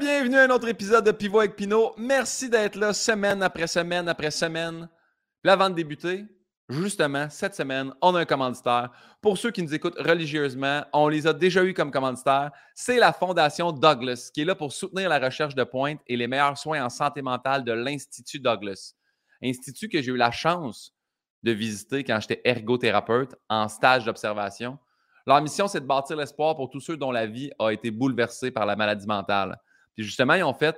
[0.00, 1.92] Bienvenue à un autre épisode de Pivot avec Pinot.
[1.96, 4.88] Merci d'être là semaine après semaine après semaine.
[5.42, 6.24] Puis avant de débuter,
[6.68, 8.90] justement, cette semaine, on a un commanditaire.
[9.20, 12.52] Pour ceux qui nous écoutent religieusement, on les a déjà eus comme commanditaires.
[12.76, 16.28] C'est la Fondation Douglas qui est là pour soutenir la recherche de pointe et les
[16.28, 18.94] meilleurs soins en santé mentale de l'Institut Douglas.
[19.42, 20.92] Institut que j'ai eu la chance
[21.42, 24.78] de visiter quand j'étais ergothérapeute en stage d'observation.
[25.26, 28.52] Leur mission, c'est de bâtir l'espoir pour tous ceux dont la vie a été bouleversée
[28.52, 29.58] par la maladie mentale.
[30.02, 30.76] Justement, ils ont fait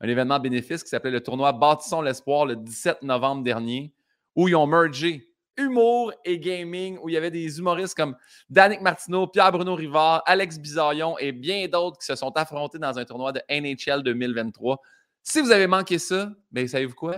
[0.00, 3.92] un événement bénéfice qui s'appelait le tournoi Bâtissons l'espoir le 17 novembre dernier,
[4.36, 8.16] où ils ont mergé humour et gaming, où il y avait des humoristes comme
[8.48, 13.04] Danick Martineau, Pierre-Bruno Rivard, Alex Bizarion et bien d'autres qui se sont affrontés dans un
[13.04, 14.80] tournoi de NHL 2023.
[15.24, 17.16] Si vous avez manqué ça, bien, savez-vous quoi?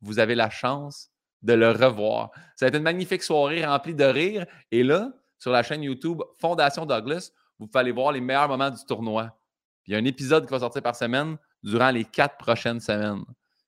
[0.00, 1.10] Vous avez la chance
[1.42, 2.30] de le revoir.
[2.54, 4.46] Ça a une magnifique soirée remplie de rire.
[4.70, 8.84] Et là, sur la chaîne YouTube Fondation Douglas, vous pouvez voir les meilleurs moments du
[8.84, 9.36] tournoi.
[9.86, 13.24] Il y a un épisode qui va sortir par semaine durant les quatre prochaines semaines.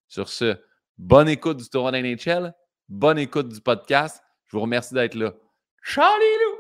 [0.08, 0.56] Sur ce,
[0.96, 2.54] bonne écoute du tournoi d'NHL,
[2.88, 4.20] bonne écoute du podcast.
[4.46, 5.32] Je vous remercie d'être là.
[5.82, 6.58] Charlie Lou!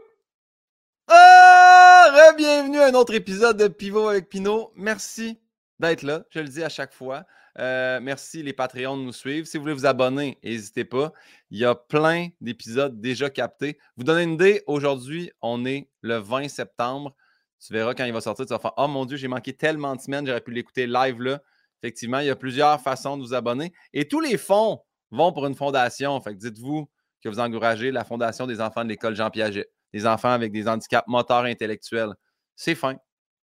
[1.08, 2.32] Ah!
[2.36, 4.70] Bienvenue à un autre épisode de Pivot avec Pinot.
[4.76, 5.40] Merci
[5.80, 6.24] d'être là.
[6.30, 7.24] Je le dis à chaque fois.
[7.58, 9.46] Euh, merci les Patreons de nous suivre.
[9.46, 11.12] Si vous voulez vous abonner, n'hésitez pas.
[11.50, 13.78] Il y a plein d'épisodes déjà captés.
[13.96, 17.16] Vous donnez une idée, aujourd'hui, on est le 20 septembre.
[17.60, 19.96] Tu verras quand il va sortir, tu vas faire Oh mon Dieu, j'ai manqué tellement
[19.96, 21.40] de semaines, j'aurais pu l'écouter live là.
[21.82, 23.72] Effectivement, il y a plusieurs façons de vous abonner.
[23.92, 26.20] Et tous les fonds vont pour une fondation.
[26.20, 26.88] Fait que dites-vous
[27.22, 30.68] que vous encouragez la Fondation des enfants de l'école Jean Piaget, des enfants avec des
[30.68, 32.14] handicaps moteurs intellectuels.
[32.54, 32.96] C'est fin.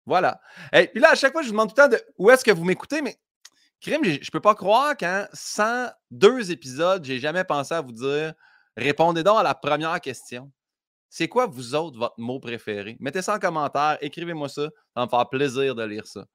[0.05, 0.41] Voilà.
[0.73, 2.43] Et puis là, à chaque fois, je vous demande tout le temps de où est-ce
[2.43, 3.17] que vous m'écoutez, mais
[3.79, 8.33] Crime, je ne peux pas croire qu'en 102 épisodes, j'ai jamais pensé à vous dire
[8.77, 10.49] répondez donc à la première question.
[11.15, 12.97] C'est quoi, vous autres, votre mot préféré?
[12.99, 14.63] Mettez ça en commentaire, écrivez-moi ça.
[14.63, 16.25] Ça va me faire plaisir de lire ça.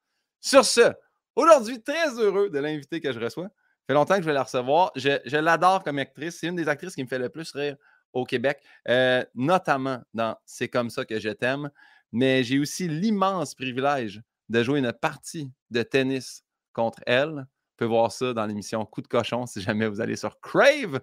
[0.41, 0.93] Sur ce,
[1.35, 3.47] aujourd'hui, très heureux de l'invité que je reçois.
[3.47, 3.51] Ça
[3.89, 4.93] fait longtemps que je vais la recevoir.
[4.95, 6.39] Je, l'adore comme actrice.
[6.39, 7.75] C'est une des actrices qui me fait le plus rire
[8.13, 11.73] au Québec, euh, notamment dans C'est comme ça que je t'aime.
[12.13, 17.35] Mais j'ai aussi l'immense privilège de jouer une partie de tennis contre elle.
[17.35, 21.01] Vous pouvez voir ça dans l'émission Coup de cochon si jamais vous allez sur Crave.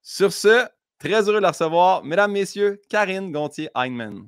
[0.00, 0.66] Sur ce,
[0.98, 4.26] très heureux de la recevoir, mesdames, messieurs, Karine Gontier-Heinemann.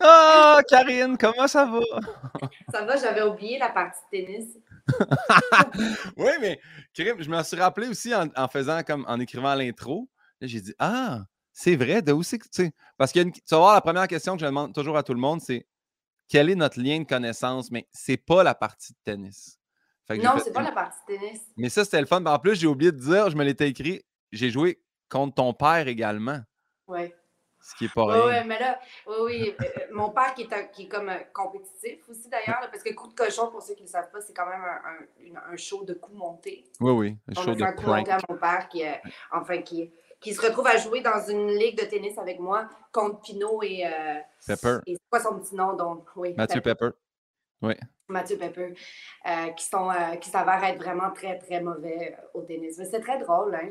[0.00, 1.80] Ah, Karine, comment ça va?
[2.72, 4.58] Ça va, j'avais oublié la partie de tennis.
[6.16, 6.60] oui, mais
[6.92, 10.08] Karine, je me suis rappelé aussi en, en faisant comme en écrivant l'intro.
[10.40, 12.72] J'ai dit Ah, c'est vrai, de où c'est que tu sais.
[12.98, 15.20] Parce que tu vas voir la première question que je demande toujours à tout le
[15.20, 15.66] monde, c'est
[16.28, 17.70] quel est notre lien de connaissance?
[17.70, 19.58] Mais c'est pas la partie de tennis.
[20.10, 21.42] non, c'est pas la partie de tennis.
[21.56, 22.24] Mais ça, c'était le fun.
[22.24, 24.02] En plus, j'ai oublié de dire, je me l'étais écrit,
[24.32, 26.40] j'ai joué contre ton père également.
[26.86, 27.12] Oui.
[27.64, 28.26] Ce qui est pas rien.
[28.26, 29.54] Oui, mais là, oui, oui.
[29.58, 32.92] Euh, euh, mon père qui est, qui est comme euh, compétitif aussi d'ailleurs, parce que
[32.92, 35.56] coup de cochon, pour ceux qui ne le savent pas, c'est quand même un, un,
[35.56, 36.66] show de coups montés.
[36.80, 37.16] Oui, oui.
[37.26, 38.82] Un show de un coup monté à mon père qui,
[39.32, 39.90] enfin, qui,
[40.24, 43.86] qui se retrouve à jouer dans une ligue de tennis avec moi contre Pinot et.
[43.86, 44.78] Euh, Pepper.
[44.86, 45.74] Et c'est quoi son petit nom?
[45.74, 46.88] Donc, oui, Mathieu Pepper.
[47.60, 47.74] Oui.
[48.08, 48.74] Mathieu Pepper,
[49.26, 52.76] euh, qui, sont, euh, qui s'avèrent être vraiment très, très mauvais au tennis.
[52.78, 53.54] Mais c'est très drôle.
[53.54, 53.68] Hein?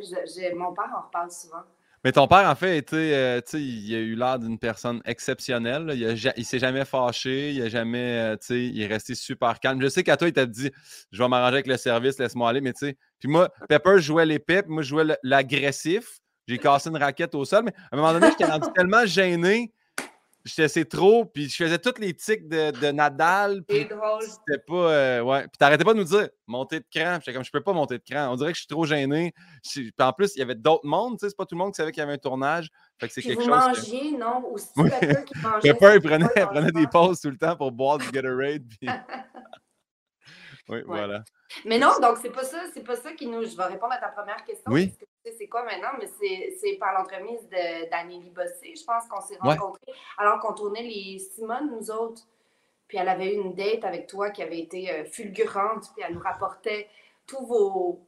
[0.55, 1.63] mon père en reparle souvent.
[2.03, 5.91] Mais ton père, en fait, était, il a eu l'air d'une personne exceptionnelle.
[5.93, 9.81] Il, ne s'est jamais fâché, il a jamais, il est resté super calme.
[9.81, 10.71] Je sais qu'à toi, il t'a dit,
[11.11, 12.61] je vais m'arranger avec le service, laisse-moi aller.
[12.61, 16.19] Mais tu sais, puis moi, Pepper jouait l'épée, moi, je jouais l'agressif.
[16.47, 19.71] J'ai cassé une raquette au sol, mais à un moment donné, j'étais rendu tellement gêné.
[20.45, 23.61] J'étais c'est trop, puis je faisais toutes les tics de, de Nadal.
[23.61, 24.23] Drôle.
[24.23, 24.91] C'était pas.
[24.91, 25.43] Euh, ouais.
[25.43, 27.15] Puis t'arrêtais pas de nous dire monter de cran.
[27.19, 28.29] J'étais comme, je peux pas monter de cran.
[28.29, 29.33] On dirait que je suis trop gêné.
[29.63, 31.17] Puis en plus, il y avait d'autres mondes.
[31.17, 32.69] C'est pas tout le monde qui savait qu'il y avait un tournage.
[32.99, 33.49] Fait que c'est quelque vous chose.
[33.49, 34.43] Mangiez, non?
[34.51, 35.73] Ou si Pepper qui mangeait.
[35.73, 38.63] Pepper, il prenait, prenait des pauses tout le temps pour boire du Gatorade.
[38.67, 38.89] Puis...
[40.67, 41.23] oui, voilà.
[41.63, 43.45] Mais non, donc c'est pas ça, c'est pas ça qui nous.
[43.45, 44.69] Je vais répondre à ta première question.
[44.69, 44.93] Oui.
[45.25, 45.91] C'est quoi maintenant?
[45.99, 46.07] Mais
[46.59, 47.47] c'est par l'entremise
[47.89, 52.23] d'Anélie Bossé, je pense qu'on s'est rencontrés alors qu'on tournait les Simone, nous autres.
[52.87, 56.13] Puis elle avait eu une date avec toi qui avait été euh, fulgurante, puis elle
[56.13, 56.89] nous rapportait
[57.25, 58.05] tous vos.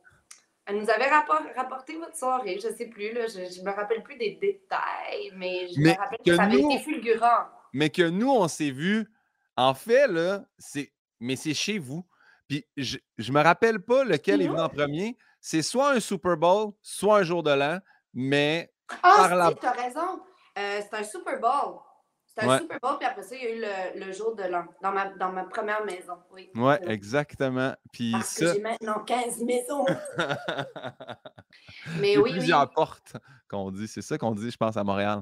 [0.66, 4.18] Elle nous avait rapporté votre soirée, je sais plus, là, je, ne me rappelle plus
[4.18, 7.46] des détails, mais je me rappelle que, ça avait été fulgurant.
[7.72, 9.08] Mais que nous, on s'est vus,
[9.56, 10.92] en fait, là, c'est.
[11.22, 12.06] Mais c'est chez vous.
[12.48, 15.18] Puis je, je me rappelle pas lequel est venu en premier.
[15.48, 17.78] C'est soit un Super Bowl, soit un jour de l'an,
[18.16, 18.74] mais.
[19.04, 19.54] Ah, par la...
[19.54, 20.20] tu as raison.
[20.58, 21.82] Euh, c'est un Super Bowl.
[22.26, 24.42] C'est un Super Bowl, puis après ça, il y a eu le, le jour de
[24.42, 26.14] l'an, dans ma, dans ma première maison.
[26.32, 27.76] Oui, ouais, exactement.
[27.94, 28.46] Puis Parce ça...
[28.48, 29.86] que j'ai maintenant 15 maisons.
[32.00, 32.74] mais il y a oui, plusieurs oui.
[32.74, 33.16] portes.
[33.48, 33.88] qu'on dit.
[33.88, 35.22] C'est ça qu'on dit, je pense, à Montréal.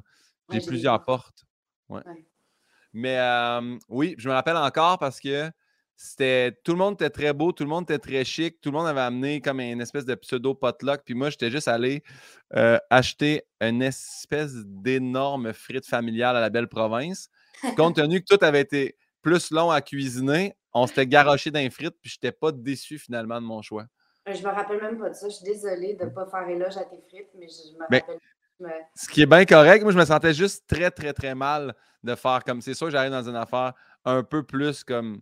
[0.49, 1.43] J'ai plusieurs portes.
[1.89, 2.01] Ouais.
[2.93, 3.19] Mais
[3.89, 5.51] oui, je me rappelle encore parce que
[5.95, 8.77] c'était tout le monde était très beau, tout le monde était très chic, tout le
[8.77, 12.03] monde avait amené comme une espèce de pseudo potluck, puis moi j'étais juste allé
[12.89, 17.29] acheter une espèce d'énorme frite familiale à la belle province.
[17.77, 21.95] Compte tenu que tout avait été plus long à cuisiner, on s'était garoché d'un frites,
[22.01, 23.85] puis j'étais pas déçu finalement de mon choix.
[24.25, 25.27] Je me rappelle même pas de ça.
[25.27, 28.19] Je suis désolée de ne pas faire éloge à tes frites, mais je, me rappelle.
[28.95, 32.15] Ce qui est bien correct, moi je me sentais juste très, très, très mal de
[32.15, 33.73] faire comme c'est sûr que j'arrive dans une affaire
[34.05, 35.21] un peu plus comme.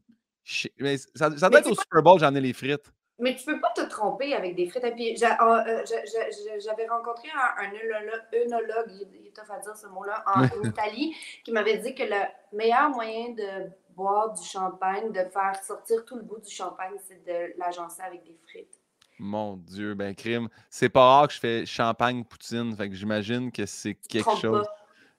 [0.80, 2.92] Mais ça, doit être au Super Bowl, j'en ai les frites.
[3.20, 4.84] Mais tu peux pas te tromper avec des frites.
[4.84, 5.84] Ah, euh,
[6.60, 11.78] j'avais rencontré un, œnologue, il est tough à dire ce mot-là, en, Italie, qui m'avait
[11.78, 16.40] dit que le meilleur moyen de boire du champagne, de faire sortir tout le goût
[16.40, 18.82] du champagne, c'est de l'agencer avec des frites.
[19.20, 20.50] Mon Dieu, ben crime.
[20.72, 22.76] C'est pas rare que je fais champagne poutine.
[22.76, 24.66] Fait que j'imagine que c'est quelque chose.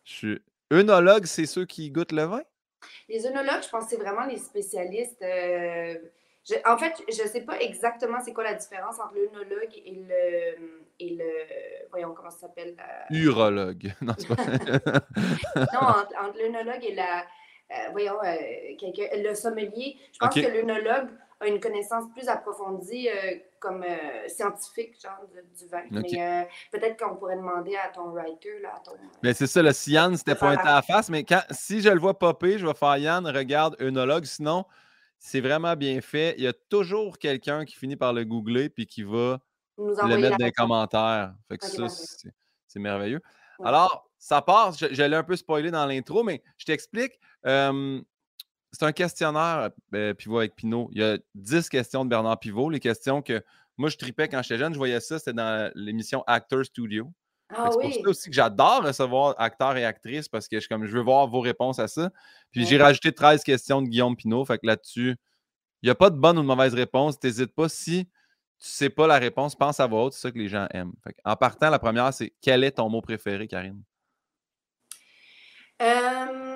[0.03, 0.43] Je suis
[0.73, 2.43] œnologue, c'est ceux qui goûtent le vin?
[3.08, 5.23] Les œnologues, je pense que c'est vraiment les spécialistes.
[5.23, 5.94] Euh,
[6.67, 10.82] en fait, je ne sais pas exactement c'est quoi la différence entre l'œnologue et le,
[10.99, 11.88] et le.
[11.90, 12.76] Voyons comment ça s'appelle.
[13.11, 13.93] Urologue.
[14.02, 14.44] Non, pas...
[15.56, 15.88] non
[16.20, 17.23] entre, l'œnologue et la.
[17.70, 18.37] Euh, voyons, euh,
[19.17, 19.96] le sommelier.
[20.12, 21.08] Je pense que l'œnologue
[21.43, 25.19] a une connaissance plus approfondie euh, comme euh, scientifique genre
[25.59, 25.83] du vin.
[25.91, 28.61] Mais euh, peut-être qu'on pourrait demander à ton writer.
[28.61, 28.93] Là, à ton,
[29.23, 31.89] mais c'est ça, le si Yann s'était pointé à la face, mais quand, si je
[31.89, 34.25] le vois popper, je vais faire Yann, regarde, œnologue.
[34.25, 34.65] Sinon,
[35.19, 36.35] c'est vraiment bien fait.
[36.39, 39.41] Il y a toujours quelqu'un qui finit par le googler puis qui va
[39.79, 41.35] le mettre dans les commentaires.
[41.49, 41.87] Fait que ça,
[42.67, 43.21] c'est merveilleux.
[43.65, 47.21] Alors, ça part, j'allais un peu spoiler dans l'intro, mais je t'explique
[48.73, 50.89] c'est un questionnaire, euh, Pivot avec Pinot.
[50.93, 52.71] Il y a 10 questions de Bernard Pivot.
[52.71, 53.43] Les questions que
[53.77, 54.73] moi, je tripais quand j'étais jeune.
[54.73, 57.13] Je voyais ça, c'était dans l'émission Actor Studio.
[57.55, 60.87] Ah c'est pour ça aussi que j'adore recevoir acteurs et actrices parce que je, comme,
[60.87, 62.11] je veux voir vos réponses à ça.
[62.51, 64.45] Puis j'ai rajouté 13 questions de Guillaume Pinot.
[64.47, 65.17] Fait que là-dessus,
[65.83, 67.23] il n'y a pas de bonne ou de mauvaise réponse.
[67.23, 67.69] N'hésite pas.
[67.69, 68.09] Si tu ne
[68.59, 70.15] sais pas la réponse, pense à voix haute.
[70.15, 70.95] C'est ça que les gens aiment.
[71.25, 73.83] en partant, la première, c'est quel est ton mot préféré, Karine?
[75.83, 76.52] Euh...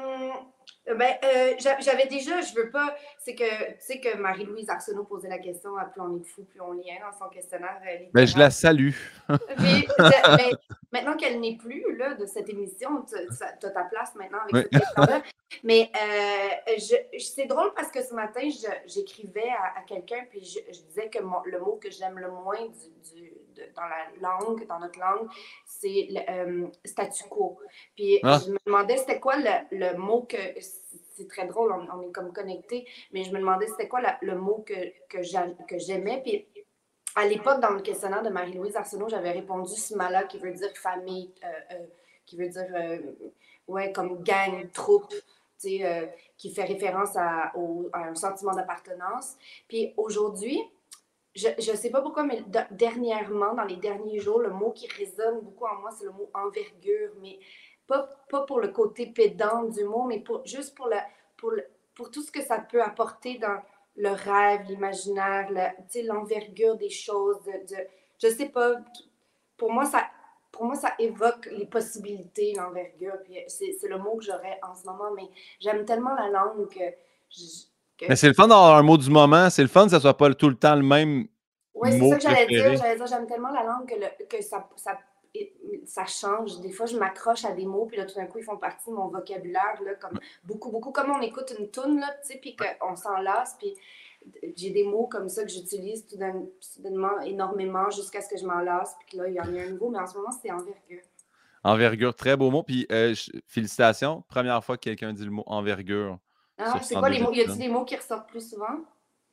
[0.87, 5.29] Ben, euh, j'avais déjà, je veux pas, c'est que, tu sais que Marie-Louise Arsenault posait
[5.29, 7.81] la question à plus on est fou, plus on lit dans son questionnaire.
[7.83, 8.93] Mais euh, ben, je la salue.
[9.59, 9.87] mais,
[10.93, 14.81] maintenant qu'elle n'est plus là, de cette émission, tu as ta place maintenant avec cette
[14.81, 15.23] question-là.
[15.65, 16.79] Mais euh,
[17.19, 18.49] c'est drôle parce que ce matin,
[18.87, 22.65] j'écrivais à, quelqu'un, puis je, disais que le mot que j'aime le moins
[23.13, 23.33] du,
[23.75, 25.29] dans la langue, dans notre langue,
[25.65, 27.59] c'est le statu quo.
[27.95, 28.39] Puis ah.
[28.45, 30.37] je me demandais c'était quoi le, le mot que
[31.17, 34.65] c'est très drôle, on, est comme connectés, mais je me demandais c'était quoi le mot
[34.67, 34.75] que,
[35.09, 36.21] que j'aimais.
[36.23, 36.47] Puis
[37.17, 41.33] à l'époque, dans le questionnaire de Marie-Louise Arsenault, j'avais répondu Smala, qui veut dire famille,
[41.43, 41.87] euh, euh,
[42.27, 42.99] qui veut dire, euh,
[43.67, 45.09] ouais, comme gang, troupe,
[45.59, 47.55] tu sais, qui fait référence à,
[47.95, 49.37] à un sentiment d'appartenance.
[49.67, 50.61] Puis aujourd'hui,
[51.37, 55.41] je ne sais pas pourquoi, mais dernièrement, dans les derniers jours, le mot qui résonne
[55.41, 57.13] beaucoup en moi, c'est le mot envergure.
[57.21, 57.39] Mais
[57.87, 60.97] pas, pas pour le côté pédant du mot, mais pour, juste pour, le,
[61.37, 61.53] pour,
[61.95, 63.61] pour tout ce que ça peut apporter dans
[63.97, 65.49] le rêve, l'imaginaire,
[66.05, 67.43] l'envergure des choses.
[67.45, 67.83] De, de,
[68.23, 68.77] je sais pas,
[69.59, 70.05] pour moi, ça,
[70.51, 73.19] pour moi, ça évoque les possibilités, l'envergure.
[73.49, 75.29] C'est le mot que j'aurais en ce moment, mais
[75.61, 76.95] j'aime tellement la langue que.
[78.09, 79.51] Mais c'est le fun d'avoir un mot du moment.
[79.51, 81.27] C'est le fun que ça soit pas tout le temps le même.
[81.75, 82.77] Oui, c'est ça que j'allais dire.
[82.77, 84.99] J'allais dire, j'aime tellement la langue que, le, que ça, ça
[85.87, 86.61] ça change.
[86.61, 88.91] Des fois, je m'accroche à des mots, puis là, tout d'un coup, ils font partie
[88.91, 92.39] de mon vocabulaire, là, comme beaucoup, beaucoup, comme on écoute une toune, là, tu sais,
[92.39, 93.75] puis qu'on s'en lasse, puis
[94.57, 96.17] j'ai des mots comme ça que j'utilise tout
[96.61, 99.71] soudainement énormément jusqu'à ce que je m'en lasse, puis là, il y en a un
[99.71, 101.03] nouveau, mais en ce moment, c'est envergure.
[101.63, 102.63] Envergure, très beau mot.
[102.63, 103.15] Puis euh,
[103.47, 106.19] félicitations, première fois que quelqu'un dit le mot envergure.
[106.59, 107.33] Ah, c'est quoi les mots?
[107.33, 108.85] Y a-t-il des mots qui ressortent plus souvent?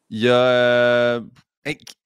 [0.10, 1.22] Il y a euh,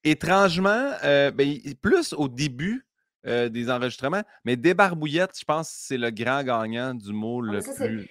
[0.03, 2.85] étrangement, euh, ben, plus au début,
[3.25, 4.21] euh, des enregistrements.
[4.45, 8.09] Mais Débarbouillette, je pense que c'est le grand gagnant du mot ah, le plus.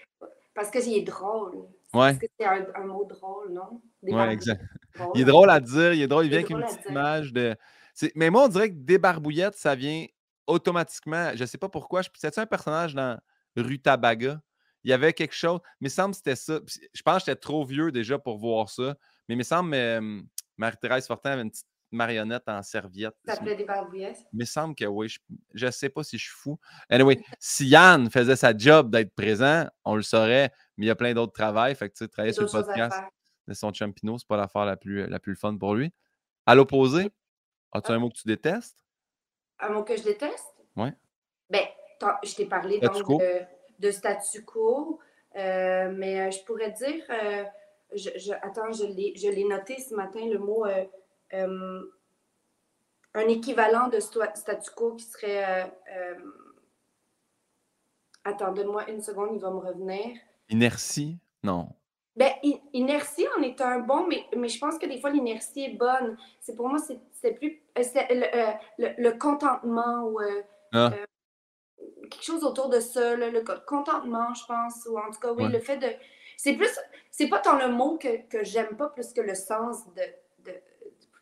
[0.55, 1.55] Parce qu'il est drôle.
[1.95, 2.13] Ouais.
[2.13, 3.81] Parce que c'est un, mot drôle, non?
[4.03, 4.63] Oui, exact.
[5.15, 7.55] Il est drôle à dire, il est drôle, il vient avec une petite image de.
[8.15, 10.07] Mais moi, on dirait que Débarbouillette, ça vient
[10.47, 11.31] automatiquement.
[11.35, 12.03] Je ne sais pas pourquoi.
[12.03, 13.19] C'était un personnage dans
[13.57, 14.41] Rutabaga?
[14.87, 15.59] Il y avait quelque chose.
[15.81, 16.61] Mais il me semble que c'était ça.
[16.95, 18.95] Je pense que j'étais trop vieux déjà pour voir ça.
[19.29, 20.23] Mais il me semble que
[20.57, 23.15] Marie-Thérèse Fortin avait une petite marionnette en serviette.
[23.25, 24.25] Ça s'appelait des barbouillettes?
[24.33, 25.13] Il me semble que oui.
[25.55, 26.61] Je ne sais pas si je suis fou.
[26.89, 30.95] Anyway, si Yann faisait sa job d'être présent, on le saurait, mais il y a
[30.95, 31.75] plein d'autres travails.
[31.75, 32.97] Fait que tu sais, travailler sur le podcast
[33.49, 35.93] de son champino, c'est pas l'affaire la plus, la plus fun pour lui.
[36.47, 37.11] À l'opposé,
[37.73, 37.99] as-tu un ah.
[37.99, 38.85] mot que tu détestes?
[39.59, 40.55] Un mot que je déteste?
[40.77, 40.91] Oui.
[41.51, 41.67] Ben,
[42.23, 43.47] je t'ai parlé donc, de,
[43.91, 44.99] statu quo,
[45.35, 47.05] mais je pourrais dire,
[47.95, 50.65] je, attends, je l'ai noté ce matin, le mot
[53.15, 55.73] un équivalent de statu quo qui serait.
[58.25, 60.17] attends, donne-moi une seconde, il va me revenir.
[60.49, 61.19] Inertie?
[61.43, 61.69] Non.
[62.17, 62.33] Ben,
[62.73, 66.17] inertie en est un bon, mais, mais je pense que des fois, l'inertie est bonne.
[66.41, 66.79] C'est pour moi,
[67.13, 67.61] c'est plus.
[67.77, 70.21] Euh, euh, le, le, contentement ou.
[70.21, 70.43] Euh,
[70.73, 70.93] ah.
[72.09, 74.87] Quelque chose autour de ça, le, contentement, je pense.
[74.91, 75.89] Ou en tout cas, oui, le fait de.
[76.37, 76.71] C'est plus.
[77.11, 80.55] C'est pas tant le mot que, que j'aime pas plus que le sens de, de,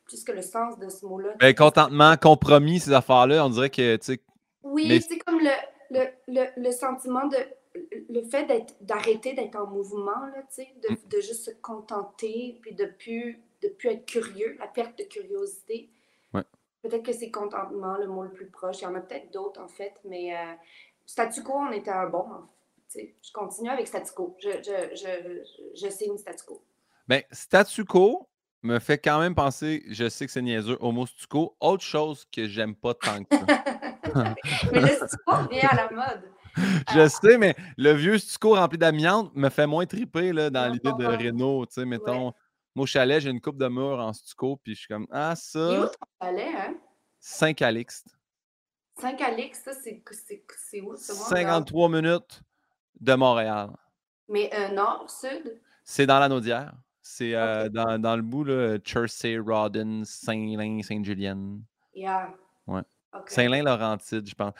[0.06, 1.34] plus que le sens de ce mot-là.
[1.38, 3.98] Ben, contentement, compromis, ces affaires-là, on dirait que.
[4.62, 7.36] Oui, c'est comme le, le, le, sentiment de
[8.08, 8.46] le fait
[8.80, 10.96] d'arrêter d'être en mouvement, là, de, mm.
[11.10, 15.90] de, juste se contenter, puis de plus, de plus être curieux, la perte de curiosité.
[16.84, 18.80] Peut-être que c'est contentement le mot le plus proche.
[18.80, 20.52] Il y en a peut-être d'autres, en fait, mais euh,
[21.06, 22.26] statu quo, on était un bon.
[22.94, 24.36] Je continue avec statu quo.
[24.38, 26.62] Je, je, je, je signe statu quo.
[27.08, 28.28] Bien, statu quo
[28.62, 32.46] me fait quand même penser, je sais que c'est niaiseux, homo quo, autre chose que
[32.46, 33.64] j'aime pas tant que ça.
[34.70, 36.34] mais le statu quo vient à la mode.
[36.94, 40.92] je sais, mais le vieux stucco rempli d'amiante me fait moins triper là, dans l'idée
[40.98, 41.66] de Renault.
[41.66, 42.32] Tu sais, mettons,
[42.74, 45.34] moi, au chalet, j'ai une coupe de mur en stucco, puis je suis comme, ah,
[45.36, 45.58] ça.
[45.58, 46.74] Et où ton chalet, hein?
[47.20, 48.16] Saint-Calixte.
[48.98, 50.96] Saint-Calixte, c'est où?
[50.96, 52.42] 53 minutes
[53.00, 53.70] de Montréal.
[54.28, 55.60] Mais euh, nord, sud?
[55.84, 56.74] C'est dans la Naudière.
[57.02, 61.62] C'est euh, dans, dans, le bout, là, Chersey, Rodden, Saint-Lin, Sainte-Julienne.
[61.94, 62.34] Yeah.
[62.66, 62.82] Ouais.
[63.26, 64.52] Saint-Lin-Laurentide, je pense.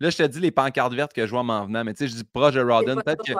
[0.00, 2.08] là, je te dis les pancartes vertes que je vois m'en venant, mais tu sais,
[2.08, 2.96] je dis proche de Rawdon.
[2.96, 3.32] Peut-être que,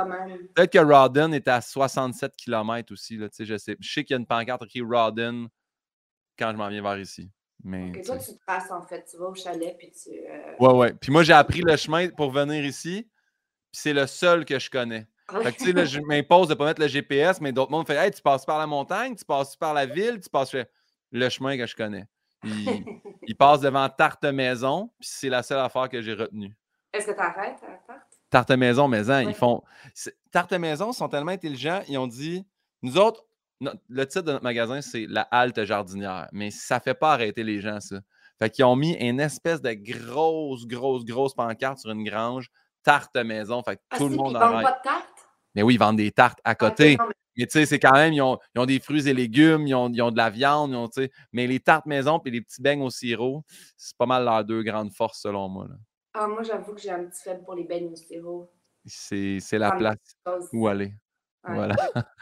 [0.55, 3.17] peut que Rawdon est à 67 km aussi.
[3.17, 3.77] Là, je, sais.
[3.79, 5.49] je sais qu'il y a une pancarte écrite Rawdon
[6.39, 7.31] quand je m'en viens vers ici.
[7.63, 9.05] Mais, toi, tu te passes en fait.
[9.11, 10.11] Tu vas au chalet puis tu.
[10.11, 10.95] Euh, ouais, ouais.
[10.95, 13.09] Puis moi, j'ai appris le chemin pour venir ici.
[13.71, 15.07] Puis c'est le seul que je connais.
[15.43, 17.71] Fait que, tu sais, là, je m'impose de ne pas mettre le GPS, mais d'autres
[17.71, 20.55] mondes font Hey, tu passes par la montagne, tu passes par la ville, tu passes.
[21.13, 22.07] Le chemin que je connais.
[23.27, 26.57] Il, passe devant Tarte Maison, puis c'est la seule affaire que j'ai retenue.
[26.93, 28.21] Est-ce que tu arrêtes à Tarte?
[28.31, 29.63] Tarte Maison, Maison, ils font.
[30.31, 32.47] Tarte Maison sont tellement intelligents, ils ont dit
[32.83, 33.25] nous autres,
[33.61, 37.61] le titre de notre magasin, c'est la halte jardinière, mais ça fait pas arrêter les
[37.61, 38.01] gens, ça.
[38.39, 42.51] Fait qu'ils ont mis une espèce de grosse, grosse, grosse pancarte sur une grange,
[42.83, 43.63] tarte maison.
[43.63, 45.29] Fait que ah, tout le monde ils vendent pas de tarte?
[45.55, 46.97] Mais oui, ils vendent des tartes à ah, côté.
[47.37, 50.17] Mais tu sais, c'est quand même, ils ont, des fruits et légumes, ils ont, de
[50.17, 50.77] la viande,
[51.33, 53.45] mais les tartes maison et les petits beignes au sirop,
[53.77, 55.69] c'est pas mal leurs deux grandes forces selon moi.
[56.13, 58.51] Ah, moi, j'avoue que j'ai un petit faible pour les beignes au sirop.
[58.85, 60.17] C'est la place
[60.53, 60.93] où aller.
[61.45, 61.77] Voilà.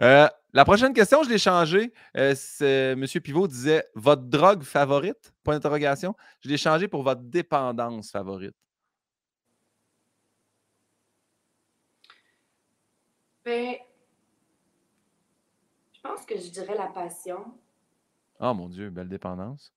[0.00, 1.92] Euh, la prochaine question, je l'ai changée.
[2.16, 3.04] Euh, M.
[3.20, 5.32] Pivot disait votre drogue favorite?
[5.42, 6.14] Point d'interrogation.
[6.40, 8.54] Je l'ai changé pour votre dépendance favorite.
[13.44, 13.74] Ben,
[16.08, 17.44] pense que je dirais la passion.
[18.40, 19.72] Oh mon Dieu, belle dépendance.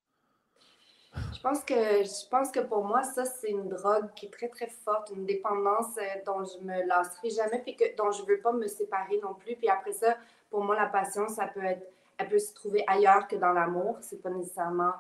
[1.34, 4.48] Je pense que je pense que pour moi, ça, c'est une drogue qui est très,
[4.48, 8.28] très forte, une dépendance euh, dont je me lasserai jamais, puis que, dont je ne
[8.28, 9.58] veux pas me séparer non plus.
[9.58, 10.16] Puis après ça,
[10.50, 11.86] pour moi, la passion, ça peut être,
[12.18, 13.98] elle peut se trouver ailleurs que dans l'amour.
[14.00, 14.94] C'est pas nécessairement,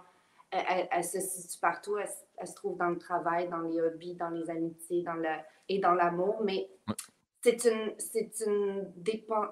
[0.52, 1.98] elle, se situe partout.
[1.98, 5.30] Elle, se trouve dans le travail, dans les hobbies, dans les amitiés, dans le,
[5.70, 6.42] et dans l'amour.
[6.44, 6.70] Mais
[7.44, 8.94] c'est une, c'est une,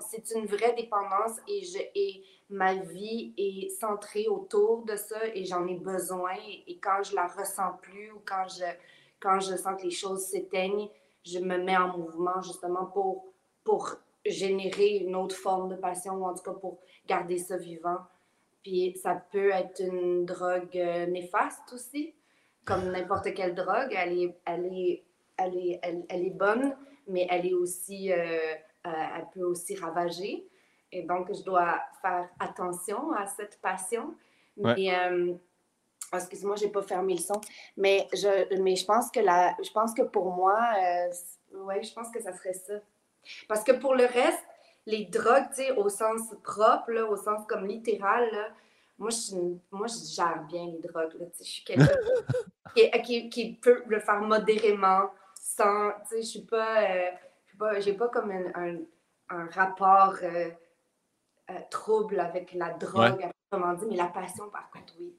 [0.10, 5.43] c'est une vraie dépendance et, je, et ma vie est centrée autour de ça et
[5.46, 6.34] j'en ai besoin.
[6.67, 8.65] Et, quand je la ressens plus ou quand je,
[9.19, 10.89] quand je sens que les choses s'éteignent,
[11.25, 13.25] je me mets en mouvement justement pour,
[13.63, 17.98] pour générer une autre forme de passion ou en tout cas pour garder ça vivant.
[18.62, 22.13] Puis ça peut être une drogue euh, néfaste aussi,
[22.65, 23.96] comme n'importe quelle drogue.
[23.96, 25.03] Elle est, elle est,
[25.38, 26.75] elle est, elle est bonne
[27.10, 30.48] mais elle est aussi, euh, euh, elle peut aussi ravager.
[30.92, 34.16] Et donc, je dois faire attention à cette passion.
[34.58, 35.34] Mais, euh,
[36.13, 37.39] excuse-moi, j'ai pas fermé le son.
[37.78, 40.58] Mais je, mais je pense que la, je pense que pour moi,
[41.54, 42.74] ouais, je pense que ça serait ça.
[43.48, 44.44] Parce que pour le reste,
[44.86, 48.28] les drogues, tu sais, au sens propre, au sens comme littéral,
[49.00, 49.36] moi, je,
[49.72, 51.13] moi, je gère bien les drogues.
[51.20, 51.88] Là, je suis quelqu'un
[52.75, 55.10] qui, qui, qui, peut le faire modérément,
[55.56, 57.10] sans, tu sais, je suis pas, euh,
[57.58, 58.77] pas j'ai pas comme un,
[59.29, 60.50] un, rapport euh,
[61.50, 63.77] euh, trouble avec la drogue, ouais.
[63.79, 65.15] dit, mais la passion, par contre, oui.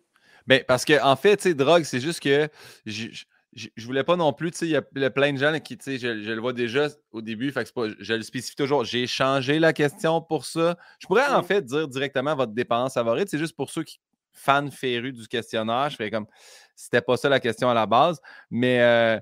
[0.46, 2.48] Mais parce que, en fait, tu sais, drogue, c'est juste que
[2.86, 3.08] je,
[3.52, 5.84] je, voulais pas non plus, tu sais, il y a plein de gens qui, tu
[5.84, 8.84] sais, je, le vois déjà au début, fait que pas, je le spécifie toujours.
[8.84, 10.76] J'ai changé la question pour ça.
[10.98, 13.28] Je pourrais en fait dire directement votre dépense favorite.
[13.28, 14.00] C'est juste pour ceux qui
[14.32, 15.90] fans férus du questionnaire.
[15.90, 16.26] Je fais comme
[16.74, 18.20] c'était pas ça la question à la base.
[18.50, 19.20] Mais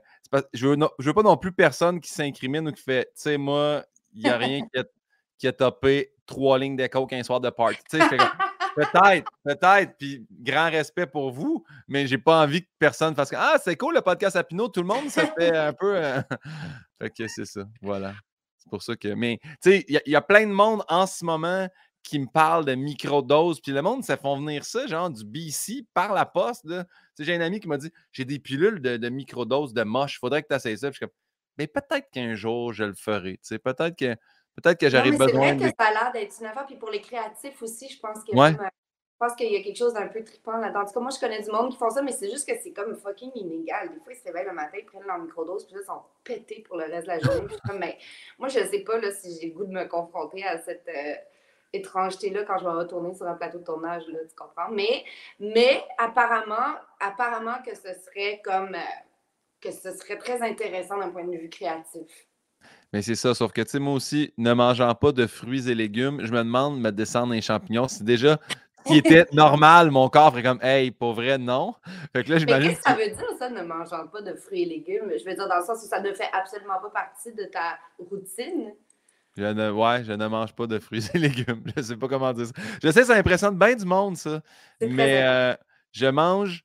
[0.53, 3.85] je veux, veux pas non plus personne qui s'incrimine ou qui fait, tu sais, moi,
[4.15, 4.85] il n'y a rien qui a,
[5.39, 7.83] qui a topé trois lignes d'écho qu'un soir de party.
[8.79, 9.97] Peut-être, peut-être.
[9.99, 13.95] Puis grand respect pour vous, mais j'ai pas envie que personne fasse Ah, c'est cool
[13.95, 15.97] le podcast à Pinot, tout le monde, ça fait un peu.
[15.97, 16.23] Euh,
[17.03, 17.63] fait que c'est ça.
[17.83, 18.15] Voilà.
[18.57, 19.09] C'est pour ça que.
[19.15, 21.67] Mais tu sais, il y, a plein de monde en ce moment
[22.09, 23.61] qui me parle de microdoses.
[23.61, 26.67] Puis le monde, ça font venir ça, genre du BC par la poste.
[27.19, 30.43] J'ai un ami qui m'a dit J'ai des pilules de, de microdoses de moche, faudrait
[30.43, 30.91] que tu essayes ça.
[30.91, 31.15] Puis je suis comme,
[31.59, 33.39] mais peut-être qu'un jour je le ferai.
[33.49, 34.17] Peut-être que
[34.61, 35.29] Peut-être que j'aurais besoin.
[35.29, 36.67] C'est vrai que ça a l'air d'être une affaire.
[36.67, 39.95] Puis pour les créatifs aussi, je pense que je pense qu'il y a quelque chose
[39.95, 40.83] d'un peu trippant là-dedans.
[40.83, 42.57] En tout cas, moi, je connais du monde qui font ça, mais c'est juste que
[42.63, 43.89] c'est comme fucking inégal.
[43.93, 46.03] Des fois, ils se réveillent le matin, ils prennent leur microdose, puis là, ils sont
[46.23, 47.49] pétés pour le reste de la journée.
[47.49, 47.99] puis comme, mais
[48.39, 50.87] moi, je ne sais pas là, si j'ai le goût de me confronter à cette
[50.87, 51.15] euh,
[51.73, 54.71] étrangeté-là quand je vais retourner sur un plateau de tournage, là, tu comprends?
[54.71, 55.05] Mais,
[55.39, 58.75] mais apparemment, apparemment que ce serait comme.
[58.75, 59.09] Euh,
[59.61, 62.29] que ce serait très intéressant d'un point de vue créatif.
[62.93, 65.75] Mais c'est ça, sauf que, tu sais, moi aussi, ne mangeant pas de fruits et
[65.75, 68.39] légumes, je me demande, me descendre les champignons, c'est déjà
[68.79, 71.75] ce qui était normal, mon corps ferait comme, hey, pour vrai, non.
[72.15, 72.71] Fait que là, j'imagine.
[72.71, 75.13] Qu'est-ce que ça veut dire, ça, ne mangeant pas de fruits et légumes?
[75.19, 77.79] Je veux dire, dans le sens où ça ne fait absolument pas partie de ta
[77.99, 78.73] routine?
[79.39, 81.63] Je ne, ouais, je ne mange pas de fruits et légumes.
[81.67, 82.53] Je ne sais pas comment dire ça.
[82.83, 84.43] Je sais, ça impressionne bien du monde, ça.
[84.81, 85.55] Mais euh,
[85.93, 86.65] je mange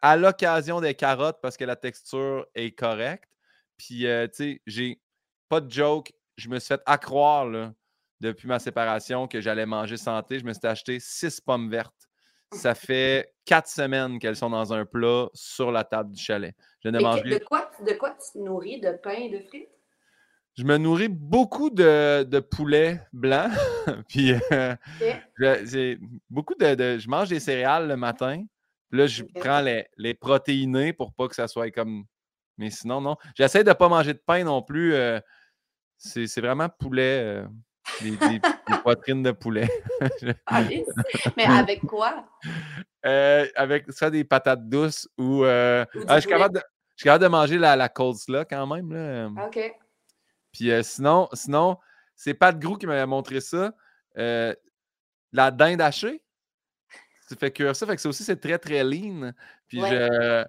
[0.00, 3.28] à l'occasion des carottes parce que la texture est correcte.
[3.76, 5.02] Puis, euh, tu sais, j'ai
[5.50, 7.74] pas de joke, je me suis fait accroire là,
[8.20, 10.38] depuis ma séparation que j'allais manger santé.
[10.38, 12.08] Je me suis acheté six pommes vertes.
[12.54, 16.54] Ça fait quatre semaines qu'elles sont dans un plat sur la table du chalet.
[16.82, 18.80] Je ne mange de, quoi, de quoi tu te nourris?
[18.80, 19.68] De pain et de frites?
[20.56, 23.48] Je me nourris beaucoup de, de poulet blanc.
[24.08, 24.76] Puis euh,
[25.64, 28.44] j'ai beaucoup de, Je mange des céréales le matin.
[28.90, 32.04] là, je prends les, les protéinés pour pas que ça soit comme.
[32.58, 33.16] Mais sinon, non.
[33.34, 34.92] J'essaie de ne pas manger de pain non plus.
[34.94, 35.20] Euh,
[35.96, 37.22] c'est vraiment poulet.
[37.24, 37.46] Euh,
[38.02, 38.40] des,
[38.82, 39.68] poitrines de poulet.
[41.36, 42.26] Mais avec quoi?
[43.02, 45.44] Avec ça, des patates douces ou.
[45.44, 48.92] Ah, je, suis capable de, manger la, la coleslaw quand même.
[48.92, 49.28] Là.
[49.46, 49.58] OK.
[50.52, 51.78] Puis sinon, sinon
[52.14, 53.72] c'est Pat Grou qui m'avait montré ça.
[54.16, 56.22] la dinde hachée.
[57.28, 57.86] Tu fais cuire ça.
[57.86, 59.32] Fait que ça aussi, c'est très, très lean.
[59.68, 60.44] Puis je,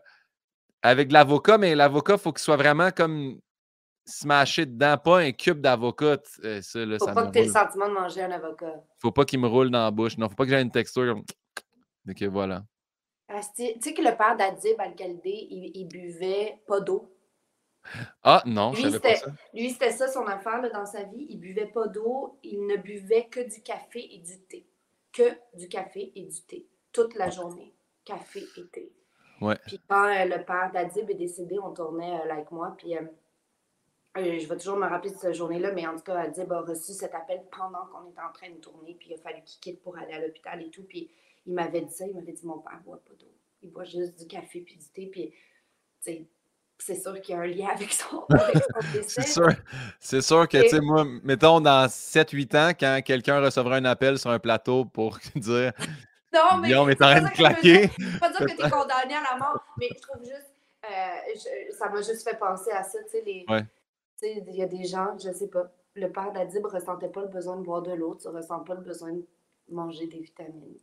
[0.81, 3.39] avec de l'avocat, mais l'avocat, il faut qu'il soit vraiment comme
[4.05, 6.17] smasher dedans, pas un cube d'avocat.
[6.43, 8.83] Euh, ça, là, faut pas que tu aies le sentiment de manger un avocat.
[8.99, 10.17] Faut pas qu'il me roule dans la bouche.
[10.17, 11.23] Non, faut pas que j'aie une texture comme.
[12.05, 12.63] Donc voilà.
[13.27, 17.15] Ah, tu sais que le père d'Adib Al-Khalidé, il, buvait pas d'eau?
[18.23, 19.31] Ah non, je savais pas ça.
[19.53, 21.27] Lui, c'était ça son affaire dans sa vie.
[21.29, 24.67] Il buvait pas d'eau, il ne buvait que du café et du thé.
[25.11, 26.67] Que du café et du thé.
[26.91, 27.73] Toute la journée.
[28.05, 28.91] Café et thé.
[29.41, 29.55] Ouais.
[29.65, 32.75] Puis quand euh, le père d'Adib est décédé, on tournait euh, avec moi.
[32.77, 33.01] Puis euh,
[34.15, 36.93] je vais toujours me rappeler de cette journée-là, mais en tout cas, Adib a reçu
[36.93, 39.81] cet appel pendant qu'on était en train de tourner, puis il a fallu qu'il quitte
[39.81, 40.83] pour aller à l'hôpital et tout.
[40.83, 41.09] Puis
[41.45, 43.33] il m'avait dit ça, il m'avait dit Mon père ne boit pas d'eau.
[43.63, 45.07] Il boit juste du café puis du thé.
[45.07, 45.33] Puis,
[46.81, 48.25] c'est sûr qu'il y a un lien avec son,
[48.93, 49.21] décès.
[49.21, 49.49] c'est sûr,
[49.99, 54.17] c'est sûr que, tu sais, moi, mettons, dans 7-8 ans, quand quelqu'un recevra un appel
[54.17, 55.73] sur un plateau pour dire
[56.33, 56.69] Non, mais.
[56.69, 57.87] Guillaume est en train de claquer.
[58.19, 60.55] Pas dire que tu es condamné à la mort, mais je trouve juste.
[60.83, 63.45] Euh, ça m'a juste fait penser à ça, tu sais, les.
[64.23, 67.57] Il y a des gens, je sais pas, le père d'Adib ressentait pas le besoin
[67.57, 69.25] de boire de l'eau, tu ressens pas le besoin de
[69.69, 70.77] manger des vitamines.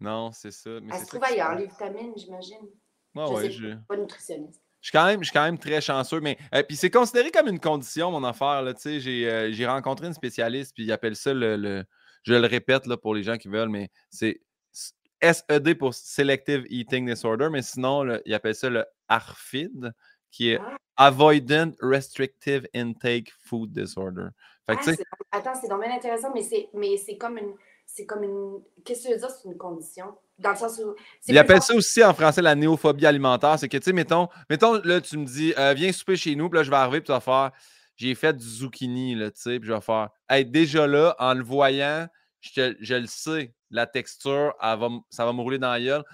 [0.00, 0.70] Non, c'est ça.
[0.80, 2.68] Mais Elle se trouve ailleurs, les vitamines, j'imagine.
[3.16, 4.62] Ouais, ouais, je pas nutritionniste.
[4.80, 7.30] Je suis, quand même, je suis quand même très chanceux, mais euh, puis c'est considéré
[7.30, 8.62] comme une condition, mon affaire.
[8.62, 11.84] Là, j'ai, euh, j'ai rencontré une spécialiste, puis il appelle ça le,
[12.22, 14.40] je le répète là, pour les gens qui veulent, mais c'est
[15.20, 19.92] SED pour Selective Eating Disorder, mais sinon, il appelle ça le ARFID,
[20.30, 20.76] qui est ah.
[21.00, 24.28] Avoidant Restrictive Intake Food Disorder.
[24.66, 24.74] Ah,
[25.32, 27.54] attends, c'est bien intéressant, mais c'est, mais c'est comme une.
[27.90, 28.60] C'est comme une.
[28.84, 30.14] Qu'est-ce que tu veux dire, c'est une condition?
[30.38, 30.94] Dans le sens où.
[31.26, 33.58] Il appelle ça aussi en français la néophobie alimentaire.
[33.58, 36.50] C'est que, tu sais, mettons, mettons, là, tu me dis, euh, viens souper chez nous,
[36.50, 37.50] puis là, je vais arriver, puis tu vas faire,
[37.96, 41.32] j'ai fait du zucchini, là, tu sais, puis je vais faire, hey, déjà là, en
[41.32, 42.06] le voyant,
[42.40, 46.04] je, je le sais, la texture, va, ça va me rouler dans la gueule.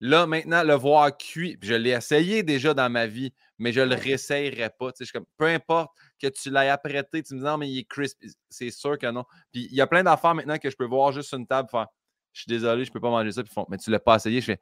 [0.00, 3.86] Là, maintenant, le voir cuit, je l'ai essayé déjà dans ma vie, mais je ne
[3.86, 4.92] le réessayerai pas.
[4.92, 7.78] Tu sais, comme, peu importe que tu l'aies apprêté, tu me dis non, mais il
[7.78, 8.18] est crisp.
[8.48, 9.24] C'est sûr que non.
[9.52, 11.68] Puis il y a plein d'affaires maintenant que je peux voir juste sur une table,
[11.70, 11.86] faire
[12.32, 13.42] Je suis désolé, je ne peux pas manger ça.
[13.42, 14.40] Puis font, mais tu ne l'as pas essayé.
[14.40, 14.60] Je fais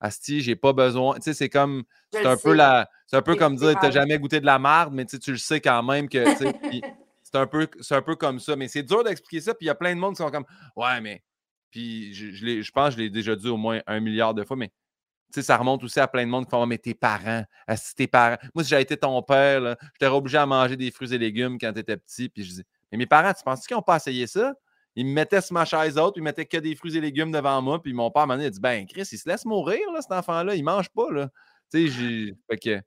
[0.00, 1.14] Asti, j'ai pas besoin.
[1.16, 1.84] Tu sais, c'est comme.
[2.12, 4.58] C'est un, peu la, c'est un peu comme dire Tu n'as jamais goûté de la
[4.58, 6.24] merde, mais tu, tu le sais quand même que.
[7.22, 8.56] c'est un, peu, un peu comme ça.
[8.56, 9.54] Mais c'est dur d'expliquer ça.
[9.54, 11.22] Puis il y a plein de monde qui sont comme Ouais, mais
[11.70, 14.44] puis je, je, je pense que je l'ai déjà dit au moins un milliard de
[14.44, 14.72] fois, mais
[15.34, 17.44] sais, ça remonte aussi à plein de monde qui font Mais tes parents,
[17.76, 18.36] si tes parents.
[18.54, 21.58] Moi, si j'avais été ton père, je t'aurais obligé à manger des fruits et légumes
[21.60, 22.28] quand tu étais petit.
[22.28, 24.54] Puis je dis Mais mes parents, tu penses qu'ils n'ont pas essayé ça?
[24.94, 27.60] Ils me mettaient sur ma chaise haute, ils mettaient que des fruits et légumes devant
[27.62, 27.80] moi.
[27.82, 30.54] Puis mon père, m'a dit Ben, Chris, il se laisse mourir, là, cet enfant-là.
[30.54, 31.28] Il mange pas, là.
[31.72, 32.34] Tu sais, j'ai.
[32.50, 32.82] Fait que.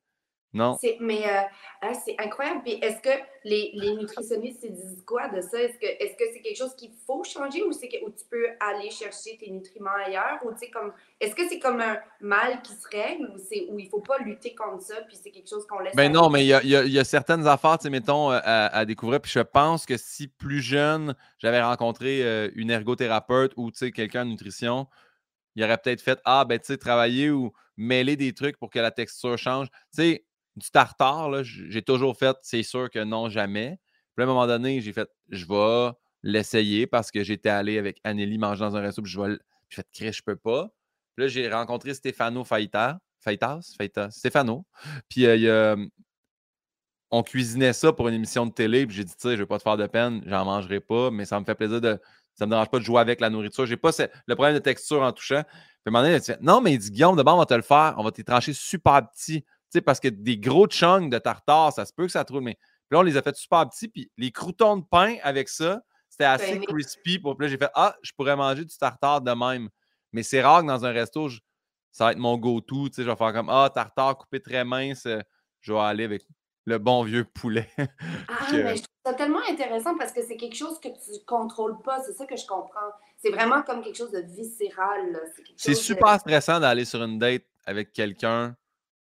[0.55, 0.77] Non.
[1.01, 1.41] Mais euh,
[1.81, 2.61] hein, c'est incroyable.
[2.63, 3.09] Puis est-ce que
[3.43, 5.61] les, les nutritionnistes ils disent quoi de ça?
[5.61, 8.47] Est-ce que c'est -ce c'est quelque chose qu'il faut changer ou c'est que tu peux
[8.61, 10.39] aller chercher tes nutriments ailleurs?
[10.45, 13.85] Ou comme est-ce que c'est comme un mal qui se règle ou c'est où il
[13.85, 15.93] ne faut pas lutter contre ça puis c'est quelque chose qu'on laisse?
[15.93, 19.19] Ben non, mais il y a, y a, certaines affaires, mettons, euh, à, à, découvrir.
[19.19, 24.29] Puis je pense que si plus jeune, j'avais rencontré euh, une ergothérapeute ou quelqu'un en
[24.33, 24.87] nutrition,
[25.55, 28.79] il aurait peut-être fait Ah, ben tu sais, travailler ou mêler des trucs pour que
[28.79, 29.67] la texture change.
[29.69, 33.79] Tu sais, du tartare, j'ai toujours fait, c'est sûr que non, jamais.
[34.15, 35.91] Puis à un moment donné, j'ai fait, je vais
[36.23, 39.37] l'essayer parce que j'étais allé avec Anneli manger dans un resto, puis je vais.
[39.69, 40.69] J'ai fait, Chris, je peux pas.
[41.15, 44.65] Puis là, j'ai rencontré Stéphano Faitas, Faitas, Faitas, Stéphano.
[45.09, 45.75] Puis euh,
[47.11, 49.45] on cuisinait ça pour une émission de télé, puis j'ai dit, tu sais, je vais
[49.45, 51.99] pas te faire de peine, j'en mangerai pas, mais ça me fait plaisir de.
[52.35, 53.65] Ça me dérange pas de jouer avec la nourriture.
[53.65, 53.91] J'ai pas
[54.27, 55.43] le problème de texture en touchant.
[55.43, 55.53] Puis
[55.85, 57.53] à un moment donné, il dit, non, mais il dit, Guillaume, d'abord, on va te
[57.53, 59.45] le faire, on va te trancher super petit
[59.81, 62.57] parce que des gros chunks de tartare, ça se peut que ça trouve, mais
[62.87, 65.81] puis là, on les a fait super petits, puis les croutons de pain avec ça,
[66.07, 67.19] c'était assez crispy.
[67.19, 69.69] Puis là, j'ai fait Ah, je pourrais manger du tartare de même.
[70.13, 71.29] Mais c'est rare que dans un resto,
[71.91, 72.89] ça va être mon go-to.
[72.95, 75.19] Je vais faire comme Ah, tartare coupé très mince, euh,
[75.61, 76.21] je vais aller avec
[76.65, 77.69] le bon vieux poulet.
[78.27, 81.25] ah, mais je trouve ça tellement intéressant parce que c'est quelque chose que tu ne
[81.25, 82.01] contrôles pas.
[82.03, 82.91] C'est ça que je comprends.
[83.17, 85.19] C'est vraiment comme quelque chose de viscéral.
[85.57, 88.55] C'est super stressant d'aller sur une date avec quelqu'un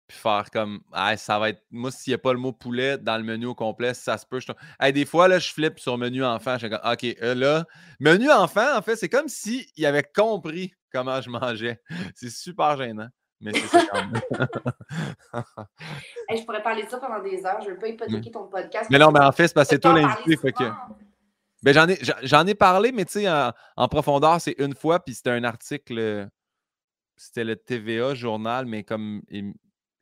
[0.08, 2.98] puis faire comme ah, ça va être moi s'il n'y a pas le mot poulet
[2.98, 4.92] dans le menu au complet ça se peut je...
[4.92, 7.66] des fois là je flippe sur menu enfant je suis comme ok euh, là
[8.00, 11.80] menu enfant en fait c'est comme s'il avait compris comment je mangeais.
[12.16, 13.10] C'est super gênant
[13.42, 14.22] mais c'est ça quand même.
[16.32, 18.90] je pourrais parler de ça pendant des heures je ne veux pas hypothéquer ton podcast.
[18.90, 20.64] Mais non mais en fait c'est parce que c'est toi l'invité que
[21.62, 25.04] ben, j'en ai j'en ai parlé mais tu sais en, en, profondeur c'est une fois
[25.04, 26.30] puis c'était un article
[27.18, 29.22] c'était le TVA journal mais comme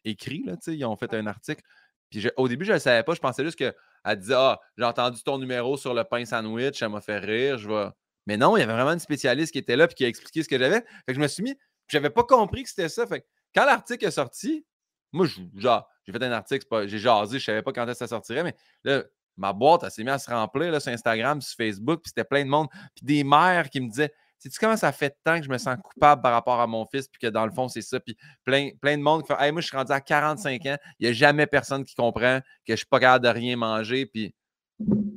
[0.06, 1.62] écrit, là, ils ont fait un article.
[2.10, 3.14] Puis au début, je ne le savais pas.
[3.14, 3.74] Je pensais juste qu'elle
[4.18, 7.58] disait Ah, j'ai entendu ton numéro sur le pain sandwich, ça m'a fait rire.
[7.58, 7.88] Je vais.
[8.28, 10.44] Mais non, il y avait vraiment une spécialiste qui était là et qui a expliqué
[10.44, 10.82] ce que j'avais.
[10.82, 11.58] Fait que je me suis mis.
[11.88, 13.06] Je n'avais pas compris que c'était ça.
[13.08, 14.66] Fait quand l'article est sorti,
[15.12, 18.56] moi, j'ai fait un article, j'ai jasé, je ne savais pas quand ça sortirait, mais
[18.84, 19.04] là,
[19.38, 22.24] ma boîte, elle s'est mise à se remplir là, sur Instagram, sur Facebook, puis c'était
[22.24, 22.68] plein de monde.
[22.96, 25.78] Puis des mères qui me disaient sais-tu comment ça fait tant que je me sens
[25.82, 28.00] coupable par rapport à mon fils, puis que dans le fond, c'est ça.
[28.02, 30.78] Puis plein, plein de monde qui fait Hey, moi, je suis rendu à 45 ans,
[31.00, 33.56] il n'y a jamais personne qui comprend que je ne suis pas capable de rien
[33.56, 34.06] manger.
[34.06, 34.36] Puis,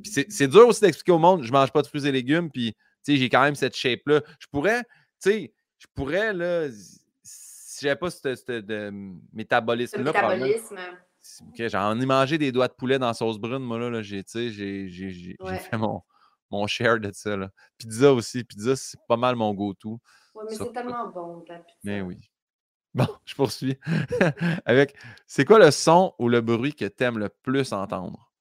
[0.03, 2.75] c'est dur aussi d'expliquer au monde, je ne mange pas de fruits et légumes, puis
[3.05, 4.21] j'ai quand même cette shape-là.
[4.39, 4.83] Je pourrais,
[5.21, 6.69] tu sais, je pourrais, là,
[7.23, 8.61] si j'avais pas ce
[9.33, 10.13] métabolisme-là.
[10.13, 10.77] Métabolisme.
[11.57, 16.01] J'en ai mangé des doigts de poulet dans sauce brune, moi, là, j'ai fait mon,
[16.49, 17.35] mon share de ça.
[17.35, 17.49] Là.
[17.77, 18.43] Pizza aussi.
[18.43, 19.99] Pizza, c'est pas mal mon go-to.
[20.35, 21.79] Oui, mais c'est tellement bon, la pizza.
[21.83, 22.19] Mais oui.
[22.93, 23.77] Bon, je poursuis.
[24.65, 24.95] Avec,
[25.27, 28.31] c'est quoi le son ou le bruit que tu aimes le plus entendre?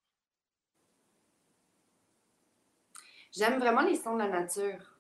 [3.32, 4.96] J'aime vraiment les sons de la nature.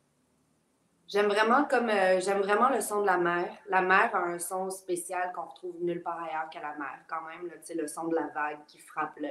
[1.08, 3.48] J'aime vraiment comme euh, j'aime vraiment le son de la mer.
[3.68, 7.22] La mer a un son spécial qu'on retrouve nulle part ailleurs qu'à la mer, quand
[7.22, 7.46] même.
[7.46, 9.28] Là, le son de la vague qui frappe le,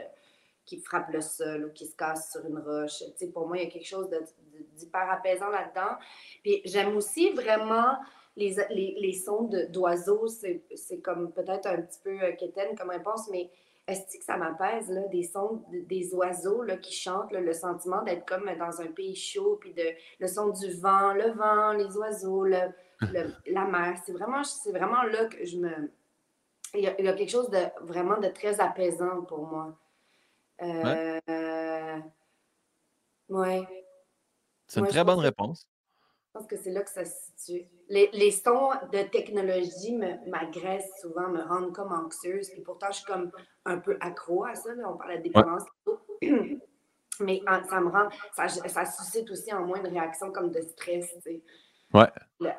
[0.65, 3.03] qui frappe le sol ou qui se casse sur une roche.
[3.17, 4.09] Tu pour moi, il y a quelque chose
[4.73, 5.95] d'hyper apaisant là-dedans.
[6.43, 7.97] Puis j'aime aussi vraiment
[8.35, 10.27] les, les, les sons d'oiseaux.
[10.27, 13.49] C'est comme peut-être un petit peu euh, quétaine comme réponse, mais
[13.87, 18.25] est-ce que ça m'apaise, là, des sons des oiseaux là, qui chantent, le sentiment d'être
[18.25, 19.83] comme dans un pays chaud, puis de,
[20.19, 22.71] le son du vent, le vent, les oiseaux, le,
[23.47, 23.95] la mer.
[24.03, 25.91] C'est vraiment, vraiment là que je me...
[26.73, 29.77] Il y, a, il y, a, quelque chose de vraiment de très apaisant pour moi.
[30.61, 31.99] Euh,
[33.29, 33.67] ouais.
[34.67, 35.67] C'est une très bonne réponse.
[36.27, 37.65] Je pense que c'est là que ça se situe.
[37.87, 39.95] Les, les sons de technologie
[40.27, 42.49] m'agressent souvent, me rendent comme anxieuse.
[42.51, 43.31] Et pourtant, je suis comme
[43.63, 44.71] un peu accro à ça.
[44.85, 45.63] On parle de dépendance.
[47.21, 51.09] Mais ça me rend, ça, ça, suscite aussi en moi une réaction comme de stress.
[51.15, 51.43] Tu sais.
[51.93, 52.07] Ouais.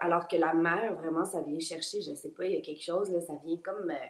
[0.01, 2.83] alors que la mère, vraiment, ça vient chercher, je sais pas, il y a quelque
[2.83, 3.91] chose, là, ça vient comme.
[3.91, 4.07] Euh,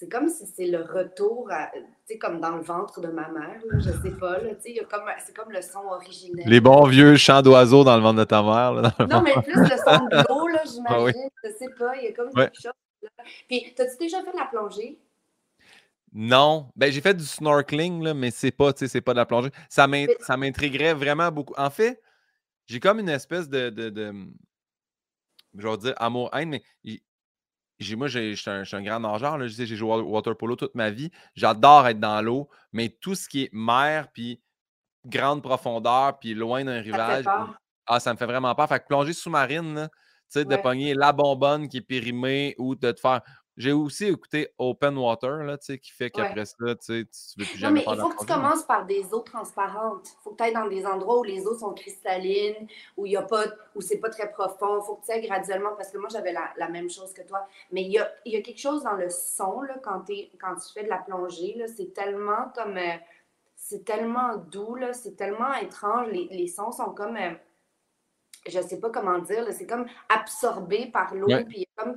[0.00, 3.60] c'est comme si c'est le retour, tu sais, comme dans le ventre de ma mère,
[3.66, 4.86] là, je sais pas, tu sais,
[5.26, 6.48] c'est comme le son originel.
[6.48, 8.72] Les bons vieux chants d'oiseaux dans le ventre de ta mère.
[8.72, 12.04] Là, non, mais plus le son de l'eau, là, j'imagine, ah je sais pas, il
[12.04, 12.72] y a comme quelque chose.
[13.02, 13.10] Là.
[13.46, 14.98] Puis, t'as-tu déjà fait de la plongée?
[16.14, 19.50] Non, ben j'ai fait du snorkeling, là, mais c'est pas, c'est pas de la plongée.
[19.68, 21.54] Ça m'intriguerait vraiment beaucoup.
[21.58, 22.00] En fait,
[22.64, 24.14] j'ai comme une espèce de, de, de
[25.58, 26.62] je vais dire amour-haine, mais
[27.96, 29.38] moi, je suis un, grand nageur.
[29.48, 31.10] J'ai joué au water polo toute ma vie.
[31.34, 34.40] J'adore être dans l'eau, mais tout ce qui est mer, puis
[35.06, 37.24] grande profondeur, puis loin d'un rivage,
[37.86, 38.68] ah, ça me fait vraiment peur.
[38.68, 42.92] Fait que plonger sous-marine, tu sais, de pogner la bonbonne qui est périmée ou de
[42.92, 43.22] te faire.
[43.60, 47.40] J'ai aussi écouté Open Water, là, tu sais, qui fait qu'après ça, tu sais, tu
[47.40, 50.08] veux plus jamais non, mais il faut que tu commences par des eaux transparentes.
[50.08, 53.12] Il faut que tu ailles dans des endroits où les eaux sont cristallines, où il
[53.12, 53.44] y a pas,
[53.74, 54.80] où c'est pas très profond.
[54.80, 57.46] Il faut que tu ailles graduellement, parce que moi, j'avais la, même chose que toi.
[57.70, 60.04] Mais il y a, y a, quelque chose dans le son, là, quand,
[60.40, 62.78] quand tu fais de la plongée, c'est tellement comme...
[62.78, 62.96] Euh,
[63.56, 66.08] c'est tellement doux, là, c'est tellement étrange.
[66.08, 67.18] Les, les sons sont comme...
[67.18, 67.32] Euh,
[68.46, 71.94] je sais pas comment dire, c'est comme absorbé par l'eau, puis comme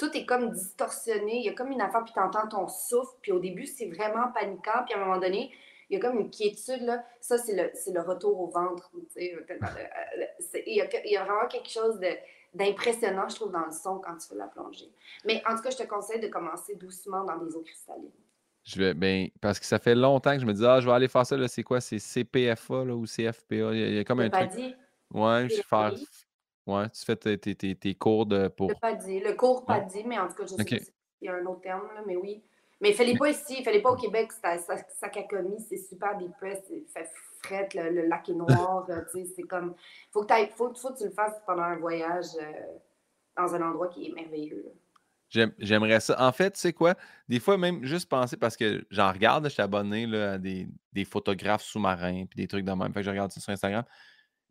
[0.00, 1.38] tout est comme distorsionné.
[1.38, 3.12] Il y a comme une affaire, puis tu entends ton souffle.
[3.20, 4.82] Puis au début, c'est vraiment paniquant.
[4.86, 5.52] Puis à un moment donné,
[5.90, 6.82] il y a comme une quiétude.
[6.82, 7.04] Là.
[7.20, 8.90] Ça, c'est le, le, retour au ventre.
[9.16, 9.44] Il
[10.66, 12.00] y, a, il y a vraiment quelque chose
[12.54, 14.90] d'impressionnant, je trouve, dans le son quand tu fais la plongée.
[15.26, 18.10] Mais en tout cas, je te conseille de commencer doucement dans des eaux cristallines.
[18.64, 20.92] Je vais, ben, parce que ça fait longtemps que je me dis, ah, je vais
[20.92, 21.80] aller faire ça, c'est quoi?
[21.80, 23.74] C'est CPFA là, ou CFPA?
[23.74, 24.50] Il y a, comme un truc.
[24.50, 24.74] Dit?
[25.12, 25.94] Ouais, je faire
[26.66, 28.68] Ouais, tu fais tes, tes, tes cours de pour.
[28.68, 28.74] Le.
[28.74, 30.82] Le cours PADI, mais en tout cas, je sais qu'il
[31.22, 32.44] y a un autre terme, là, mais oui.
[32.80, 37.10] Mais fallait pas ici, fallait pas au Québec, c'est cacomie, c'est super dépressé, c'est fait
[37.42, 39.74] fret, le, lac est noir, tu sais, c'est comme.
[40.12, 42.52] Faut que, faut, faut que tu le fasses pendant un voyage euh,
[43.36, 44.72] dans un endroit qui est merveilleux.
[45.28, 46.16] J'aimerais ça.
[46.26, 46.94] En fait, tu sais quoi?
[47.28, 50.66] Des fois, même juste penser, parce que j'en regarde, je suis abonné là, à des,
[50.92, 52.92] des photographes sous-marins puis des trucs de même.
[52.92, 53.84] Fait que je regarde ça sur Instagram.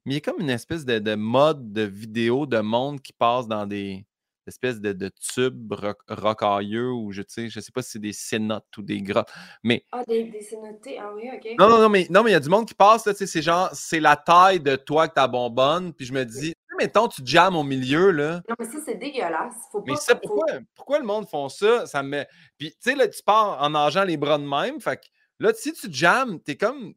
[0.06, 3.48] Mais il y a comme une espèce de, mode de vidéo de monde qui passe
[3.48, 4.06] dans des
[4.48, 5.74] espèces de, tubes
[6.08, 9.30] rocailleux ou je sais, je sais pas si c'est des cénotes ou des grottes.
[9.64, 9.84] Mais...
[9.92, 11.56] Ah, des, des cénotés, ah oui, ok.
[11.60, 13.28] Non, non, non, mais non, mais il y a du monde qui passe, tu sais,
[13.28, 17.08] c'est genre, c'est la taille de toi que ta bonbonne, puis je me dis, mettons,
[17.08, 18.42] tu jammes au milieu, là.
[18.48, 19.56] Non, mais ça, c'est dégueulasse.
[19.72, 21.86] Faut pas, mais ça, pourquoi, pourquoi le monde font ça?
[21.86, 22.26] Ça me
[22.58, 25.08] Puis, tu sais, là, tu pars en nageant les bras de même, fait que
[25.40, 26.94] là, si tu jammes, t'es comme.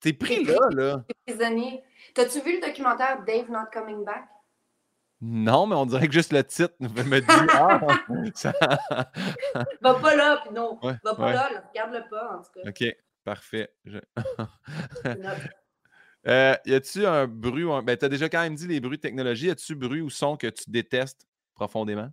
[0.00, 1.04] T'es pris là, là.
[1.26, 1.82] prisonnier.
[2.14, 4.24] T'as-tu vu le documentaire Dave Not Coming Back?
[5.22, 7.80] Non, mais on dirait que juste le titre me dit Ah!
[8.34, 8.52] Ça...
[9.82, 10.78] Va pas là, puis non.
[10.82, 12.70] Va pas là, regarde-le pas, en tout cas.
[12.70, 12.84] OK,
[13.22, 13.70] parfait.
[16.26, 17.82] euh, y a-tu un bruit ou un...
[17.82, 19.48] Ben, t'as déjà quand même dit les bruits de technologie.
[19.48, 22.10] Y a-tu bruit ou son que tu détestes profondément?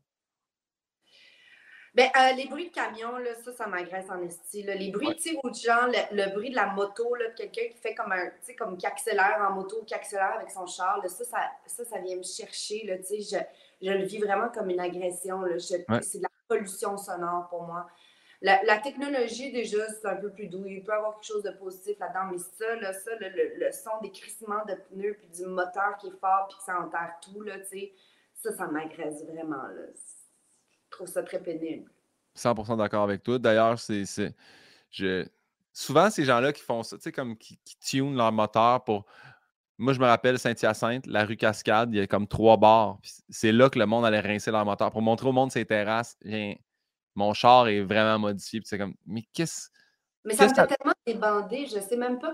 [1.97, 4.61] Ben, euh, les bruits de camion, là, ça, ça m'agresse en esti.
[4.61, 8.11] Les bruits, tu sais, genre, le, bruit de la moto, là, quelqu'un qui fait comme
[8.11, 11.85] un, tu sais, comme qui accélère en moto, qui accélère avec son char, ça, ça,
[11.85, 13.47] ça, vient me chercher, là, tu sais,
[13.81, 15.57] je, le vis vraiment comme une agression, là.
[15.57, 17.87] C'est de la pollution sonore pour moi.
[18.41, 20.67] La, technologie, déjà, c'est un peu plus doux.
[20.67, 23.99] Il peut y avoir quelque chose de positif là-dedans, mais ça, là, ça, le, son
[24.03, 27.41] des crissements de pneus, puis du moteur qui est fort, puis que ça enterre tout,
[27.41, 27.93] là, tu sais,
[28.35, 29.87] ça, ça m'agresse vraiment, là
[30.97, 31.89] trouve ça très pénible.
[32.35, 33.39] 100% d'accord avec toi.
[33.39, 34.03] D'ailleurs, c'est.
[34.91, 35.25] Je...
[35.73, 39.05] Souvent, ces gens-là qui font ça, tu sais, comme qui, qui tunent leur moteur pour.
[39.79, 42.97] Moi, je me rappelle Saint-Hyacinthe, la rue Cascade, il y a comme trois bars.
[43.29, 46.17] C'est là que le monde allait rincer leur moteur pour montrer au monde ses terrasses.
[47.13, 48.59] Mon char est vraiment modifié.
[48.63, 49.69] c'est comme, mais qu'est-ce.
[50.25, 52.33] Mais ça me fait tellement débandé, je sais même pas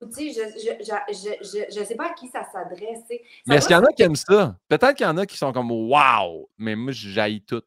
[0.00, 3.04] je, je, je, sais pas à qui ça s'adresse.
[3.46, 4.56] Mais est-ce qu'il y en a qui aiment ça?
[4.68, 6.48] Peut-être qu'il y en a qui sont comme Waouh!
[6.58, 7.62] Mais moi, j'haïs tout.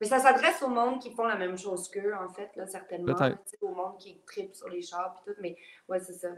[0.00, 3.14] Mais ça s'adresse au monde qui font la même chose qu'eux, en fait, là, certainement.
[3.60, 5.36] Au monde qui tripe sur les chars et tout.
[5.40, 5.56] Mais
[5.88, 6.28] ouais, c'est ça.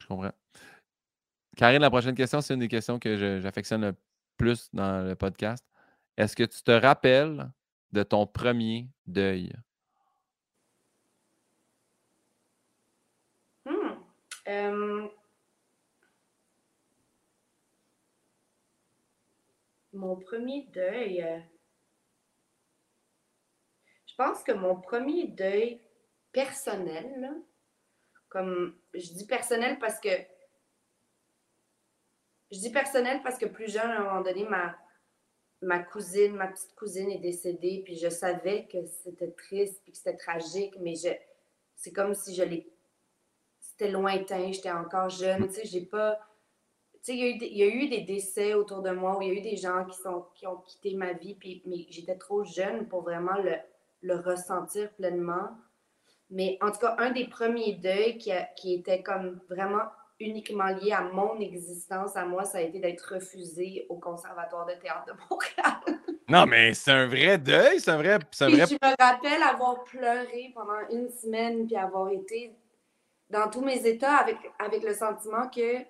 [0.00, 0.32] Je comprends.
[1.56, 3.94] Karine, la prochaine question, c'est une des questions que j'affectionne le
[4.36, 5.64] plus dans le podcast.
[6.16, 7.50] Est-ce que tu te rappelles
[7.92, 9.52] de ton premier deuil?
[14.50, 15.06] Euh,
[19.92, 21.22] mon premier deuil.
[21.22, 21.38] Euh,
[24.06, 25.80] je pense que mon premier deuil
[26.32, 27.32] personnel,
[28.28, 30.08] comme je dis personnel parce que
[32.50, 34.44] je dis personnel parce que plus jeune, à un moment donné,
[35.60, 39.98] ma, cousine, ma petite cousine est décédée, puis je savais que c'était triste, puis que
[39.98, 41.10] c'était tragique, mais je,
[41.76, 42.68] c'est comme si je l'ai
[43.80, 46.18] c'était lointain, j'étais encore jeune, tu sais, j'ai pas...
[47.02, 49.34] Tu sais, il y, a eu des décès autour de moi où il y a
[49.34, 52.88] eu des gens qui, sont, qui ont quitté ma vie, puis, mais j'étais trop jeune
[52.88, 53.54] pour vraiment le,
[54.02, 55.48] le, ressentir pleinement.
[56.28, 59.84] Mais en tout cas, un des premiers deuils qui, qui était comme vraiment
[60.18, 64.74] uniquement lié à mon existence, à moi, ça a été d'être refusé au Conservatoire de
[64.74, 66.00] théâtre de Montréal.
[66.28, 68.18] non, mais c'est un vrai deuil, c'est un vrai...
[68.40, 68.66] Un vrai...
[68.66, 72.54] Je me rappelle avoir pleuré pendant une semaine, puis avoir été
[73.30, 75.82] dans tous mes états avec, avec le sentiment que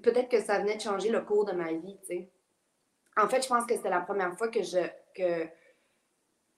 [0.00, 2.30] peut-être que ça venait de changer le cours de ma vie, tu sais.
[3.16, 4.80] En fait, je pense que c'était la première fois que je,
[5.14, 5.48] que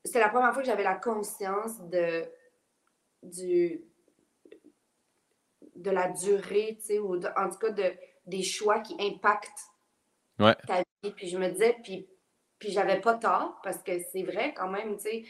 [0.05, 2.25] c'était la première fois que j'avais la conscience de,
[3.23, 3.85] du,
[5.75, 7.93] de la durée, tu sais, ou en tout cas de,
[8.25, 9.67] des choix qui impactent
[10.39, 11.13] ta vie.
[11.15, 12.09] Puis je me disais, puis,
[12.59, 15.25] puis j'avais pas tort, parce que c'est vrai quand même, tu sais,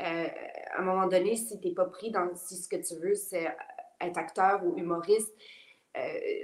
[0.00, 0.28] euh,
[0.72, 3.14] à un moment donné, si tu n'es pas pris dans si ce que tu veux,
[3.14, 3.54] c'est
[4.06, 5.32] être acteur ou humoriste,
[5.96, 6.00] euh,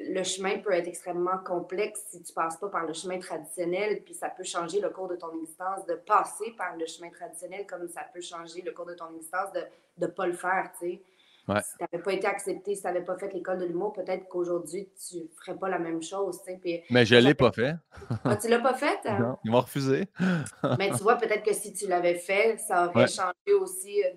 [0.09, 4.15] le chemin peut être extrêmement complexe si tu passes pas par le chemin traditionnel, puis
[4.15, 7.89] ça peut changer le cours de ton existence de passer par le chemin traditionnel, comme
[7.89, 9.67] ça peut changer le cours de ton existence de
[9.99, 11.03] ne pas le faire, tu sais.
[11.63, 14.29] Si tu n'avais pas été accepté, si tu n'avais pas fait l'école de l'humour, peut-être
[14.29, 16.41] qu'aujourd'hui, tu ne ferais pas la même chose.
[16.91, 17.75] Mais je ne l'ai pas fait.
[18.25, 18.99] ah, tu ne l'as pas fait?
[19.07, 19.19] Hein?
[19.19, 20.07] Non, ils m'ont refusé.
[20.79, 24.09] mais tu vois, peut-être que si tu l'avais fait, ça aurait changé aussi euh,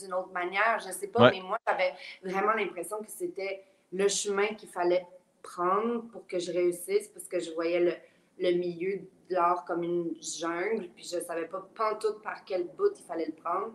[0.00, 0.78] d'une autre manière.
[0.82, 3.62] Je ne sais pas, mais moi, j'avais vraiment l'impression que c'était
[3.92, 5.06] le chemin qu'il fallait
[5.42, 7.92] prendre pour que je réussisse, parce que je voyais le,
[8.38, 12.64] le milieu de l'art comme une jungle, puis je ne savais pas pantoute par quel
[12.76, 13.72] bout il fallait le prendre.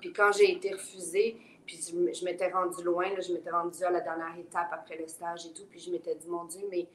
[0.00, 1.36] Puis quand j'ai été refusée,
[1.70, 5.46] puis je, m'étais rendue loin, je m'étais rendue à la dernière étape après le stage
[5.46, 5.66] et tout.
[5.70, 6.88] Puis je m'étais dit, mon Dieu, mais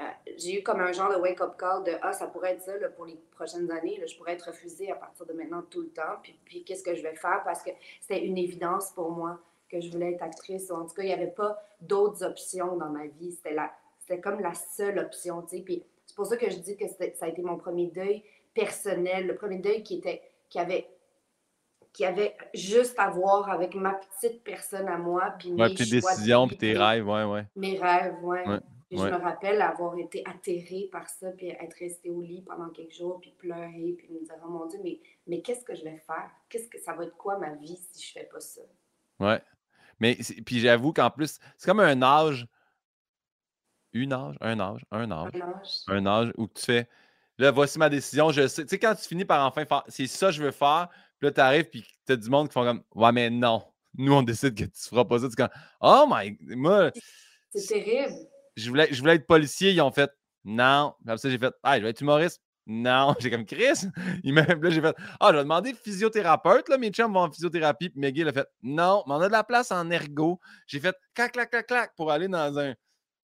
[0.00, 0.04] euh,
[0.36, 3.06] j'ai eu comme un genre de wake-up call de Ah, ça pourrait être ça pour
[3.06, 4.00] les prochaines années.
[4.06, 6.20] je pourrais être refusée à partir de maintenant tout le temps.
[6.44, 7.42] Puis, qu'est-ce que je vais faire?
[7.44, 10.70] Parce que c'était une évidence pour moi que je voulais être actrice.
[10.70, 13.32] En tout cas, il n'y avait pas d'autres options dans ma vie.
[13.32, 15.42] C'était, la, c'était comme la seule option.
[15.42, 18.22] Puis c'est pour ça que je dis que ça a été mon premier deuil
[18.54, 20.86] personnel, le premier deuil qui, était, qui avait
[21.96, 25.34] qui avait juste à voir avec ma petite personne à moi.
[25.38, 27.46] Puis mes tes décisions, puis tes rêves, ouais, ouais.
[27.56, 28.44] Mes rêves, ouais.
[28.90, 32.92] je me rappelle avoir été atterrée par ça, puis être restée au lit pendant quelques
[32.92, 35.96] jours, puis pleurer, puis me dire, oh mon Dieu, mais, mais qu'est-ce que je vais
[36.06, 36.30] faire?
[36.50, 38.60] Qu'est-ce que ça va être quoi ma vie si je fais pas ça?
[39.18, 39.40] Ouais.
[39.98, 42.46] Mais puis j'avoue qu'en plus, c'est comme un âge,
[43.94, 46.90] une âge, un âge, un âge, un âge, un âge où tu fais,
[47.38, 48.62] là, voici ma décision, je sais.
[48.62, 51.28] Tu sais, quand tu finis par enfin faire, c'est ça que je veux faire, puis
[51.28, 53.62] là, tu arrives, puis tu as du monde qui font comme Ouais, mais non.
[53.94, 55.28] Nous, on décide que tu feras pas ça.
[55.28, 55.48] Tu comme
[55.80, 56.36] Oh my.
[56.54, 56.90] Moi.
[57.54, 58.14] C'est terrible.
[58.56, 59.72] Je voulais, je voulais être policier.
[59.72, 60.10] Ils ont fait
[60.44, 60.94] Non.
[61.06, 62.42] Après ça, j'ai fait Ah, je vais être humoriste.
[62.66, 63.14] Non.
[63.20, 63.86] J'ai comme Chris?
[64.24, 66.68] Il m'a là, j'ai fait Ah, je vais demander physiothérapeute.
[66.68, 67.90] Là, mes chums vont en physiothérapie.
[67.90, 70.40] Puis il a fait Non, mais on a de la place en ergo.
[70.66, 72.74] J'ai fait clac, clac, clac, clac pour aller dans un,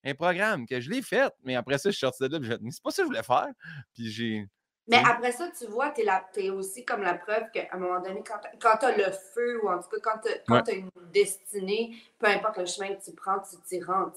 [0.04, 1.32] un programme que je l'ai fait.
[1.44, 2.58] Mais après ça, je suis sorti de là.
[2.60, 3.48] Mais c'est pas ça que je voulais faire.
[3.94, 4.46] Puis j'ai.
[4.88, 6.02] Mais après ça, tu vois, tu
[6.40, 8.22] es, aussi comme la preuve qu'à un moment donné,
[8.60, 12.26] quand tu as le feu, ou en tout cas, quand tu as, une destinée, peu
[12.26, 14.12] importe le chemin que tu prends, tu t'y rends.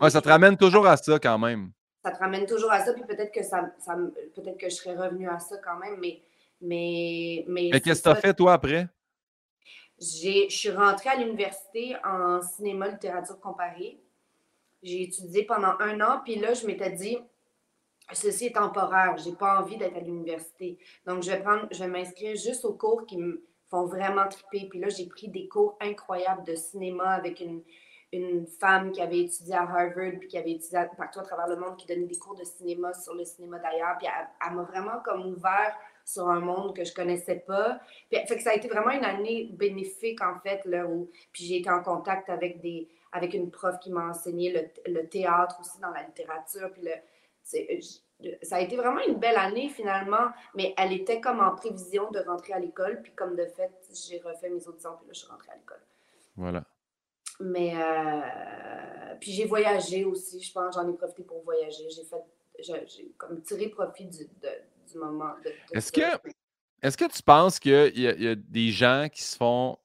[0.00, 1.72] Ouais, ça te ramène toujours à ça quand même.
[2.02, 3.96] Ça te ramène toujours à ça, puis peut-être que, ça, ça
[4.34, 6.22] peut-être que je serais revenu à ça quand même, mais.
[6.60, 8.88] Mais, mais, mais qu'est-ce que tu as fait, toi, après?
[10.00, 14.00] Je suis rentrée à l'université en cinéma littérature comparée.
[14.82, 17.18] J'ai étudié pendant un an, puis là, je m'étais dit,
[18.12, 19.16] ceci est temporaire.
[19.18, 20.78] J'ai pas envie d'être à l'université.
[21.06, 24.68] Donc, je vais prendre, je vais m'inscrire juste aux cours qui me font vraiment triper.
[24.68, 27.62] Puis là, j'ai pris des cours incroyables de cinéma avec une,
[28.12, 31.56] une femme qui avait étudié à Harvard, puis qui avait étudié partout à travers le
[31.56, 33.96] monde, qui donnait des cours de cinéma sur le cinéma d'ailleurs.
[33.98, 37.78] Puis elle, m'a vraiment comme ouvert sur un monde que je connaissais pas.
[38.10, 41.44] Puis, fait que ça a été vraiment une année bénéfique, en fait, là, où puis
[41.44, 45.58] j'ai été en contact avec des avec une prof qui m'a enseigné le, le, théâtre
[45.60, 46.92] aussi dans la littérature, puis le,
[47.54, 47.80] euh,
[48.42, 52.18] ça a été vraiment une belle année finalement, mais elle était comme en prévision de
[52.20, 53.00] rentrer à l'école.
[53.02, 53.70] Puis comme de fait,
[54.08, 55.80] j'ai refait mes auditions, puis là, je suis rentrée à l'école.
[56.36, 56.64] Voilà.
[57.40, 61.88] Mais euh, puis j'ai voyagé aussi, je pense, j'en ai profité pour voyager.
[61.90, 62.24] J'ai fait,
[62.58, 64.24] j'ai comme tiré profit du,
[64.90, 65.34] du moment.
[65.72, 66.00] est-ce que,
[66.82, 69.78] est-ce que tu penses qu'il y, y, a des gens qui se font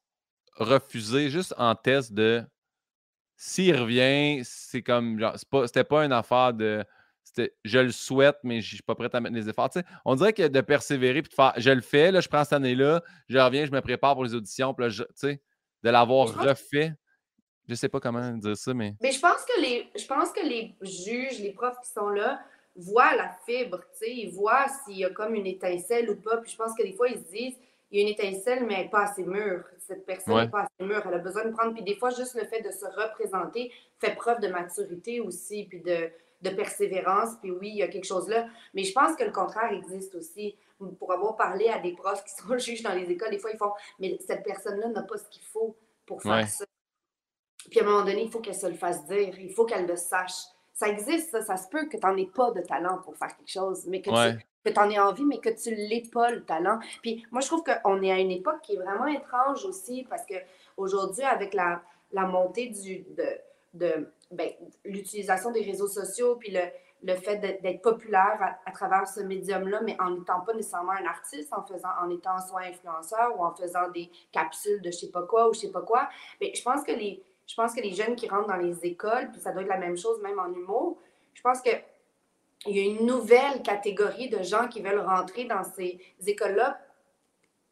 [0.55, 2.43] refuser juste en test de
[3.35, 6.85] s'il revient, c'est comme genre, c'était pas une affaire de
[7.63, 9.69] je le souhaite, mais je ne suis pas prêt à mettre les efforts.
[10.05, 12.53] on dirait que de persévérer puis de faire je le fais, là, je prends cette
[12.53, 15.05] année-là, je reviens, je me prépare pour les auditions, puis là,
[15.83, 16.93] de l'avoir refait.
[17.67, 18.95] Je ne sais pas comment dire ça, mais.
[19.01, 22.41] Mais je pense que les, je pense que les juges, les profs qui sont là,
[22.75, 26.38] voient la fibre, ils voient s'il y a comme une étincelle ou pas.
[26.38, 27.57] Puis je pense que des fois, ils se disent
[27.93, 29.63] il y a une étincelle, mais elle n'est pas assez mûre.
[29.77, 31.03] Cette personne n'est pas assez mûre.
[31.05, 31.75] Elle a besoin de prendre.
[31.75, 35.79] Puis des fois, juste le fait de se représenter fait preuve de maturité aussi, puis
[35.79, 36.09] de,
[36.41, 38.47] de persévérance, puis oui, il y a quelque chose là.
[38.73, 40.55] Mais je pense que le contraire existe aussi.
[40.97, 43.57] Pour avoir parlé à des profs qui sont juges dans les écoles, des fois, ils
[43.57, 45.77] font Mais cette personne-là n'a pas ce qu'il faut
[46.07, 46.65] pour faire ça.
[47.69, 49.85] Puis à un moment donné, il faut qu'elle se le fasse dire, il faut qu'elle
[49.85, 50.33] le sache.
[50.73, 53.37] Ça existe, ça, ça se peut que tu n'en aies pas de talent pour faire
[53.37, 54.43] quelque chose, mais que tu
[54.78, 56.80] en aies envie, mais que tu l'aies pas, le talent.
[57.01, 60.24] Puis moi, je trouve qu'on est à une époque qui est vraiment étrange aussi, parce
[60.26, 63.28] qu'aujourd'hui, avec la, la montée du, de,
[63.74, 64.49] de ben,
[64.86, 66.61] l'utilisation des réseaux sociaux, puis le,
[67.03, 71.53] le fait d'être populaire à, travers ce médium-là, mais en n'étant pas nécessairement un artiste,
[71.53, 75.24] en faisant, en étant soit influenceur ou en faisant des capsules de je sais pas
[75.24, 76.09] quoi ou je sais pas quoi.
[76.39, 79.30] Mais je pense que les, je pense que les jeunes qui rentrent dans les écoles,
[79.32, 80.97] puis ça doit être la même chose même en humour,
[81.34, 81.72] je pense que
[82.66, 86.80] il y a une nouvelle catégorie de gens qui veulent rentrer dans ces écoles-là,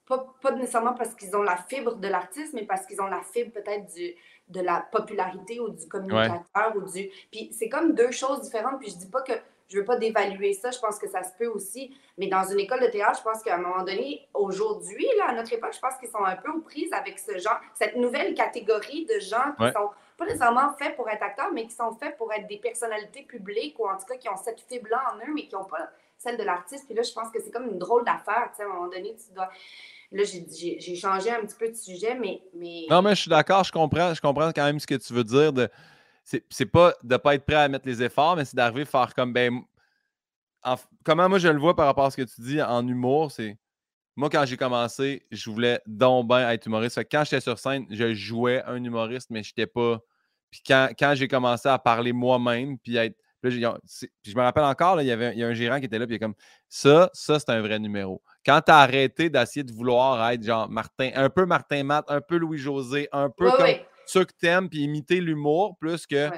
[0.06, 3.22] pas, pas nécessairement parce qu'ils ont la fibre de l'artiste, mais parce qu'ils ont la
[3.22, 4.14] fibre peut-être du,
[4.50, 7.10] de la popularité ou du communicateur ou du.
[7.32, 8.80] Puis c'est comme deux choses différentes.
[8.80, 9.34] Puis je dis pas que
[9.70, 11.96] je veux pas dévaluer ça, je pense que ça se peut aussi.
[12.18, 15.34] Mais dans une école de théâtre, je pense qu'à un moment donné, aujourd'hui, là, à
[15.34, 18.34] notre époque, je pense qu'ils sont un peu aux prises avec ce genre, cette nouvelle
[18.34, 22.16] catégorie de gens qui sont pas nécessairement faits pour être acteurs, mais qui sont faits
[22.16, 25.34] pour être des personnalités publiques ou en tout cas qui ont cette fibre-là en eux,
[25.34, 26.86] mais qui n'ont pas celle de l'artiste.
[26.86, 28.50] Puis là, je pense que c'est comme une drôle d'affaire.
[28.52, 29.50] Tu sais, à un moment donné, tu dois.
[30.12, 32.44] Là, j'ai changé un petit peu de sujet, mais.
[32.54, 32.86] mais...
[32.88, 35.24] Non, mais je suis d'accord, je comprends, je comprends quand même ce que tu veux
[35.24, 35.54] dire.
[35.54, 35.68] De...
[36.24, 38.86] C'est pas de ne pas être prêt à mettre les efforts, mais c'est d'arriver à
[38.86, 39.34] faire comme.
[39.34, 39.64] Ben,
[41.04, 43.58] comment moi je le vois par rapport à ce que tu dis en humour, c'est.
[44.16, 47.00] Moi, quand j'ai commencé, je voulais donc bien être humoriste.
[47.10, 50.00] quand j'étais sur scène, je jouais un humoriste, mais je n'étais pas.
[50.52, 53.16] Puis quand, quand j'ai commencé à parler moi-même, puis être
[53.50, 56.06] je me rappelle encore, il, y avait, il y a un gérant qui était là,
[56.06, 56.36] puis il est comme
[56.70, 58.22] ça, ça, c'est un vrai numéro.
[58.46, 62.22] Quand tu as arrêté d'essayer de vouloir être genre Martin, un peu Martin Matt, un
[62.22, 63.68] peu Louis-José, un peu comme
[64.06, 66.30] ceux que t'aimes, puis imiter l'humour, plus que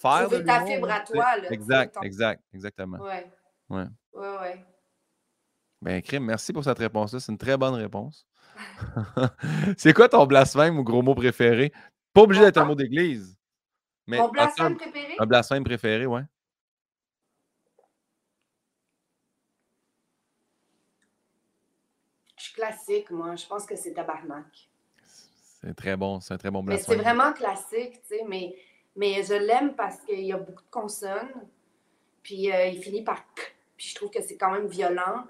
[0.00, 1.36] faire ta fibre à toi.
[1.36, 2.98] Là, exact, exact, exactement.
[2.98, 3.30] Ouais.
[3.68, 3.86] Ouais.
[4.14, 4.66] Ouais, ouais.
[5.80, 7.20] Ben, Crime, merci pour cette réponse-là.
[7.20, 8.26] C'est une très bonne réponse.
[9.76, 11.72] c'est quoi ton blasphème ou gros mot préféré?
[12.12, 13.36] Pas obligé d'être un mot d'église.
[14.06, 15.16] Mon blasphème préféré?
[15.18, 16.22] Un blasphème préféré, ouais.
[22.36, 23.36] Je suis classique, moi.
[23.36, 24.68] Je pense que c'est tabarnak.
[25.60, 26.98] C'est très bon, c'est un très bon blasphème.
[26.98, 28.56] Mais c'est vraiment classique, tu sais, mais,
[28.96, 31.46] mais je l'aime parce qu'il y a beaucoup de consonnes,
[32.22, 35.24] puis euh, il finit par k, puis je trouve que c'est quand même violent.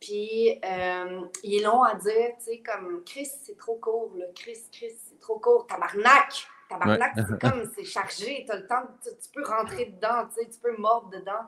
[0.00, 4.26] Puis euh, il est long à dire, tu sais, comme Chris, c'est trop court, là.
[4.34, 4.96] Chris, Chris,
[5.26, 6.46] trop court, tabarnak!
[6.68, 10.48] Tabarnak, c'est comme, c'est chargé, tu as le temps, tu, peux rentrer dedans, tu, sais,
[10.48, 11.46] tu peux mordre dedans.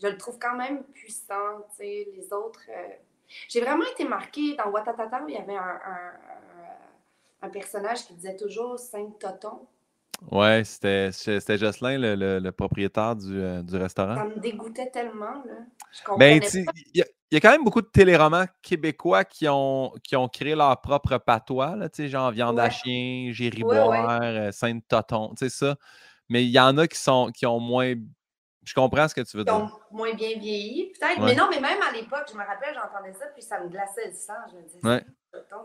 [0.00, 2.62] Je le trouve quand même puissant, tu sais, les autres.
[2.70, 2.88] Euh,
[3.48, 5.80] j'ai vraiment été marquée dans Watatata, il y avait un,
[7.42, 9.66] un, personnage qui disait toujours Saint-Toton.
[10.32, 11.10] Ouais, c'était
[11.56, 14.16] Jocelyn, le, le, propriétaire du, euh, du, restaurant.
[14.16, 15.54] Ça me dégoûtait tellement, là.
[15.92, 16.40] Je ben,
[16.92, 20.80] Il y, a quand même beaucoup de téléromans québécois qui ont, qui ont créé leur
[20.80, 25.76] propre patois, là, genre Viande à chien, Gériboire, euh, Sainte-Toton, tu sais ça.
[26.28, 27.94] Mais il y en a qui, sont, qui ont moins.
[28.64, 29.54] Je comprends ce que tu veux dire.
[29.54, 31.20] Ont moins bien vieilli, peut-être.
[31.20, 34.08] Mais non, mais même à l'époque, je me rappelle, j'entendais ça, puis ça me glaçait
[34.08, 34.34] le sang.
[34.50, 35.04] Je me disais, ouais.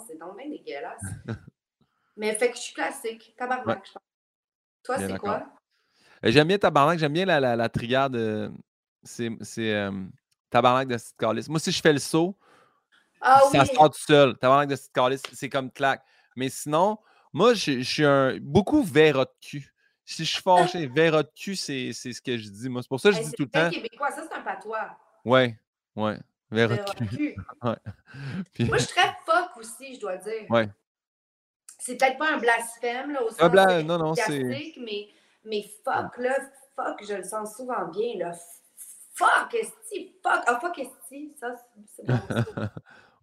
[0.07, 1.01] c'est donc bien dégueulasse.
[2.17, 4.03] mais fait que je suis classique, tabarnak, je pense.
[4.84, 5.45] Toi, c'est quoi?
[6.25, 8.15] Euh, j'aime bien Tabarnak, j'aime bien la, la, la triade.
[8.15, 8.49] Euh,
[9.03, 9.91] c'est euh,
[10.49, 11.45] Tabarnak de Steve Callis.
[11.49, 12.38] Moi, si je fais le saut,
[13.21, 13.75] ah, ça oui.
[13.75, 14.38] sort tout seul.
[14.38, 16.03] Tabarnak de Steve Callis, c'est comme claque.
[16.36, 16.97] Mais sinon,
[17.31, 19.73] moi, je, suis un beaucoup verra de cul.
[20.05, 22.69] Si je suis fâché, verra de cul, c'est ce que je dis.
[22.69, 23.69] Moi, c'est pour ça que je dis tout le temps.
[23.69, 24.97] québécois, ça, c'est un patois.
[25.25, 25.57] Ouais,
[25.95, 26.17] ouais.
[26.51, 27.36] Verra de cul.
[27.63, 27.75] ouais.
[28.59, 30.49] Moi, je suis très fuck aussi, je dois dire.
[30.49, 30.69] Ouais
[31.86, 33.84] c'est peut-être pas un blasphème, là, au sens bla...
[33.84, 35.09] non, non, mais,
[35.43, 36.38] mais fuck, là,
[36.77, 38.31] fuck, je le sens souvent bien, là.
[39.15, 41.55] Fuck, esti, fuck, ah, fuck, esti, ça,
[41.93, 42.19] c'est bon.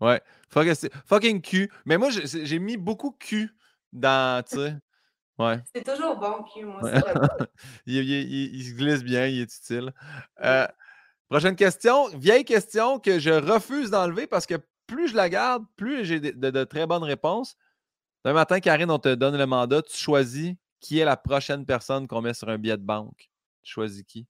[0.06, 1.72] ouais, fuck, esti, fucking cul.
[1.86, 3.50] Mais moi, j'ai mis beaucoup cul
[3.94, 4.74] dans, tu sais.
[5.38, 5.58] Ouais.
[5.74, 6.82] C'est toujours bon, cul, moi.
[6.82, 6.92] Ouais.
[7.86, 9.94] il, il, il, se glisse bien, il est utile.
[10.42, 10.68] Euh,
[11.30, 12.08] prochaine question.
[12.08, 14.56] Vieille question que je refuse d'enlever parce que
[14.86, 17.56] plus je la garde, plus j'ai de, de, très bonnes réponses.
[18.24, 22.06] Un matin, Karine, on te donne le mandat, tu choisis qui est la prochaine personne
[22.06, 23.30] qu'on met sur un billet de banque.
[23.62, 24.26] Tu choisis qui?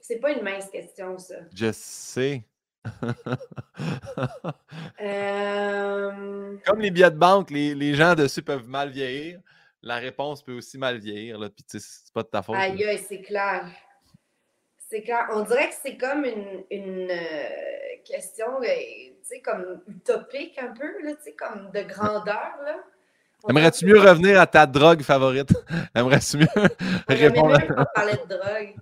[0.00, 1.36] C'est pas une mince question, ça.
[1.54, 2.44] Je sais.
[5.00, 9.40] Euh, Comme les billets de banque, les, gens dessus peuvent mal vieillir.
[9.82, 11.38] La réponse peut aussi mal vieillir.
[11.38, 12.54] Là, puis c'est pas de ta faute.
[12.56, 13.68] Aïe, aïe, c'est clair.
[14.92, 15.04] C'est.
[15.32, 20.74] On dirait que c'est comme une, une euh, question, euh, tu sais, comme utopique un
[20.74, 22.76] peu, là, tu sais, comme de grandeur, là.
[23.48, 25.50] Aimerais-tu mieux revenir à ta drogue favorite?
[25.94, 26.68] Aimerais-tu mieux
[27.08, 28.76] répondre à parler de drogue.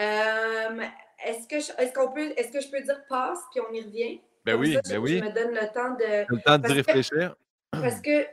[0.00, 0.84] Euh,
[1.24, 3.82] est-ce que je, est-ce qu'on peut, est-ce que je peux dire passe puis on y
[3.82, 4.20] revient?
[4.44, 5.18] Ben oui, ben oui.
[5.18, 6.26] Je me donne le temps de.
[6.28, 7.36] Le temps de réfléchir.
[7.70, 8.26] parce que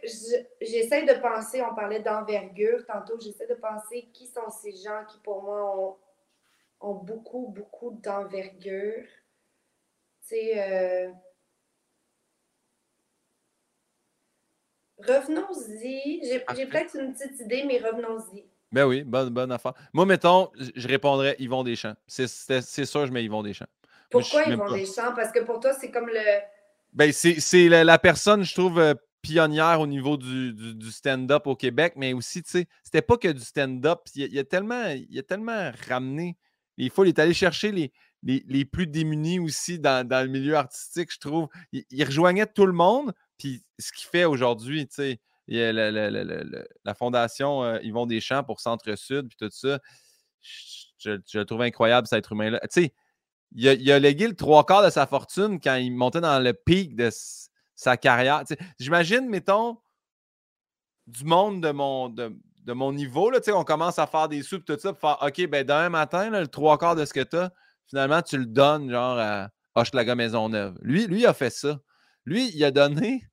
[0.61, 5.19] j'essaie de penser, on parlait d'envergure tantôt, j'essaie de penser qui sont ces gens qui
[5.19, 5.95] pour moi ont
[6.80, 9.05] ont beaucoup, beaucoup d'envergure.
[10.21, 11.11] Tu sais, euh,
[14.97, 16.21] Revenons-y.
[16.23, 18.45] J'ai peut-être une petite idée, mais revenons-y.
[18.71, 19.73] Ben oui, bonne, bonne affaire.
[19.93, 21.95] Moi, mettons, je répondrais Yvon Deschamps.
[22.07, 23.67] C'est sûr, je mets Yvon Deschamps.
[24.09, 25.13] Pourquoi Yvon Deschamps?
[25.15, 26.39] Parce que pour toi, c'est comme le.
[26.93, 31.55] Ben, c'est la, la, personne, je trouve, euh, pionnière au niveau du, du, stand-up au
[31.55, 33.99] Québec, mais aussi, tu sais, c'était pas que du stand-up.
[34.15, 36.38] Il, il, a tellement, il a tellement ramené.
[36.78, 37.91] Il faut, il est allé chercher les,
[38.23, 41.47] les, les plus démunis aussi dans, dans, le milieu artistique, je trouve.
[41.71, 43.13] Il, rejoignait tout le monde.
[43.38, 48.43] Puis ce qu'il fait aujourd'hui, tu sais, la, la, la, la, fondation euh, Yvon Deschamps
[48.43, 49.80] pour Centre-Sud, puis tout ça,
[50.41, 52.59] je, je, le trouve incroyable, cet être humain-là.
[52.63, 52.93] Tu sais,
[53.53, 56.53] il a, a, légué le trois quarts de sa fortune quand il montait dans le
[56.53, 57.09] pic de
[57.75, 58.43] sa carrière.
[58.80, 59.78] J'imagine, mettons,
[61.05, 62.09] du monde de mon,
[62.68, 65.47] de mon niveau, là, on commence à faire des sous tout ça, pour faire OK,
[65.47, 67.51] ben d'un matin, le trois quarts de ce que tu as,
[67.88, 70.78] finalement, tu le donnes genre à Hochelaga Maisonneuve.
[70.82, 71.80] Lui, lui a fait ça.
[72.26, 73.26] Lui, il a donné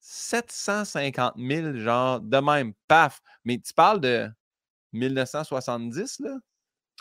[0.00, 3.20] 750 000, genre, de même, paf.
[3.44, 4.30] Mais tu parles de
[4.94, 6.38] 1970, là?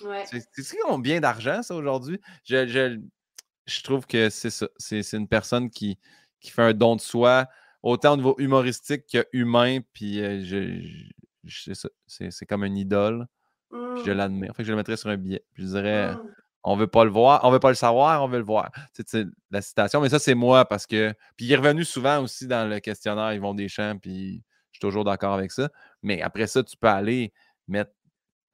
[0.01, 0.25] Ouais.
[0.29, 2.19] C'est combien d'argent, ça, aujourd'hui?
[2.43, 2.99] Je, je,
[3.67, 4.67] je, trouve que c'est ça.
[4.77, 5.97] C'est une personne qui,
[6.41, 7.47] qui fait un don de soi,
[7.83, 9.79] autant au niveau humoristique que humain.
[9.93, 11.09] Puis euh, je,
[12.07, 13.27] c'est comme une idole.
[13.69, 14.15] Puis je mmh.
[14.15, 14.55] l'admire.
[14.55, 15.43] Fait que je le mettrais sur un billet.
[15.53, 16.21] Puis je dirais, mmh.
[16.63, 18.71] on veut pas le voir, on veut pas le savoir, on veut le voir.
[18.93, 21.13] C'est la citation, mais ça, c'est moi parce que.
[21.37, 24.77] Puis il est revenu souvent aussi dans le questionnaire Ils vont des champs, puis je
[24.77, 25.69] suis toujours d'accord avec ça.
[26.01, 27.31] Mais après ça, tu peux aller
[27.67, 27.91] mettre.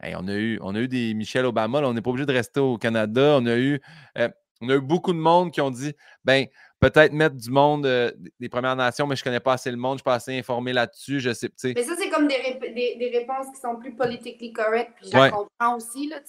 [0.04, 2.60] on, a eu, on a eu des Michel Obama, on n'est pas obligé de rester
[2.60, 3.38] au Canada.
[3.40, 3.80] On a eu.
[4.18, 4.30] Euh,
[4.62, 5.94] on a eu beaucoup de monde qui ont dit
[6.24, 6.48] ben
[6.90, 9.78] peut-être mettre du monde euh, des Premières Nations, mais je ne connais pas assez le
[9.78, 11.20] monde, je ne suis pas assez informé là-dessus.
[11.20, 15.10] Je sais, Mais ça, c'est comme des, des, réponses qui sont plus politiquement correctes, puis
[15.12, 16.20] je comprends aussi, là,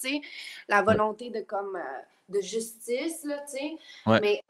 [0.67, 1.99] la volonté de comme euh,
[2.29, 4.43] de justice, là, Mais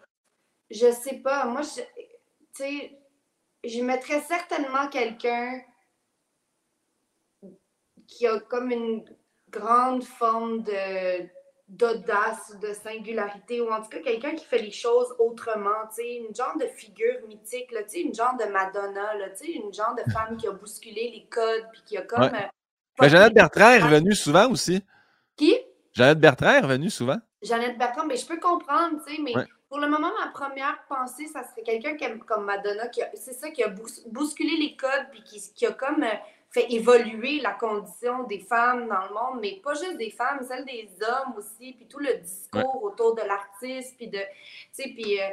[0.69, 2.63] je sais pas, moi, je,
[3.63, 5.61] je mettrais certainement quelqu'un
[8.07, 9.03] qui a comme une
[9.49, 11.27] grande forme de
[11.67, 16.15] d'audace, de singularité, ou en tout cas quelqu'un qui fait les choses autrement, tu sais,
[16.15, 20.37] une genre de figure mythique, là, une genre de Madonna, là, une genre de femme
[20.37, 22.23] qui a bousculé les codes, puis qui a comme...
[22.23, 22.47] Euh,
[22.99, 24.81] mais Jeannette Bertrand est revenue souvent aussi.
[25.35, 25.57] Qui?
[25.93, 27.17] Jeannette Bertrand est revenue souvent.
[27.41, 29.33] Jeannette Bertrand, mais je peux comprendre, tu sais, mais
[29.67, 33.61] pour le moment, ma première pensée, ça serait quelqu'un comme Madonna, qui c'est ça, qui
[33.61, 33.73] a
[34.07, 36.03] bousculé les codes, puis qui, qui a comme...
[36.03, 36.15] Euh,
[36.57, 40.65] fait évoluer la condition des femmes dans le monde, mais pas juste des femmes, celle
[40.65, 44.25] des hommes aussi, puis tout le discours autour de l'artiste, puis de, tu
[44.71, 45.27] sais, puis euh,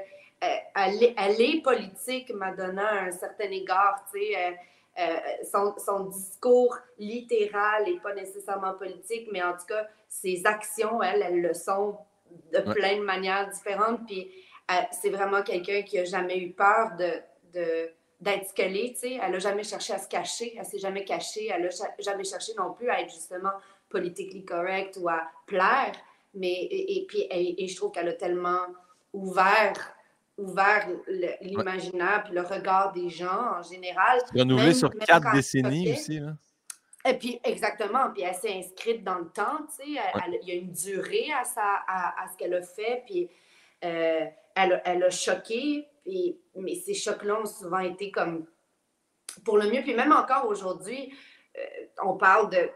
[0.45, 4.59] euh, elle, est politique, Madonna, à un certain égard, tu sais,
[4.99, 5.17] euh,
[5.51, 11.23] son, son, discours littéral n'est pas nécessairement politique, mais en tout cas, ses actions, elles,
[11.23, 11.97] elles le sont
[12.53, 14.31] de plein de manières différentes, puis
[14.93, 17.13] c'est vraiment quelqu'un qui a jamais eu peur de,
[17.53, 17.91] de
[18.25, 19.19] d'être ce qu'elle est, tu sais.
[19.23, 21.69] Elle n'a jamais cherché à se cacher, elle s'est jamais cachée, elle n'a
[21.99, 23.53] jamais cherché non plus à être justement
[23.89, 25.93] politiquement correct ou à plaire.
[26.35, 28.67] Mais, et, puis, et, je trouve qu'elle a tellement
[29.13, 29.75] ouvert
[30.37, 30.89] ouvert
[31.41, 34.19] l'imaginaire puis le regard des gens en général.
[34.35, 36.19] Renouvelé sur quatre décennies aussi.
[36.19, 36.33] Là.
[37.07, 38.11] Et puis, exactement.
[38.13, 40.01] Puis elle s'est inscrite dans le temps, tu sais.
[40.43, 41.45] Il y a une durée à,
[41.87, 43.05] à, à ce qu'elle a fait.
[43.07, 43.29] Puis
[43.85, 48.47] euh, elle, elle, a choqué mais ces chocs-là ont souvent été comme
[49.45, 49.83] pour le mieux.
[49.83, 51.13] Puis même encore aujourd'hui,
[51.57, 51.61] euh,
[52.03, 52.71] on parle de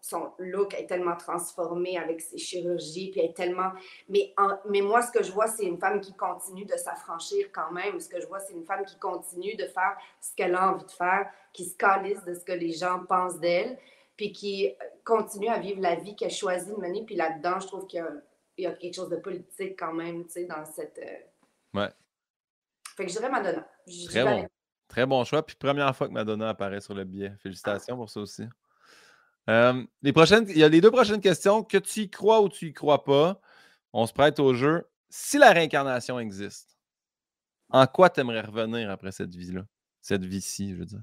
[0.00, 3.70] son, look est tellement transformé avec ses chirurgies, puis est tellement.
[4.08, 4.34] Mais,
[4.68, 8.00] mais moi, ce que je vois, c'est une femme qui continue de s'affranchir quand même.
[8.00, 10.84] Ce que je vois, c'est une femme qui continue de faire ce qu'elle a envie
[10.84, 13.78] de faire, qui se calisse de ce que les gens pensent d'elle,
[14.16, 14.74] puis qui
[15.04, 17.04] continue à vivre la vie qu'elle choisit de mener.
[17.04, 18.04] Puis là-dedans, je trouve qu'il
[18.58, 20.98] y, a quelque chose de politique quand même, tu sais, dans cette.
[20.98, 21.88] Euh, ouais.
[22.98, 23.64] Fait que je dirais Madonna.
[24.08, 24.48] Très bon.
[24.88, 25.46] Très bon choix.
[25.46, 27.32] Puis première fois que Madonna apparaît sur le billet.
[27.40, 28.42] Félicitations pour ça aussi.
[29.48, 31.62] Euh, les prochaines, il y a les deux prochaines questions.
[31.62, 33.40] Que tu y crois ou tu y crois pas,
[33.92, 34.84] on se prête au jeu.
[35.08, 36.76] Si la réincarnation existe,
[37.70, 39.62] en quoi tu aimerais revenir après cette vie-là?
[40.00, 41.02] Cette vie-ci, je veux dire.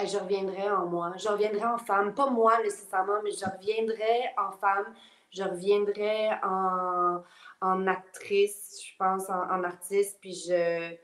[0.00, 1.12] Je reviendrai en moi.
[1.16, 2.14] Je reviendrai en femme.
[2.14, 4.92] Pas moi nécessairement, mais je reviendrai en femme
[5.30, 7.22] je reviendrai en,
[7.60, 10.96] en actrice, je pense, en, artiste, puis je.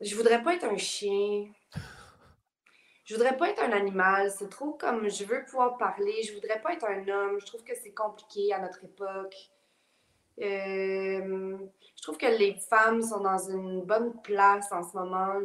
[0.00, 1.46] Je voudrais pas être un chien.
[3.04, 4.32] Je voudrais pas être un animal.
[4.32, 6.22] C'est trop comme je veux pouvoir parler.
[6.24, 7.38] Je voudrais pas être un homme.
[7.38, 9.36] Je trouve que c'est compliqué à notre époque.
[10.40, 11.56] Euh,
[11.96, 15.40] je trouve que les femmes sont dans une bonne place en ce moment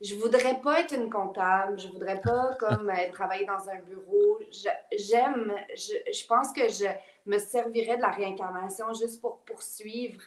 [0.00, 4.38] je voudrais pas être une comptable, je voudrais pas comme euh, travailler dans un bureau.
[4.92, 6.86] J'aime, je, je, pense que je
[7.26, 10.22] me servirais de la réincarnation juste pour poursuivre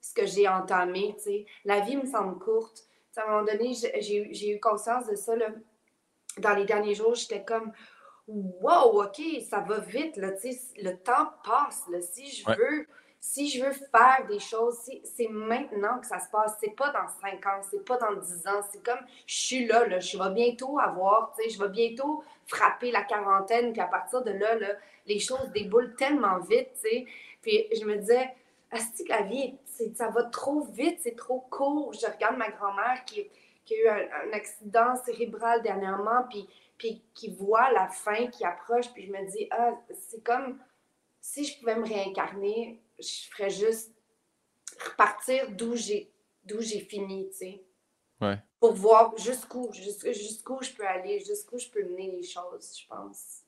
[0.00, 1.16] ce que j'ai entamé.
[1.64, 2.84] La vie me semble courte.
[3.16, 5.34] à un moment donné, j'ai eu conscience de ça.
[5.34, 5.48] Là.
[6.38, 7.72] Dans les derniers jours, j'étais comme
[8.28, 10.16] Wow, OK, ça va vite.
[10.16, 10.30] Là,
[10.78, 11.84] le temps passe.
[11.88, 12.00] Là.
[12.00, 12.86] Si je veux
[13.28, 16.56] si je veux faire des choses, c'est maintenant que ça se passe.
[16.60, 18.62] C'est pas dans cinq ans, c'est pas dans dix ans.
[18.70, 23.02] C'est comme, je suis là, là, je vais bientôt avoir, je vais bientôt frapper la
[23.02, 24.68] quarantaine, puis à partir de là, là
[25.06, 27.06] les choses déboulent tellement vite, tu sais.
[27.42, 28.32] Puis je me disais,
[28.70, 29.56] que la vie,
[29.96, 31.92] ça va trop vite, c'est trop court.
[31.94, 33.28] Je regarde ma grand-mère qui,
[33.64, 36.48] qui, a eu un, accident cérébral dernièrement, puis,
[36.78, 39.72] puis qui voit la fin qui approche, puis je me dis, ah,
[40.08, 40.60] c'est comme
[41.20, 43.92] si je pouvais me réincarner, je ferais juste
[44.90, 46.12] repartir d'où j'ai
[46.44, 47.64] d'où j'ai fini, tu sais.
[48.20, 48.38] Ouais.
[48.60, 53.42] Pour voir jusqu'où, jusqu'où je peux aller, jusqu'où je peux mener les choses, je pense.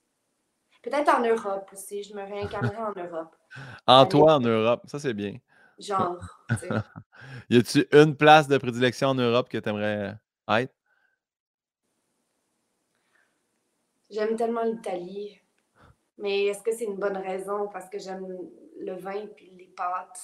[0.83, 3.35] Peut-être en Europe aussi, je me réincarnerai en Europe.
[3.87, 5.39] En toi, en Europe, ça c'est bien.
[5.79, 6.19] Genre.
[7.51, 10.17] y a-tu une place de prédilection en Europe que tu aimerais
[10.49, 10.75] être?
[14.11, 15.41] J'aime tellement l'Italie.
[16.19, 17.69] Mais est-ce que c'est une bonne raison?
[17.69, 18.27] Parce que j'aime
[18.81, 20.21] le vin puis les pâtes.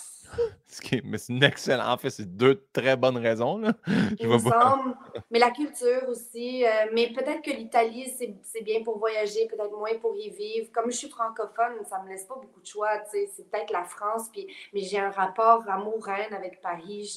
[1.05, 1.86] mais c'est une excellente.
[1.86, 3.59] En fait, c'est deux très bonnes raisons.
[3.59, 3.72] Là.
[4.18, 4.96] Il me semble.
[5.30, 6.64] Mais la culture aussi.
[6.64, 10.70] Euh, mais peut-être que l'Italie, c'est bien pour voyager, peut-être moins pour y vivre.
[10.72, 12.90] Comme je suis francophone, ça me laisse pas beaucoup de choix.
[13.11, 14.28] C'est peut-être la France.
[14.32, 17.16] Puis, mais j'ai un rapport amour-reine avec Paris.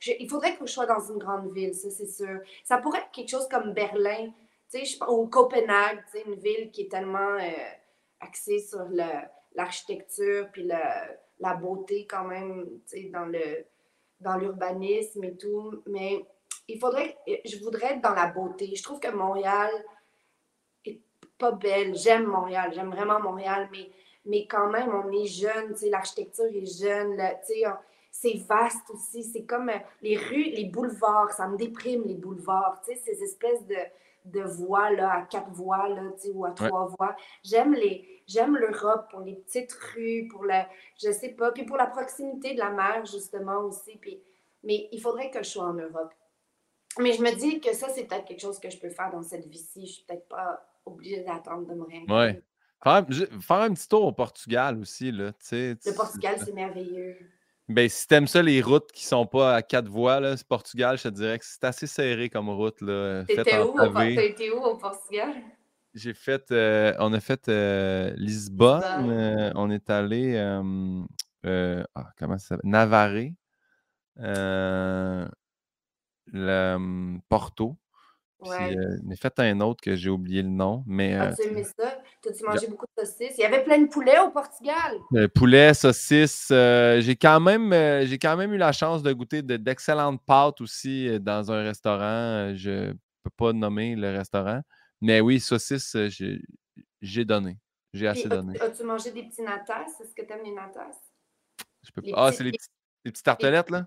[0.00, 2.40] Je, il faudrait que je sois dans une grande ville, ça, c'est sûr.
[2.64, 4.32] Ça pourrait être quelque chose comme Berlin
[5.08, 7.50] ou Copenhague, une ville qui est tellement euh,
[8.20, 9.04] axée sur le
[9.54, 12.66] l'architecture puis la beauté quand même,
[13.12, 13.32] dans
[14.20, 15.82] dans l'urbanisme et tout.
[15.86, 16.24] Mais
[16.68, 18.74] il faudrait, je voudrais être dans la beauté.
[18.74, 19.70] Je trouve que Montréal
[20.84, 21.00] est
[21.38, 21.96] pas belle.
[21.96, 23.90] J'aime Montréal, j'aime vraiment Montréal, mais,
[24.26, 27.20] mais quand même, on est jeune, l'architecture est jeune,
[28.10, 29.24] c'est vaste aussi.
[29.24, 33.76] C'est comme euh, les rues, les boulevards, ça me déprime les boulevards, ces espèces de,
[34.30, 36.02] de voies là, à quatre voies là,
[36.32, 37.16] ou à trois voies.
[37.42, 40.68] J'aime les j'aime l'Europe pour les petites rues, pour la
[41.02, 43.96] je sais pas, puis pour la proximité de la mer justement aussi.
[43.96, 44.22] Puis,
[44.64, 46.12] mais il faudrait que je sois en Europe.
[46.98, 49.22] Mais je me dis que ça, c'est peut-être quelque chose que je peux faire dans
[49.22, 49.86] cette vie-ci.
[49.86, 52.12] Je suis peut-être pas obligée d'attendre de me.
[52.12, 52.42] Ouais.
[52.82, 53.04] Faire,
[53.60, 55.10] un petit tour au Portugal aussi.
[55.10, 57.16] Là, le Portugal, c'est merveilleux.
[57.68, 61.02] Ben, si t'aimes ça, les routes qui sont pas à quatre voies, là, Portugal, je
[61.04, 62.78] te dirais que c'est assez serré comme route.
[63.26, 65.34] T'étais où, où, au Portugal?
[65.94, 70.38] J'ai fait, euh, on a fait euh, Lisbonne, euh, on est allé,
[71.44, 72.70] ah, comment ça s'appelle?
[72.70, 73.32] Navarre,
[76.32, 77.76] le, Porto.
[78.40, 78.76] Ouais.
[78.76, 80.84] Euh, on a fait un autre que j'ai oublié le nom.
[80.86, 81.97] Mais, As-tu aimé ça?
[82.22, 83.34] T'as-tu mangé beaucoup de saucisses?
[83.38, 84.98] Il y avait plein de poulet au Portugal.
[85.34, 86.48] poulet, saucisses.
[86.48, 87.72] j'ai, quand même,
[88.06, 92.54] j'ai quand même eu la chance de goûter d'excellentes pâtes aussi dans un restaurant.
[92.54, 92.92] Je ne
[93.22, 94.60] peux pas nommer le restaurant.
[95.00, 95.96] Mais oui, saucisses,
[97.00, 97.56] j'ai, donné.
[97.92, 98.60] J'ai assez donné.
[98.60, 99.86] As-tu mangé des petits natas?
[100.00, 101.00] Est-ce que tu aimes les natas?
[101.82, 102.26] Je peux pas.
[102.26, 102.50] Ah, c'est les,
[103.04, 103.86] les petites tartelettes, là?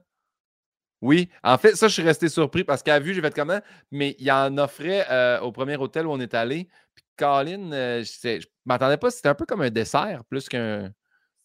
[1.02, 3.60] Oui, en fait, ça, je suis resté surpris parce qu'à vue, j'ai fait comment,
[3.90, 6.68] mais il en offrait euh, au premier hôtel où on est allé.
[6.96, 10.92] Puis Colin, euh, je ne m'attendais pas, c'était un peu comme un dessert plus qu'un.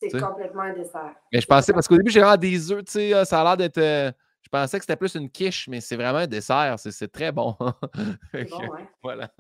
[0.00, 1.14] C'est complètement un dessert.
[1.32, 3.44] Mais je pensais, parce qu'au début, j'ai vraiment des œufs, tu sais, ah, ça a
[3.44, 3.78] l'air d'être.
[3.78, 6.76] Euh, je pensais que c'était plus une quiche, mais c'est vraiment un dessert.
[6.78, 7.56] C'est très bon.
[8.32, 8.88] C'est bon, ouais.
[9.02, 9.32] Voilà,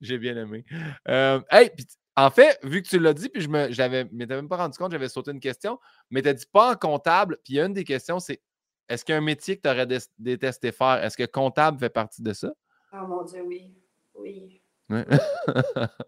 [0.00, 0.64] j'ai bien aimé.
[1.06, 1.70] hey,
[2.16, 4.78] en fait, vu que tu l'as dit, puis je me, j'avais, m'étais même pas rendu
[4.78, 5.78] compte, j'avais sauté une question,
[6.10, 8.40] mais tu as dit pas en comptable, puis une des questions, c'est
[8.88, 9.86] est-ce qu'il y a un métier que tu aurais
[10.18, 11.04] détesté faire?
[11.04, 12.52] Est-ce que comptable fait partie de ça?
[12.92, 13.74] Oh mon Dieu, oui.
[14.14, 14.62] Oui.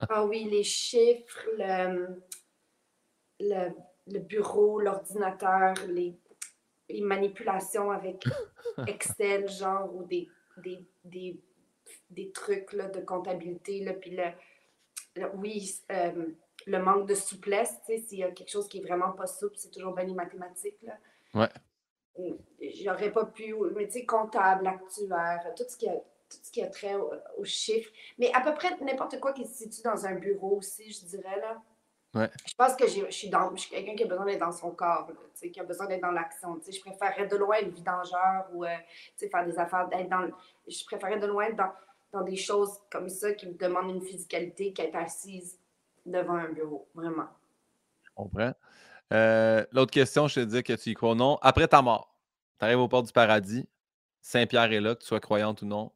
[0.08, 2.22] Ah oui, les chiffres, le,
[3.40, 6.16] le, bureau, l'ordinateur, les,
[6.88, 8.24] les, manipulations avec
[8.86, 11.40] Excel, genre, ou des, des, des,
[12.10, 13.84] des trucs là, de comptabilité.
[13.84, 16.26] Là, puis le, oui, euh,
[16.66, 19.70] le manque de souplesse, s'il y a quelque chose qui est vraiment pas souple, c'est
[19.70, 20.80] toujours bien les mathématiques.
[20.82, 20.98] Là.
[21.34, 21.48] Ouais
[22.82, 25.94] j'aurais pas pu, mais tu sais, comptable, actuaire, tout ce qui a,
[26.28, 27.90] tout ce qui a trait aux, chiffres.
[28.18, 31.40] Mais à peu près n'importe quoi qui se situe dans un bureau aussi, je dirais,
[31.40, 31.60] là.
[32.14, 32.30] Ouais.
[32.46, 34.70] Je pense que je suis, dans, je suis quelqu'un qui a besoin d'être dans son
[34.70, 36.58] corps, sais qui a besoin d'être dans l'action.
[36.66, 38.74] Je préférerais de loin être vidangeur ou euh,
[39.18, 40.26] faire des affaires, d'être dans,
[40.66, 41.70] je préférerais de loin dans,
[42.12, 45.58] dans des choses comme ça qui me demandent une physicalité qu'être assise
[46.06, 47.28] devant un bureau, vraiment.
[48.02, 48.52] Je comprends.
[49.12, 51.38] Euh, l'autre question, je te dis que tu y crois ou non.
[51.42, 52.14] Après ta mort,
[52.58, 53.68] tu arrives au port du paradis,
[54.20, 55.92] Saint-Pierre est là, que tu sois croyante ou non.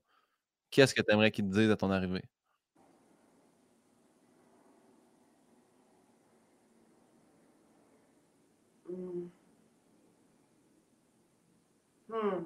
[0.72, 2.24] Qu'est-ce que tu aimerais qu'il te dise à ton arrivée?
[8.88, 9.26] Hmm.
[12.08, 12.44] Hmm.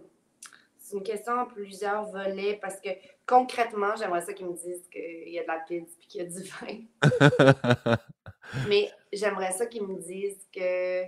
[0.79, 2.91] C'est une question en plusieurs volets parce que
[3.27, 6.25] concrètement, j'aimerais ça qu'ils me disent qu'il y a de la pizza et qu'il y
[6.25, 7.87] a du vin.
[8.69, 11.05] Mais j'aimerais ça qu'ils me disent que,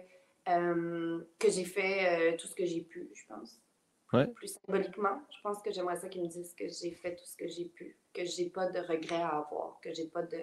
[0.49, 3.61] euh, que j'ai fait euh, tout ce que j'ai pu, je pense.
[4.09, 7.37] Plus symboliquement, je pense que j'aimerais ça qu'ils me disent que j'ai fait tout ce
[7.37, 10.41] que j'ai pu, que j'ai pas de regrets à avoir, que j'ai pas de.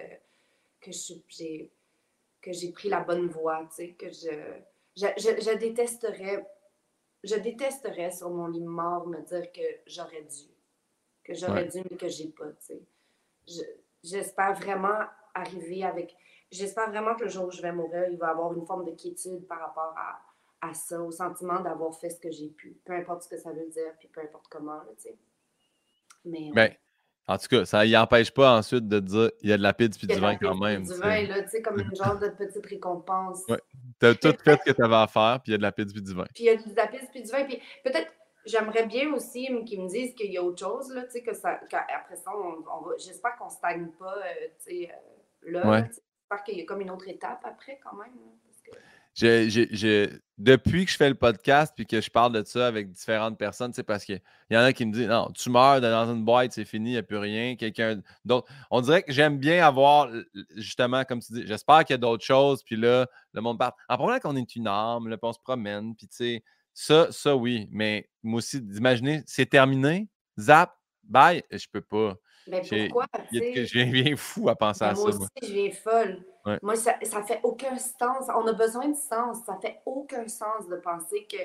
[0.80, 0.90] que
[1.28, 1.72] j'ai
[2.40, 4.30] que j'ai pris la bonne voie, tu sais, que je
[4.96, 6.46] je, je, détesterais.
[7.24, 10.48] Je détesterais sur mon lit mort me dire que j'aurais dû.
[11.24, 12.74] Que j'aurais dû, mais que j'ai pas, tu
[13.46, 13.76] sais.
[14.02, 15.00] J'espère vraiment
[15.34, 16.16] arriver avec.
[16.50, 18.84] J'espère vraiment que le jour où je vais mourir, il va y avoir une forme
[18.84, 20.22] de quiétude par rapport à,
[20.60, 22.76] à ça, au sentiment d'avoir fait ce que j'ai pu.
[22.84, 25.18] Peu importe ce que ça veut dire, puis peu importe comment, tu sais.
[26.24, 26.50] Mais.
[26.54, 26.72] Ben,
[27.28, 29.98] en tout cas, ça n'empêche pas ensuite de dire il y a de la pizza
[29.98, 30.84] puis du vin quand même.
[30.84, 33.42] Du vin, là, tu sais, comme une genre de petite récompense.
[33.48, 33.60] Ouais.
[33.98, 35.62] Tu as tout fait ce que tu avais à faire, puis il y a de
[35.62, 36.26] la pizza puis du vin.
[36.34, 37.44] Puis il y a de la pizza puis du vin.
[37.44, 38.12] Puis peut-être,
[38.44, 41.34] j'aimerais bien aussi qu'ils me disent qu'il y a autre chose, là, tu sais, que
[41.34, 45.84] ça, après ça, on, va, j'espère qu'on ne stagne pas, euh, tu sais, euh, là.
[45.84, 48.12] J'espère qu'il y a comme une autre étape après, quand même.
[49.18, 53.72] Depuis que je fais le podcast puis que je parle de ça avec différentes personnes,
[53.72, 56.52] c'est parce qu'il y en a qui me disent Non, tu meurs dans une boîte,
[56.52, 57.56] c'est fini, il n'y a plus rien.
[57.56, 58.46] Quelqu'un d'autre.
[58.70, 60.10] On dirait que j'aime bien avoir,
[60.56, 63.72] justement, comme tu dis, j'espère qu'il y a d'autres choses, puis là, le monde parle.
[63.88, 66.44] En premier qu'on est une âme, là, on se promène, puis tu sais,
[66.74, 67.68] ça, ça oui.
[67.70, 70.08] Mais moi aussi, d'imaginer, c'est terminé,
[70.38, 72.16] zap, bye, je peux pas.
[72.48, 73.06] Mais pourquoi?
[73.32, 75.00] Je viens fou à penser à ça.
[75.00, 76.24] Moi aussi, je viens folle.
[76.62, 78.26] Moi, ça, ça fait aucun sens.
[78.34, 79.38] On a besoin de sens.
[79.44, 81.38] Ça fait aucun sens de penser que.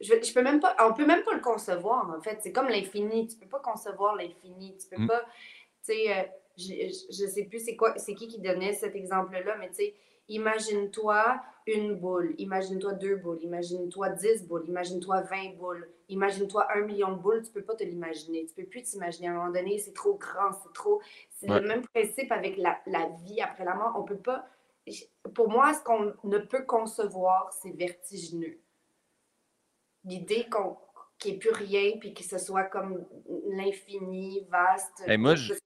[0.00, 0.76] Je, je peux même pas.
[0.80, 2.38] On peut même pas le concevoir, en fait.
[2.42, 3.26] C'est comme l'infini.
[3.26, 4.76] Tu peux pas concevoir l'infini.
[4.78, 5.08] Tu peux mm.
[5.08, 5.22] pas.
[5.84, 6.22] Tu sais, euh,
[6.56, 6.72] je,
[7.10, 9.94] je, sais plus c'est quoi, c'est qui qui donnait cet exemple-là, mais tu sais,
[10.28, 17.12] Imagine-toi une boule, imagine-toi deux boules, imagine-toi dix boules, imagine-toi vingt boules, imagine-toi un million
[17.12, 19.28] de boules, tu peux pas te l'imaginer, tu peux plus t'imaginer.
[19.28, 21.00] À un moment donné, c'est trop grand, c'est trop.
[21.30, 23.94] C'est le même principe avec la, la, vie après la mort.
[23.96, 24.46] On peut pas.
[25.34, 28.58] Pour moi, ce qu'on ne peut concevoir, c'est vertigineux.
[30.04, 30.76] L'idée qu'on
[31.18, 33.04] qu'il n'y ait plus rien, puis que ce soit comme
[33.48, 35.02] l'infini, vaste,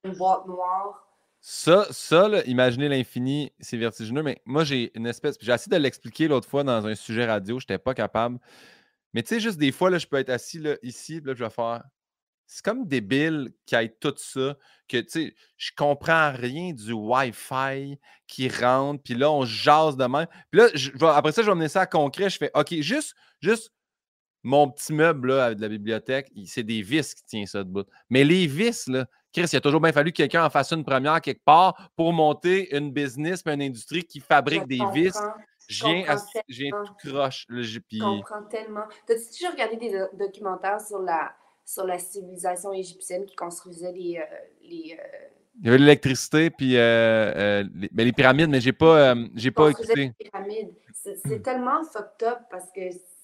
[0.05, 1.07] une boîte noire.
[1.43, 5.39] Ça, ça imaginer l'infini, c'est vertigineux, mais moi, j'ai une espèce.
[5.41, 8.39] J'ai essayé de l'expliquer l'autre fois dans un sujet radio, je n'étais pas capable.
[9.15, 11.43] Mais tu sais, juste des fois, là, je peux être assis là, ici, là, je
[11.43, 11.83] vais faire.
[12.47, 14.57] C'est comme débile qu'il y ait tout ça,
[14.89, 20.05] que tu sais, je comprends rien du Wi-Fi qui rentre, puis là, on jase de
[20.05, 20.27] même.
[20.51, 22.29] Puis là, après ça, je vais mener ça à concret.
[22.29, 23.73] Je fais OK, juste, juste
[24.43, 27.85] mon petit meuble là, de la bibliothèque, c'est des vis qui tiennent ça debout.
[28.11, 30.85] Mais les vis, là, Chris, il a toujours bien fallu que quelqu'un en fasse une
[30.85, 35.17] première quelque part pour monter une business, une industrie qui fabrique des vis.
[35.69, 35.85] Je
[36.49, 37.47] viens, tout croche.
[37.49, 38.85] je comprends tellement.
[39.07, 41.33] T'as-tu déjà regardé des documentaires sur la,
[41.65, 44.19] sur la civilisation égyptienne qui construisait les.
[44.19, 45.29] Euh, les euh,
[45.61, 49.71] Il y avait l'électricité, puis euh, les, ben, les, pyramides, mais j'ai pas, j'ai pas
[49.71, 50.13] écouté.
[51.25, 52.81] C'est tellement fucked up parce que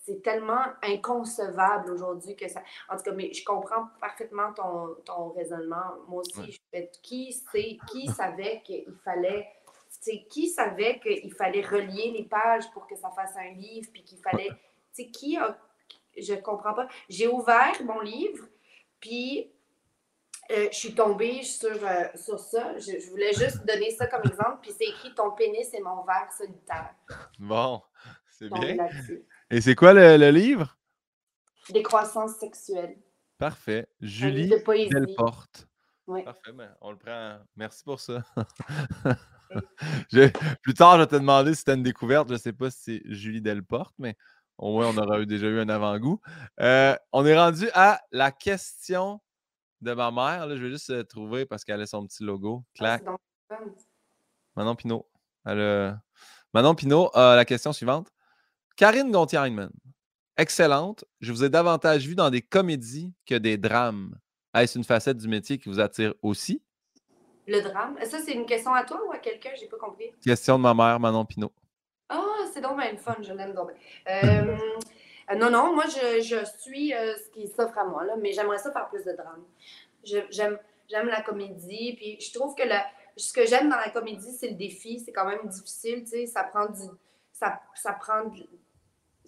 [0.07, 2.63] c'est tellement inconcevable aujourd'hui que ça.
[2.89, 5.97] En tout cas, mais je comprends parfaitement ton, ton raisonnement.
[6.07, 9.49] Moi aussi, je fais qui sait, qui savait qu'il fallait.
[10.31, 14.19] Qui savait qu'il fallait relier les pages pour que ça fasse un livre, puis qu'il
[14.19, 14.51] fallait.
[14.95, 15.59] Tu sais, qui a.
[16.17, 16.87] Je comprends pas.
[17.09, 18.47] J'ai ouvert mon livre,
[19.01, 19.51] puis
[20.53, 22.79] euh, je suis tombée sur, euh, sur ça.
[22.79, 24.59] Je, je, voulais juste donner ça comme exemple.
[24.63, 26.95] Puis c'est écrit Ton pénis est mon verre solitaire.
[27.41, 27.83] Bon,
[28.31, 28.77] c'est bien.
[29.51, 30.77] Et c'est quoi le, livre?
[31.71, 32.97] Décroissance sexuelle.
[33.39, 33.89] Parfait.
[34.01, 35.69] Julie Delporte.
[36.09, 36.25] Oui.
[36.25, 37.39] Parfait, ben, on le prend.
[37.55, 38.25] Merci pour ça.
[40.63, 42.29] plus tard, je vais te demander si tu as une découverte.
[42.29, 44.17] Je ne sais pas si c'est Julie Delporte, mais
[44.59, 46.21] au moins, on aura déjà eu un avant-goût.
[46.61, 49.21] Euh, on est rendu à la question
[49.81, 50.47] de ma mère.
[50.47, 52.65] Là, je vais juste euh, trouver parce qu'elle a son petit logo.
[52.81, 53.05] Ah, Clac.
[54.57, 55.09] Manon Pinot.
[55.45, 58.09] Manon Pinot, la question suivante.
[58.77, 59.71] Karine Gontier-Heinemann,
[60.37, 61.07] excellente.
[61.23, 64.15] Je vous ai davantage vu dans des comédies que des drames.
[64.55, 66.63] Est-ce une facette du métier qui vous attire aussi?
[67.47, 67.97] Le drame?
[68.05, 69.49] Ça, c'est une question à toi ou à quelqu'un?
[69.59, 70.13] J'ai pas compris.
[70.23, 71.53] Question de ma mère, Manon Pinot.
[72.11, 74.13] Ah, c'est donc bien le fun, je l'aime donc euh,
[75.31, 78.59] euh, non, non, moi, je, suis euh, ce qui s'offre à moi, là, mais j'aimerais
[78.59, 79.43] ça faire plus de drame.
[80.05, 80.59] J'aime
[80.91, 82.63] la comédie, puis je trouve que
[83.17, 85.01] ce que j'aime dans la comédie, c'est le défi.
[85.01, 86.83] C'est quand même difficile, tu sais, ça prend du...
[87.33, 88.25] Ça, ça prend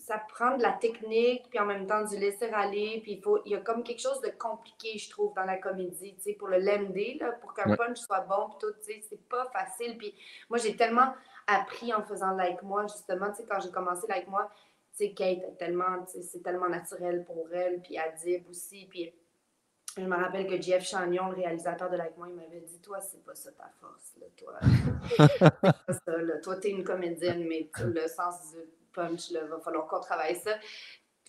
[0.08, 3.52] ça prend de la technique, puis en même temps du laisser-aller, puis il, faut, il
[3.52, 6.48] y a comme quelque chose de compliqué, je trouve, dans la comédie, tu sais, pour
[6.48, 9.98] le LMD, là, pour qu'un punch soit bon, puis tout, tu sais, c'est pas facile,
[9.98, 10.14] puis
[10.48, 11.14] moi, j'ai tellement
[11.46, 14.50] appris en faisant Like Moi, justement, tu sais, quand j'ai commencé Like Moi,
[14.92, 19.12] sais, Kate, tellement, c'est tellement naturel pour elle, puis Adib aussi, puis
[19.96, 23.00] je me rappelle que Jeff Chagnon, le réalisateur de Like Moi, il m'avait dit Toi,
[23.00, 24.14] c'est pas ça ta force.
[24.20, 26.38] Là, toi, pas ça, là.
[26.38, 28.58] Toi, t'es une comédienne, mais le sens du
[28.98, 30.52] punch, il va falloir qu'on travaille ça.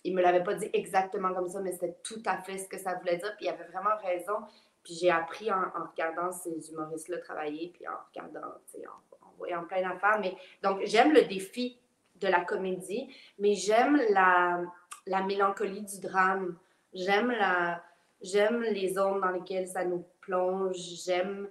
[0.02, 2.78] Il me l'avait pas dit exactement comme ça, mais c'était tout à fait ce que
[2.78, 3.34] ça voulait dire.
[3.36, 4.38] Puis il avait vraiment raison.
[4.82, 9.82] Puis j'ai appris en, regardant ces humoristes-là travailler, puis en regardant, en, en voyant plein
[9.82, 10.18] d'affaires.
[10.20, 11.78] Mais donc, j'aime le défi
[12.16, 14.62] de la comédie, mais j'aime la,
[15.06, 16.56] la mélancolie du drame.
[16.94, 17.82] J'aime la
[18.22, 20.76] J'aime les zones dans lesquelles ça nous plonge.
[20.76, 21.48] J'aime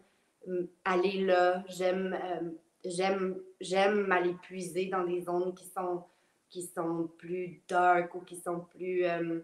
[0.47, 1.63] hum, aller là.
[1.67, 2.49] J'aime euh,
[2.85, 6.03] j'aime j'aime m'aller puiser dans des zones qui sont
[6.49, 9.39] qui sont plus dark ou qui sont plus euh,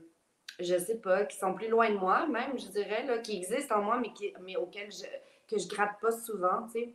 [0.59, 3.79] je sais pas qui sont plus loin de moi même je dirais là qui existent
[3.79, 5.05] en moi mais qui mais auxquelles je
[5.47, 6.93] que je gratte pas souvent tu sais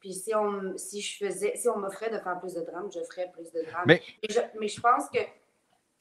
[0.00, 3.00] puis si on si je faisais si on m'offrait de faire plus de drame je
[3.04, 4.02] ferais plus de drame mais,
[4.58, 5.18] mais je pense que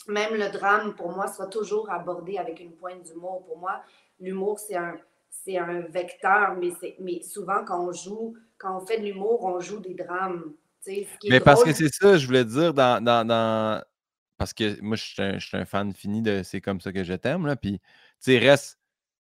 [0.08, 3.44] même le drame, pour moi, sera toujours abordé avec une pointe d'humour.
[3.46, 3.82] Pour moi,
[4.20, 4.98] l'humour, c'est un,
[5.30, 9.44] c'est un vecteur, mais, c'est, mais souvent, quand on joue, quand on fait de l'humour,
[9.44, 10.54] on joue des drames.
[11.30, 13.84] mais parce que c'est ça, je voulais dire, dans, dans,
[14.38, 15.04] parce que moi, je
[15.40, 17.86] suis, un, fan fini de C'est comme ça que je t'aime, là, puis, tu
[18.20, 18.80] sais, reste,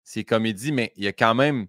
[0.03, 1.67] c'est comédie, mais il y a quand même,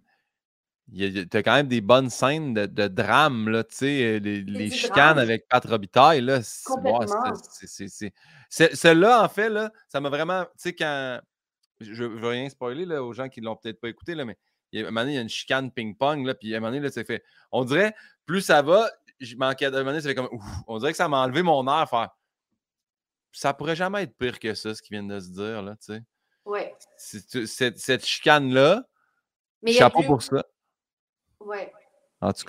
[0.93, 4.71] tu as quand même des bonnes scènes de, de drame, là, tu sais, les, les
[4.71, 8.13] chicanes avec Pat Robitaille, là, c'est
[8.49, 10.45] celle-là, en fait, là, ça m'a vraiment.
[10.45, 11.21] Tu sais, quand.
[11.81, 14.25] Je ne veux rien spoiler là, aux gens qui ne l'ont peut-être pas écouté, là,
[14.25, 14.39] mais
[14.73, 16.57] il y a, un moment donné, il y a une chicane ping-pong, là, puis à
[16.57, 17.23] un moment donné, là, c'est fait.
[17.53, 17.95] On dirait,
[18.27, 19.67] plus ça va, je manquais.
[19.67, 20.29] À un moment donné, ça fait comme.
[20.33, 21.89] Ouf, on dirait que ça m'a enlevé mon air.
[21.89, 22.11] Faire.
[23.33, 25.95] Ça pourrait jamais être pire que ça, ce qu'ils viennent de se dire, là, tu
[25.95, 26.03] sais.
[26.45, 26.61] Oui.
[26.97, 28.85] Cette, cette chicane-là,
[29.67, 30.45] chapeau pour ça.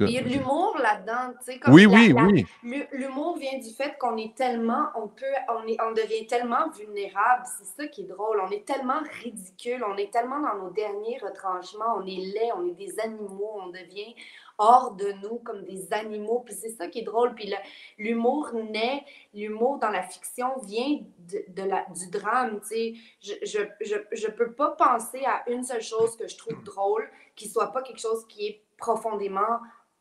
[0.02, 1.60] Il y a de l'humour là-dedans, tu sais.
[1.68, 2.46] Oui, oui, oui.
[2.92, 7.44] L'humour vient du fait qu'on est tellement, on peut, on, est, on devient tellement vulnérable.
[7.58, 8.42] C'est ça qui est drôle.
[8.46, 9.84] On est tellement ridicule.
[9.88, 11.96] On est tellement dans nos derniers retranchements.
[11.98, 13.60] On est laid, on est des animaux.
[13.64, 14.16] On devient
[14.58, 16.42] hors de nous comme des animaux.
[16.46, 17.34] Puis c'est ça qui est drôle.
[17.36, 17.54] Puis
[17.98, 19.04] l'humour naît,
[19.34, 22.94] l'humour dans la fiction vient de, la, du drame, tu sais.
[23.22, 27.10] Je, je, je, je peux pas penser à une seule chose que je trouve drôle
[27.36, 29.60] qui soit pas quelque chose qui est profondément,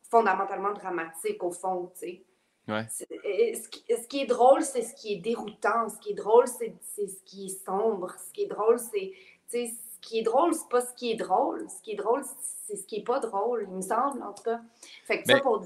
[0.09, 2.23] fondamentalement dramatique au fond, tu sais.
[2.67, 5.87] Ce, qui, est drôle, c'est ce qui est déroutant.
[5.89, 8.15] Ce qui est drôle, c'est ce qui est sombre.
[8.17, 9.71] Ce qui est drôle, c'est.
[10.05, 11.65] Ce qui est drôle, c'est pas ce qui est drôle.
[11.67, 12.23] Ce qui est drôle,
[12.67, 14.61] c'est ce qui est pas drôle, il me semble, en tout cas.
[15.05, 15.65] Fait que ça pour...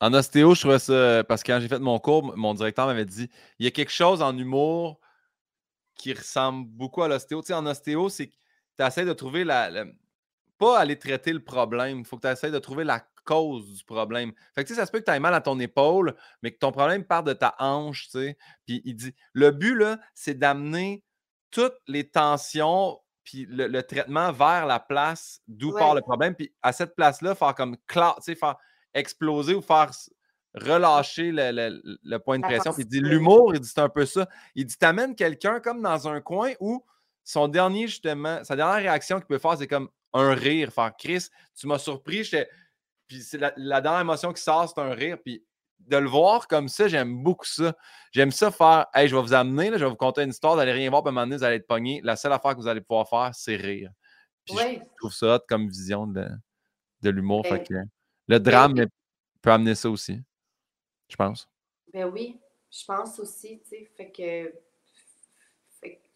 [0.00, 1.24] En ostéo, je trouvais ça.
[1.24, 3.28] Parce que quand j'ai fait mon cours, mon directeur m'avait dit
[3.58, 5.00] il y a quelque chose en humour
[5.96, 7.40] qui ressemble beaucoup à l'ostéo.
[7.40, 8.34] Tu sais, en ostéo, c'est que
[8.78, 9.84] tu essaies de trouver la,
[10.58, 11.98] pas aller traiter le problème.
[11.98, 14.32] Il faut que tu essaies de trouver la cause du problème.
[14.54, 16.52] Fait que, tu sais, ça se peut que tu aies mal à ton épaule, mais
[16.52, 18.38] que ton problème part de ta hanche, tu sais.
[18.64, 21.02] Puis il dit, le but, là, c'est d'amener
[21.50, 26.34] toutes les tensions puis le, traitement vers la place d'où part le problème.
[26.34, 28.56] Puis à cette place-là, faire comme, faire
[28.94, 29.90] exploser ou faire
[30.54, 32.72] relâcher le, point de pression.
[32.72, 34.28] Puis il dit, l'humour, il dit, c'est un peu ça.
[34.54, 36.84] Il dit, t'amènes quelqu'un comme dans un coin où
[37.24, 41.28] son dernier, justement, sa dernière réaction qu'il peut faire, c'est comme un rire, faire Chris,
[41.54, 42.28] tu m'as surpris,
[43.06, 45.18] Puis c'est la, dernière émotion qui sort, c'est un rire.
[45.24, 45.44] Puis
[45.88, 47.76] de le voir comme ça, j'aime beaucoup ça.
[48.12, 50.54] J'aime ça faire Hey, je vais vous amener, là, je vais vous conter une histoire,
[50.54, 52.00] vous n'allez rien voir, puis à un moment donné, vous allez être pogné.
[52.02, 53.90] La seule affaire que vous allez pouvoir faire, c'est rire.
[54.44, 56.26] Puis je trouve ça comme vision de,
[57.02, 57.42] de l'humour.
[57.42, 57.62] Ben,
[58.28, 58.86] le ben drame
[59.40, 60.20] peut amener ça aussi,
[61.08, 61.48] je pense.
[61.92, 63.90] Ben oui, je pense aussi, tu sais.
[63.96, 64.52] Fait que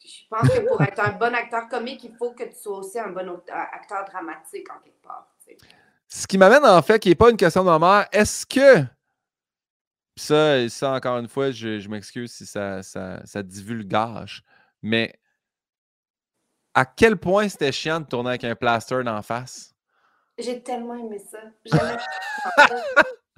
[0.07, 2.99] je pense que pour être un bon acteur comique, il faut que tu sois aussi
[2.99, 5.35] un bon acteur dramatique en quelque part.
[6.09, 8.85] Ce qui m'amène en fait, qui n'est pas une question de ma est-ce que.
[10.17, 14.43] Ça, ça, encore une fois, je, m'excuse si ça, ça, ça divulgage,
[14.83, 15.19] mais
[16.75, 19.75] à quel point c'était chiant de tourner avec un plaster d'en face?
[20.39, 21.39] J'ai tellement aimé ça.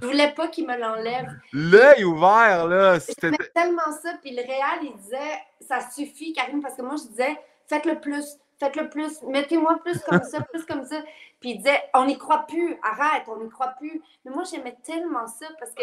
[0.01, 1.27] Je voulais pas qu'il me l'enlève.
[1.53, 3.01] L'œil ouvert, là.
[3.01, 4.15] C'était tellement ça.
[4.23, 8.39] Puis le réal, il disait, ça suffit, Karine, parce que moi, je disais, faites-le plus,
[8.61, 11.03] faites-le plus, mettez-moi plus comme ça, plus comme ça.
[11.41, 14.01] Puis il disait, on n'y croit plus, arrête, on n'y croit plus.
[14.25, 15.83] Mais moi, j'aimais tellement ça parce que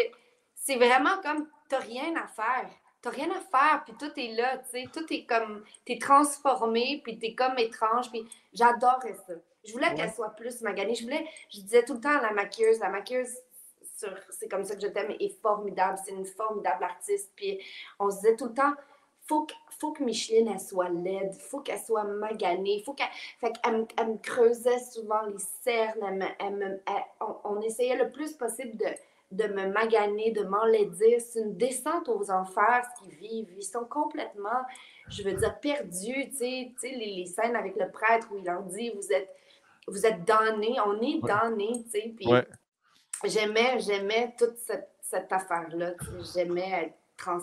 [0.66, 2.68] c'est vraiment comme, t'as rien à faire.
[3.00, 4.84] T'as rien à faire, puis tout est là, tu sais.
[4.92, 9.34] Tout est comme, t'es transformé, puis t'es comme étrange, puis j'adorais ça.
[9.64, 10.96] Je voulais qu'elle soit plus maganée.
[10.96, 13.32] Je voulais, je disais tout le temps à la maquilleuse, la maquilleuse,
[14.30, 15.98] c'est comme ça que je t'aime est formidable.
[16.04, 17.30] C'est une formidable artiste.
[17.36, 17.60] Puis
[18.00, 18.74] on se disait tout le temps,
[19.28, 23.06] faut que, faut que Micheline, elle soit laide, faut qu'elle soit maganée, faut qu'elle...
[23.40, 26.26] Fait qu'elle me creusait souvent les cernes,
[27.44, 28.86] on, essayait le plus possible de,
[29.30, 31.20] de me maganer, de m'enlaidir.
[31.20, 33.52] C'est une descente aux enfers, ce qu'ils vivent.
[33.56, 34.62] Ils sont complètement,
[35.08, 36.30] je veux dire, perdus.
[36.30, 39.28] Tu sais, les, les, scènes avec le prêtre où il leur dit Vous êtes,
[39.88, 41.84] vous êtes damnés, on est damnés.
[41.84, 42.28] Tu sais, puis
[43.24, 45.92] j'aimais, j'aimais toute cette, cette affaire-là.
[46.34, 47.40] J'aimais être trans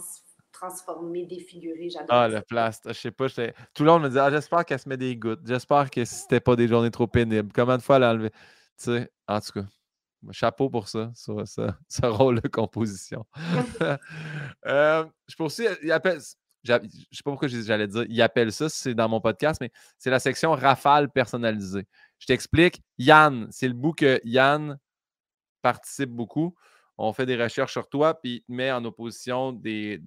[0.53, 1.89] transformé, défiguré.
[1.89, 2.07] J'adore.
[2.09, 2.84] Ah, le plast.
[2.88, 3.27] Je sais pas.
[3.27, 5.41] Tout le monde me dit ah, J'espère qu'elle se met des gouttes.
[5.45, 7.51] J'espère que c'était pas des journées trop pénibles.
[7.53, 8.38] Combien de fois elle a enlevé Tu
[8.77, 9.65] sais, en tout cas.
[10.32, 11.61] Chapeau pour ça, sur ce,
[12.05, 13.26] rôle de composition.
[14.65, 15.65] euh, je poursuis.
[15.84, 16.19] Il appelle,
[16.63, 19.71] je ne sais pas pourquoi j'allais dire, il appelle ça, c'est dans mon podcast, mais
[19.97, 21.88] c'est la section rafale personnalisée.
[22.19, 22.82] Je t'explique.
[22.97, 24.78] Yann, c'est le bout que Yann
[25.61, 26.55] participe beaucoup
[26.97, 29.99] on fait des recherches sur toi, puis il te met en opposition des,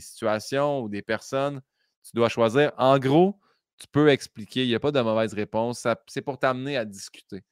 [0.00, 1.60] situations ou des personnes.
[2.02, 2.72] Tu dois choisir.
[2.76, 3.38] En gros,
[3.78, 4.64] tu peux expliquer.
[4.64, 5.86] Il n'y a pas de mauvaise réponse.
[6.06, 7.42] C'est pour t'amener à discuter.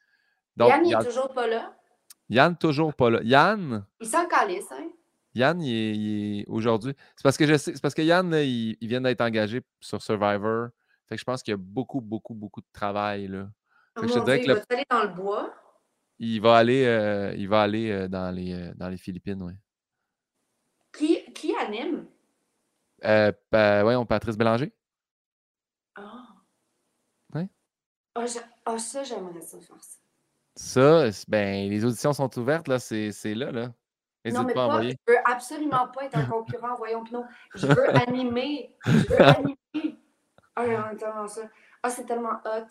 [0.57, 1.75] Yann, il n'est toujours pas là?
[2.29, 3.21] Yann, toujours pas là.
[3.23, 3.87] Yann?
[4.01, 4.91] Il s'en calisse, hein?
[5.35, 6.95] Yann, il est, aujourd'hui.
[7.17, 10.69] C'est parce que je sais, c'est parce que Yann, il, vient d'être engagé sur Survivor.
[11.09, 13.27] Fait que je pense qu'il y a beaucoup, beaucoup, beaucoup de travail.
[13.29, 13.49] Là.
[13.97, 15.55] je te dirais que il va aller dans le bois?
[16.19, 19.55] Il va aller, euh, il va aller euh, dans, les, euh, dans les Philippines, oui.
[20.97, 22.07] Qui, qui anime?
[23.05, 24.73] Euh, on Patrice Bélanger.
[25.97, 26.29] Ah.
[27.35, 27.49] Oui.
[28.15, 28.25] Ah,
[28.67, 30.04] oh, ça, j'aimerais ça faire ça.
[30.57, 33.73] Ça, ben, les auditions sont ouvertes, là, c'est là, là.
[34.27, 37.25] non, mais pas, je veux absolument pas être un concurrent, voyons, Pinot.
[37.55, 38.75] Je veux animer.
[38.87, 39.99] Je veux animer.
[40.57, 41.43] Ah, ça.
[41.83, 42.69] Ah, c'est tellement hot.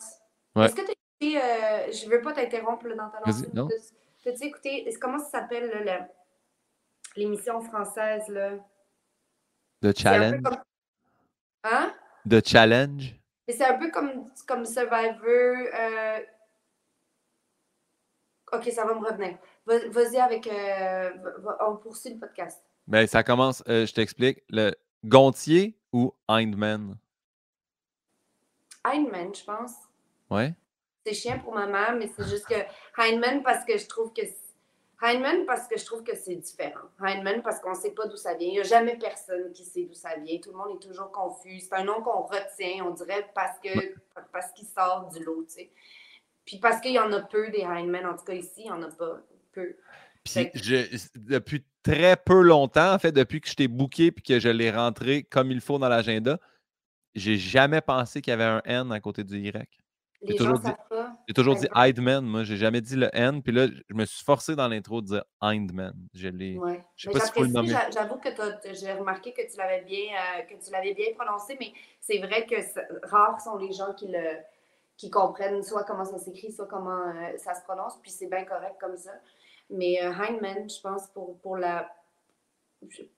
[0.56, 0.66] Ouais.
[0.66, 0.94] Est-ce que tu
[1.36, 3.48] euh, je ne veux pas t'interrompre dans ta lancée.
[4.24, 6.08] Peux-tu écouter, comment ça s'appelle
[7.16, 8.26] l'émission française?
[8.28, 8.52] Là?
[9.82, 10.42] The Challenge.
[11.62, 11.94] Hein?
[12.28, 13.14] The Challenge.
[13.48, 15.20] C'est un peu comme, comme Survivor.
[15.28, 16.20] Euh,
[18.56, 19.38] ok, ça va me revenir.
[19.66, 20.46] Vas-y avec.
[20.46, 21.10] Euh,
[21.66, 22.62] on poursuit le podcast.
[22.86, 24.42] Ben, ça commence, je t'explique.
[24.50, 24.72] Le
[25.04, 26.96] Gontier ou Hindman?
[28.84, 29.72] Hindman, je pense.
[30.30, 30.54] Ouais
[31.04, 32.54] c'est chiant pour ma mère, mais c'est juste que
[33.00, 34.22] Heinemann, parce que je trouve que
[35.02, 36.88] Heinemann, parce que je trouve que c'est différent.
[37.04, 38.48] Heinemann, parce qu'on ne sait pas d'où ça vient.
[38.48, 40.38] Il n'y a jamais personne qui sait d'où ça vient.
[40.38, 41.60] Tout le monde est toujours confus.
[41.60, 43.94] C'est un nom qu'on retient, on dirait, parce que
[44.32, 45.70] parce qu'il sort du lot, tu sais.
[46.44, 48.06] Puis parce qu'il y en a peu des Heinemann.
[48.06, 49.20] En tout cas, ici, il n'y en a pas
[49.52, 49.76] peu.
[50.24, 50.50] Puis
[51.14, 54.70] depuis très peu longtemps, en fait, depuis que je t'ai booké puis que je l'ai
[54.70, 56.38] rentré comme il faut dans l'agenda,
[57.14, 59.68] j'ai jamais pensé qu'il y avait un N à côté du Y.
[60.26, 60.70] J'ai toujours, dit,
[61.28, 63.42] j'ai toujours dit Hindman, moi, j'ai jamais dit le N.
[63.42, 65.92] Puis là, je me suis forcé dans l'intro de dire Hindman.
[66.14, 66.56] Je l'ai.
[66.56, 66.82] Ouais.
[66.96, 67.74] sais pas si le nommer.
[67.92, 68.30] J'avoue que
[68.72, 72.46] j'ai remarqué que tu l'avais bien, euh, que tu l'avais bien prononcé, mais c'est vrai
[72.46, 72.54] que
[73.06, 74.38] rares sont les gens qui le
[74.96, 78.44] qui comprennent soit comment ça s'écrit, soit comment euh, ça se prononce, puis c'est bien
[78.44, 79.12] correct comme ça.
[79.70, 81.90] Mais euh, Hindman, je pense, pour, pour la.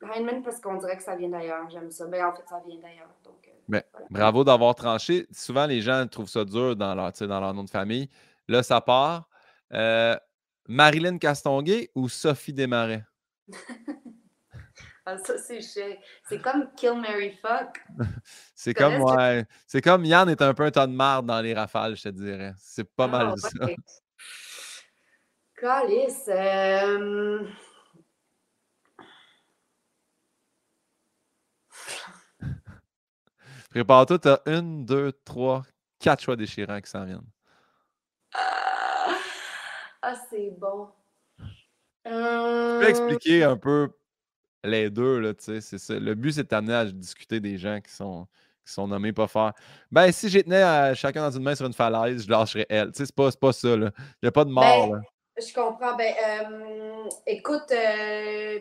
[0.03, 1.69] Hindman, parce qu'on dirait que ça vient d'ailleurs.
[1.71, 2.07] J'aime ça.
[2.07, 3.11] Ben, en fait, ça vient d'ailleurs.
[3.25, 5.27] Donc, ben, bravo d'avoir tranché.
[5.33, 8.09] Souvent, les gens trouvent ça dur dans leur, dans leur nom de famille.
[8.49, 9.29] Là, ça part.
[9.73, 10.17] Euh,
[10.69, 13.05] Marilyn Castonguay ou Sophie Desmarais?
[15.09, 15.61] ah, ça, c'est.
[15.61, 17.81] C'est comme Kill Mary Fuck.
[18.57, 21.55] c'est comme, ouais, c'est comme Yann est un peu un tas de marde dans les
[21.55, 22.53] rafales, je te dirais.
[22.59, 23.51] C'est pas mal ah, ça.
[25.61, 26.29] Calice.
[26.29, 27.47] Euh...
[33.71, 35.63] Prépare-toi, tu as une, deux, trois,
[36.01, 37.21] quatre choix déchirants qui s'en viennent.
[38.35, 39.15] Ah,
[40.03, 40.91] ah c'est bon.
[41.39, 43.93] Tu peux expliquer un peu
[44.67, 47.81] les deux, là, tu sais, c'est Le but, c'est de t'amener à discuter des gens
[47.81, 48.27] qui sont,
[48.65, 49.53] qui sont nommés pas faire.
[49.91, 52.93] Ben, si j'étais à chacun dans une main sur une falaise, je lâcherais elle.
[52.93, 53.91] Tu sais, c'est pas, pas ça, là.
[53.97, 55.03] Il n'y a pas de mort, ben,
[55.39, 55.97] Je comprends.
[55.97, 58.59] Ben, euh, écoute, euh,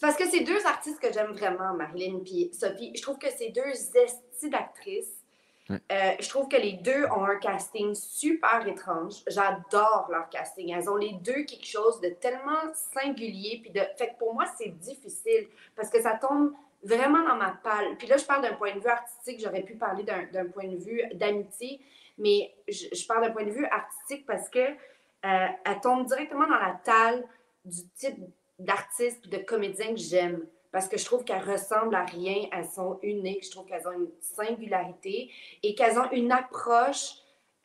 [0.00, 2.92] parce que c'est deux artistes que j'aime vraiment, Marilyn et Sophie.
[2.94, 5.21] Je trouve que c'est deux estis d'actrices.
[5.70, 5.76] Euh,
[6.20, 9.22] je trouve que les deux ont un casting super étrange.
[9.28, 10.72] J'adore leur casting.
[10.72, 13.60] Elles ont les deux quelque chose de tellement singulier.
[13.62, 13.80] Puis de...
[13.96, 15.46] Fait que pour moi, c'est difficile
[15.76, 16.52] parce que ça tombe
[16.82, 17.96] vraiment dans ma palle.
[17.98, 19.40] Puis là, je parle d'un point de vue artistique.
[19.40, 21.80] J'aurais pu parler d'un point de vue d'amitié,
[22.18, 26.58] mais je, parle d'un point de vue artistique parce que euh, elle tombe directement dans
[26.58, 27.24] la talle
[27.64, 28.18] du type
[28.58, 32.68] d'artistes et de comédiens que j'aime parce que je trouve qu'elles ressemblent à rien, elles
[32.68, 35.30] sont uniques, je trouve qu'elles ont une singularité
[35.62, 37.12] et qu'elles ont une approche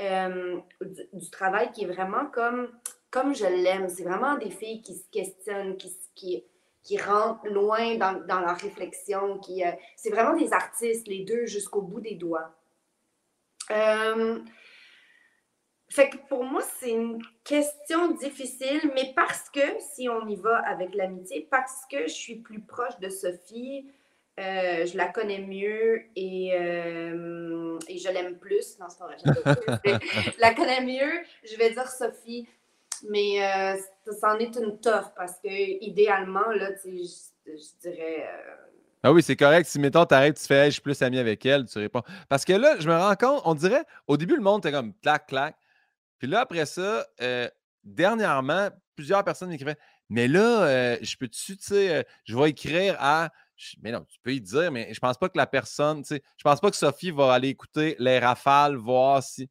[0.02, 2.70] euh, du, travail qui est vraiment comme,
[3.10, 3.88] comme je l'aime.
[3.90, 6.44] C'est vraiment des filles qui se questionnent, qui,
[6.84, 9.40] qui, rentrent loin dans, dans leur réflexion.
[9.40, 12.54] Qui, euh, c'est vraiment des artistes, les deux, jusqu'au bout des doigts.
[13.72, 14.40] Euh,
[15.90, 20.58] Fait que pour moi, c'est une question difficile, mais parce que, si on y va
[20.60, 23.86] avec l'amitié, parce que je suis plus proche de Sophie,
[24.40, 28.78] euh, je la connais mieux et, euh, et je l'aime plus.
[28.80, 29.18] Non, c'est pas vrai.
[30.36, 32.48] je la connais mieux, je vais dire Sophie.
[33.10, 33.78] Mais euh,
[34.12, 35.50] ça en est une toffe parce que
[35.84, 36.90] idéalement, là, je,
[37.46, 38.28] je dirais.
[39.04, 39.68] Ah oui, c'est correct.
[39.68, 42.04] Si, mettons, t'arrêtes, tu fais je suis plus ami avec elle, tu réponds.
[42.28, 44.94] Parce que là, je me rends compte, on dirait, au début, le monde était comme
[45.02, 45.56] clac, clac.
[46.20, 47.06] Puis là, après ça,
[47.84, 49.78] dernièrement, plusieurs personnes m'écrivaient
[50.10, 53.30] Mais là, je peux-tu, tu sais, je vais écrire à
[53.82, 56.24] mais non, tu peux y dire, mais je pense pas que la personne, tu sais,
[56.38, 59.50] je pense pas que Sophie va aller écouter les rafales, voir si.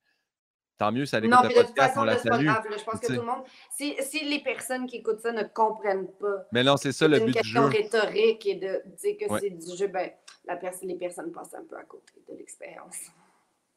[0.79, 2.65] Tant mieux, ça l'écoute Non, mais de toute façon, c'est pas grave.
[2.79, 3.45] je pense que tout le monde.
[3.71, 6.47] Si, si, les personnes qui écoutent ça ne comprennent pas.
[6.53, 7.61] Mais non, c'est ça le but du jeu.
[7.61, 10.11] une question rhétorique et de dire que c'est du jeu, ben,
[10.45, 12.97] la personne, les personnes passent un peu à côté de l'expérience.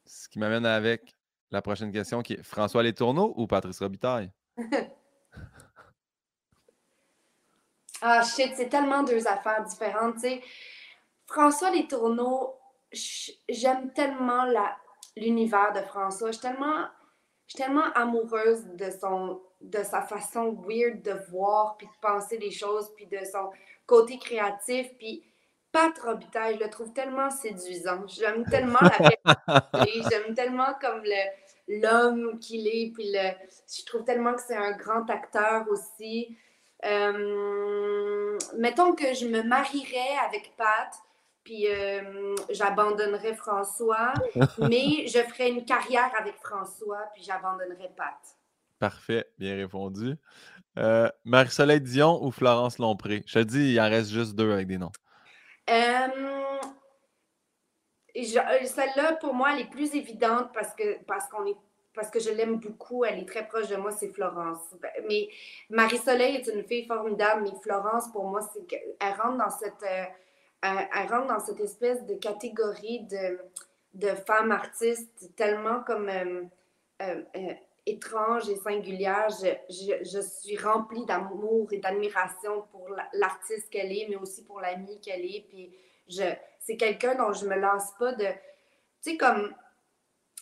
[0.04, 1.16] Ce qui m'amène avec
[1.50, 4.30] la prochaine question qui est François Letourneau ou Patrice Robitaille?
[8.02, 10.14] Ah, shit, c'est tellement deux affaires différentes.
[10.14, 10.42] Tu sais,
[11.26, 12.54] François Les Tourneaux,
[13.48, 14.46] j'aime tellement
[15.16, 16.28] l'univers de François.
[16.28, 16.86] Je suis tellement,
[17.54, 22.90] tellement amoureuse de, son, de sa façon weird de voir, puis de penser les choses,
[22.96, 23.50] puis de son
[23.86, 24.88] côté créatif.
[24.98, 25.22] Puis
[25.72, 28.06] Pat Robitaille, je le trouve tellement séduisant.
[28.08, 31.02] J'aime tellement la J'aime tellement comme
[31.68, 32.92] l'homme qu'il est.
[32.92, 33.30] Puis le,
[33.68, 36.36] je trouve tellement que c'est un grand acteur aussi.
[36.84, 40.90] Euh, mettons que je me marierais avec Pat,
[41.44, 44.14] puis euh, j'abandonnerais François,
[44.58, 48.16] mais je ferais une carrière avec François, puis j'abandonnerais Pat.
[48.78, 50.16] Parfait, bien répondu.
[50.78, 53.22] Euh, Marie-Soleil Dion ou Florence Lompré?
[53.26, 54.92] Je te dis, il en reste juste deux avec des noms.
[58.14, 63.46] Celle-là, pour moi, elle est plus évidente parce que je l'aime beaucoup, elle est très
[63.46, 64.74] proche de moi, c'est Florence.
[65.08, 65.28] Mais
[65.68, 70.04] Marie-Soleil est une fille formidable, mais Florence, pour moi, c'est qu'elle rentre dans cette, euh,
[70.62, 73.38] elle rentre dans cette espèce de catégorie de,
[73.94, 76.42] de femme artiste tellement comme euh,
[77.02, 77.54] euh,
[77.90, 79.28] étrange et singulière.
[79.28, 85.00] Je, je, suis remplie d'amour et d'admiration pour l'artiste qu'elle est, mais aussi pour l'amie
[85.00, 85.46] qu'elle est.
[85.48, 85.74] Puis
[86.08, 86.24] je,
[86.58, 88.26] c'est quelqu'un dont je me lasse pas de,
[89.02, 89.54] tu sais, comme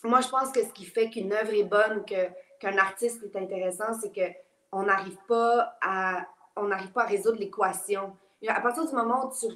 [0.03, 2.29] moi, je pense que ce qui fait qu'une œuvre est bonne, que,
[2.59, 6.25] qu'un artiste est intéressant, c'est qu'on n'arrive pas à
[6.55, 8.15] on n'arrive pas à résoudre l'équation.
[8.47, 9.47] À partir du moment où tu,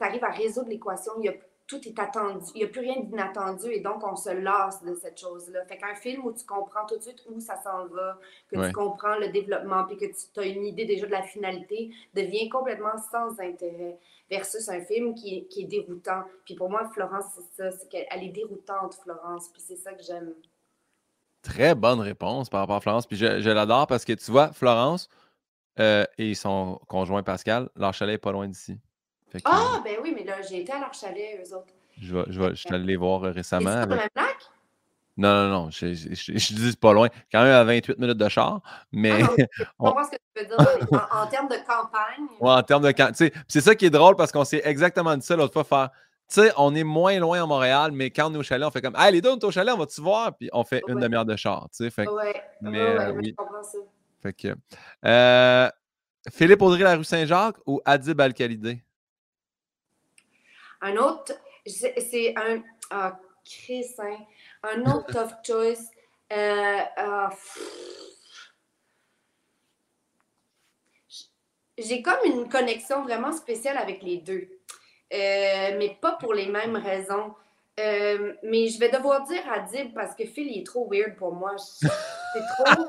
[0.00, 1.34] arrives à résoudre l'équation, il y a
[1.66, 2.44] tout est attendu.
[2.54, 5.64] Il n'y a plus rien d'inattendu et donc on se lasse de cette chose-là.
[5.66, 8.72] Fait qu'un film où tu comprends tout de suite où ça s'en va, que tu
[8.72, 12.96] comprends le développement puis que tu as une idée déjà de la finalité, devient complètement
[13.10, 13.98] sans intérêt
[14.30, 16.22] versus un film qui est, qui est déroutant.
[16.44, 20.02] Puis pour moi, Florence, c'est ça, c'est qu'elle est déroutante, Florence, puis c'est ça que
[20.02, 20.32] j'aime.
[21.42, 23.06] Très bonne réponse par rapport à Florence.
[23.06, 25.08] Puis je, je l'adore parce que tu vois, Florence
[25.80, 28.78] euh, et son conjoint Pascal, leur chalet n'est pas loin d'ici.
[29.44, 31.72] Ah, ben oui, mais là, j'ai été à leur chalet, eux autres.
[32.00, 33.70] Je, vais, je, vais, je suis allé les voir euh, récemment.
[33.70, 34.10] C'est avec...
[34.14, 34.36] le lac?
[35.16, 35.70] Non, non, non.
[35.70, 37.08] Je, je, je, dis pas loin.
[37.30, 38.60] Quand même à 28 minutes de char.
[38.90, 39.22] Mais.
[39.22, 42.26] Ah, je comprends ce que tu veux dire en, termes de campagne.
[42.40, 43.30] Oui, en termes de campagne.
[43.46, 45.64] C'est ça qui est drôle parce qu'on s'est exactement dit ça l'autre fois.
[45.64, 45.90] Faire,
[46.28, 48.70] tu sais, on est moins loin à Montréal, mais quand on est au chalet, on
[48.70, 50.34] fait comme Hey, les deux, on est au chalet, on va-tu voir?
[50.34, 51.68] Puis on fait une demi-heure de char.
[51.70, 53.28] Tu sais, fait, ouais, mais, euh, oui.
[53.28, 53.78] je comprends ça.
[54.22, 54.54] Fait que.
[55.04, 55.68] Euh,
[56.30, 58.82] Philippe Audrey, la rue Saint-Jacques ou Adib Al-Khalidé?
[60.82, 61.32] Un autre,
[61.66, 62.62] c'est un.
[62.90, 64.18] Ah, Chris, hein,
[64.62, 65.90] Un autre tough choice.
[66.32, 67.28] Euh, euh,
[71.78, 74.48] j'ai comme une connexion vraiment spéciale avec les deux,
[75.12, 77.34] euh, mais pas pour les mêmes raisons.
[77.76, 81.34] mais je vais devoir dire à Dib parce que Phil il est trop weird pour
[81.34, 81.56] moi.
[81.58, 81.88] C'est
[82.56, 82.88] trop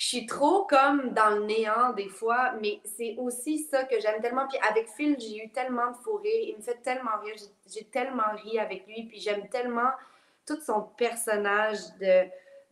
[0.00, 4.22] je suis trop comme dans le néant des fois, mais c'est aussi ça que j'aime
[4.22, 4.48] tellement.
[4.48, 7.34] Puis avec Phil, j'ai eu tellement de fou Il me fait tellement rire.
[7.70, 9.02] J'ai tellement ri avec lui.
[9.08, 9.90] Puis j'aime tellement
[10.46, 11.80] tout son personnage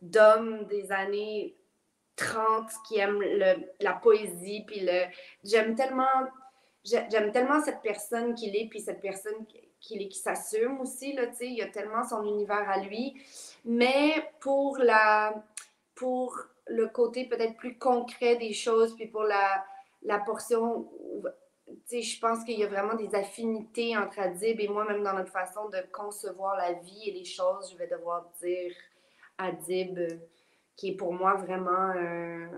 [0.01, 1.55] d'homme des années
[2.15, 4.63] 30 qui aime le, la poésie.
[4.65, 4.89] Puis
[5.43, 6.07] j'aime tellement,
[7.31, 9.45] tellement cette personne qu'il est, puis cette personne
[9.79, 11.13] qu'il est, qui s'assume aussi.
[11.13, 13.21] Là, il a tellement son univers à lui.
[13.65, 15.35] Mais pour la.
[15.93, 19.63] Pour le côté peut-être plus concret des choses, puis pour la,
[20.03, 20.89] la portion,
[21.91, 25.31] je pense qu'il y a vraiment des affinités entre Adib et moi, même dans notre
[25.31, 28.73] façon de concevoir la vie et les choses, je vais devoir dire
[29.37, 29.99] Adib,
[30.75, 32.49] qui est pour moi vraiment un,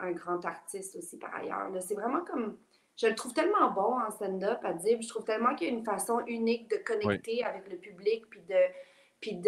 [0.00, 1.70] un grand artiste aussi par ailleurs.
[1.80, 2.58] C'est vraiment comme,
[2.96, 5.84] je le trouve tellement bon en stand-up, Adib, je trouve tellement qu'il y a une
[5.84, 8.56] façon unique de connecter avec le public, puis de
[9.22, 9.40] puis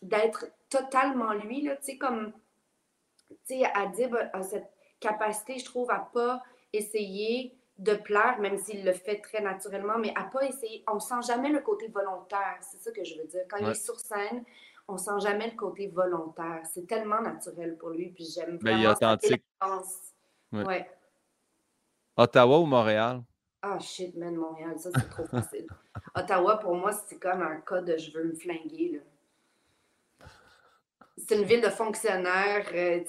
[0.00, 2.32] d'être totalement lui, là, tu sais, comme
[3.48, 4.70] tu sais, Adib a cette
[5.00, 6.42] capacité, je trouve, à pas
[6.72, 10.84] essayer de plaire, même s'il le fait très naturellement, mais à pas essayer.
[10.92, 12.58] On sent jamais le côté volontaire.
[12.60, 13.42] C'est ça que je veux dire.
[13.48, 14.44] Quand il est sur scène,
[14.88, 16.62] on sent jamais le côté volontaire.
[16.64, 19.44] C'est tellement naturel pour lui, puis j'aime ben, vraiment il est authentique.
[20.52, 20.90] Ouais.
[22.16, 23.22] Ottawa ou Montréal?
[23.62, 25.66] Ah, shit, man, Montréal, ça, c'est trop facile.
[26.14, 29.00] Ottawa, pour moi, c'est comme un cas de je veux me flinguer, là
[31.18, 32.66] c'est une ville de fonctionnaires.
[32.74, 33.00] Euh,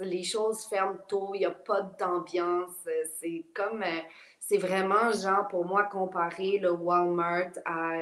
[0.00, 2.76] les choses ferment tôt, il n'y a pas d'ambiance.
[2.86, 3.82] Euh, c'est comme.
[3.82, 4.00] Euh,
[4.38, 7.98] c'est vraiment, genre, pour moi, comparer le Walmart à,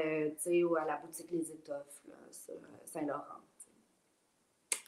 [0.47, 2.03] ou à la boutique Les Étoffes,
[2.87, 3.21] Saint-Laurent.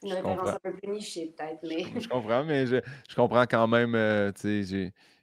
[0.03, 2.01] Une référence un peu plus nichée, peut-être, mais.
[2.01, 2.81] Je, comprends, mais je,
[3.15, 4.33] comprends quand même.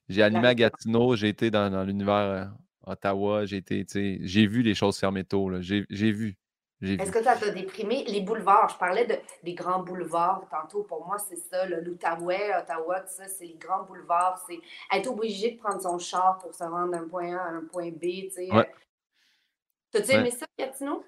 [0.08, 2.54] j'ai animé à Gatineau, j'ai été dans, l'univers
[2.86, 5.50] Ottawa, j'ai été, j'ai vu les choses fermer tôt.
[5.62, 6.38] J'ai vu.
[6.82, 8.04] Est-ce que ça t'a déprimé?
[8.06, 10.84] Les boulevards, je parlais de, des grands boulevards tantôt.
[10.84, 14.44] Pour moi, c'est ça, l'Outaouais, Ottawa, tout ça, c'est les grands boulevards.
[14.48, 14.60] C'est
[14.96, 17.90] être obligé de prendre son char pour se rendre d'un point A à un point
[17.90, 18.02] B.
[18.02, 18.50] Tu sais.
[19.92, 21.04] T'as-tu aimé ça, Gatineau?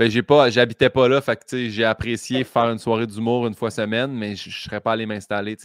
[0.00, 3.54] Ben, j'ai pas, j'habitais pas là, fait que j'ai apprécié faire une soirée d'humour une
[3.54, 5.58] fois semaine, mais je, ne serais pas allé m'installer.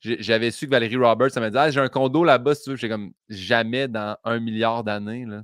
[0.00, 2.70] J'avais su que Valérie Roberts, ça m'a dit ah, j'ai un condo là-bas, si tu
[2.70, 2.76] veux.
[2.76, 5.26] J'ai comme jamais dans un milliard d'années.
[5.26, 5.42] Non,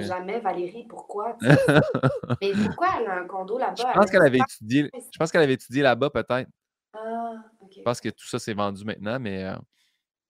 [0.00, 1.36] jamais, Valérie, pourquoi?
[2.40, 3.74] mais pourquoi elle a un condo là-bas?
[3.76, 4.88] Je pense qu'elle avait étudié.
[4.94, 6.50] Je pense qu'elle avait étudié là-bas, peut-être.
[6.94, 7.32] Ah,
[7.62, 7.72] ok.
[7.78, 9.56] Je pense que tout ça s'est vendu maintenant, mais euh,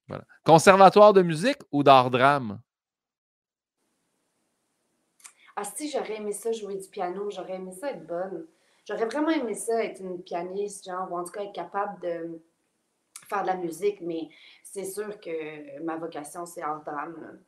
[0.09, 0.25] voilà.
[0.43, 2.63] Conservatoire de musique ou d'art drame?
[5.57, 8.47] Ah, si j'aurais aimé ça jouer du piano, j'aurais aimé ça être bonne.
[8.87, 12.43] J'aurais vraiment aimé ça être une pianiste, genre, ou en tout cas être capable de
[13.29, 14.29] faire de la musique, mais
[14.65, 17.41] c'est sûr que ma vocation, c'est hors drame.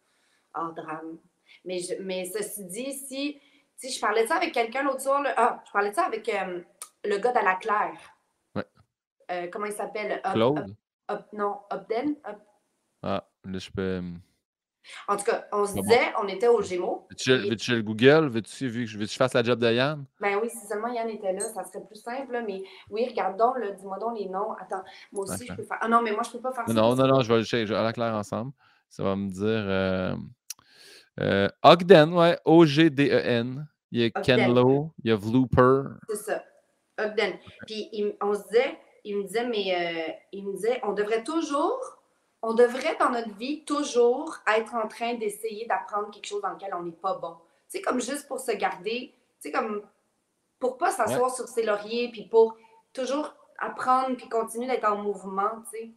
[0.55, 1.18] Hors drame.
[1.64, 3.40] Mais, mais ceci dit, si,
[3.76, 6.28] si je parlais de ça avec quelqu'un l'autre soir, ah, je parlais de ça avec
[6.28, 6.60] euh,
[7.05, 8.16] le gars de la Claire.
[8.55, 8.64] Ouais.
[9.31, 10.20] Euh, comment il s'appelle?
[10.32, 10.74] Claude?
[11.32, 12.16] non, Upden?
[13.02, 14.02] Ah, là, je peux.
[15.09, 17.06] En tout cas, on se disait, on était au Gémeaux.
[17.11, 18.28] Veux-tu le Google?
[18.28, 20.05] Veux-tu veux que je fasse la job de Yann?
[20.20, 22.43] Ben oui, si seulement Yann était là, ça serait plus simple.
[22.47, 24.52] mais oui, regarde donc, dis-moi donc les noms.
[24.52, 25.78] Attends, moi aussi, je peux faire.
[25.81, 26.73] Ah non, mais moi, je ne peux pas faire ça.
[26.73, 28.52] Non, non, non, je vais, je vais aller clair ensemble.
[28.89, 29.43] Ça va me dire.
[29.44, 30.15] Euh,
[31.20, 33.66] euh, Ogden, ouais, O-G-D-E-N.
[33.93, 35.82] Il y a Ken Lowe, il y a Vlooper.
[36.09, 36.44] C'est ça.
[36.98, 37.35] Ogden.
[37.66, 37.89] Puis
[38.20, 41.78] on se disait, il me disait, mais euh, il me disait, on devrait toujours
[42.47, 46.75] on devrait dans notre vie toujours être en train d'essayer d'apprendre quelque chose dans lequel
[46.75, 47.37] on n'est pas bon.
[47.69, 49.83] C'est comme juste pour se garder, c'est comme
[50.59, 52.57] pour pas s'asseoir sur ses lauriers, puis pour
[52.93, 55.91] toujours apprendre, puis continuer d'être en mouvement, tu sais.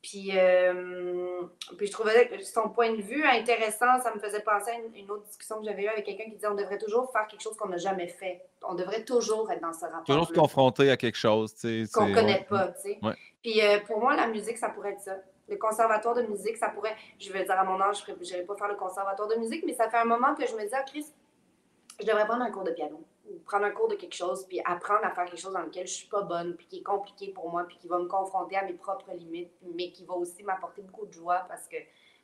[0.00, 1.42] Puis, euh,
[1.78, 5.10] puis je trouvais que son point de vue intéressant, ça me faisait penser à une,
[5.10, 7.56] autre discussion que j'avais eue avec quelqu'un qui disait on devrait toujours faire quelque chose
[7.56, 8.42] qu'on n'a jamais fait.
[8.62, 10.04] On devrait toujours être dans ce rapport.
[10.04, 11.92] Toujours se confronter à quelque chose, tu sais.
[11.92, 12.98] Qu'on ne connaît pas, tu sais.
[13.42, 15.16] Puis euh, pour moi, la musique, ça pourrait être ça.
[15.48, 18.56] Le conservatoire de musique, ça pourrait, je vais dire à mon âge, je n'irais pas
[18.56, 20.82] faire le conservatoire de musique, mais ça fait un moment que je me dis, ah,
[20.82, 21.06] Chris,
[22.00, 24.60] je devrais prendre un cours de piano ou prendre un cours de quelque chose, puis
[24.64, 26.82] apprendre à faire quelque chose dans lequel je ne suis pas bonne, puis qui est
[26.82, 30.14] compliqué pour moi, puis qui va me confronter à mes propres limites, mais qui va
[30.14, 31.76] aussi m'apporter beaucoup de joie parce que,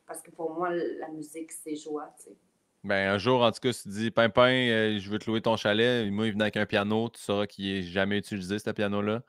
[0.06, 2.36] parce que pour moi, la musique, c'est joie, tu sais.
[2.82, 5.42] Ben, un jour, en tout cas, si tu dis Pimpin, euh, je veux te louer
[5.42, 8.70] ton chalet, moi, il venait avec un piano, tu sauras qu'il n'est jamais utilisé, ce
[8.70, 9.22] piano-là.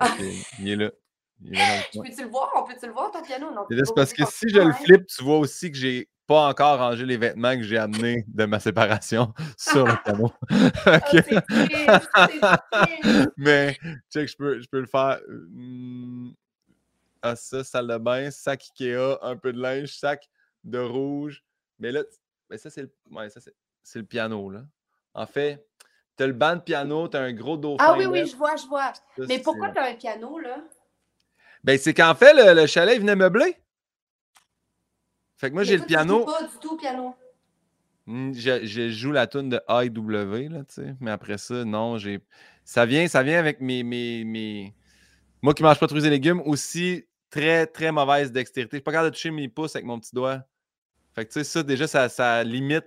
[0.60, 0.90] il est là.
[1.44, 2.50] Peux-tu le voir?
[2.56, 3.50] On peut-tu le voir, ton piano?
[3.50, 6.78] Non, c'est parce que si je le flippe, tu vois aussi que j'ai pas encore
[6.78, 10.30] rangé les vêtements que j'ai amenés de ma séparation sur le piano.
[12.46, 13.76] oh, Mais,
[14.10, 15.20] check, je peux, je peux le faire.
[17.22, 20.28] Ah, ça, salle de bain, sac Ikea, un peu de linge, sac
[20.64, 21.44] de rouge.
[21.78, 22.02] Mais là,
[22.50, 23.28] mais ça, c'est le, ouais,
[23.82, 24.64] c'est le piano, là.
[25.14, 25.66] En fait,
[26.16, 27.84] tu as le banc de piano, tu as un gros dauphin.
[27.86, 28.92] Ah oui, oui, je vois, je vois.
[29.18, 30.58] mais pourquoi tu as un piano, là?
[31.64, 33.56] Ben, c'est qu'en fait, le, chalet, il venait meubler.
[35.36, 36.24] Fait que moi, j'ai le piano.
[36.24, 37.14] pas du tout piano.
[38.06, 40.94] Hmm, je, joue la tune de IW, là, tu sais.
[41.00, 42.20] Mais après ça, non, j'ai.
[42.64, 44.74] Ça vient, ça vient avec mes, mes, mes...
[45.40, 48.76] Moi qui mange pas de fruits et légumes, aussi très, très mauvaise dextérité.
[48.76, 50.42] Je suis pas capable de toucher mes pouces avec mon petit doigt.
[51.14, 52.84] Fait que tu sais, ça, déjà, ça, ça limite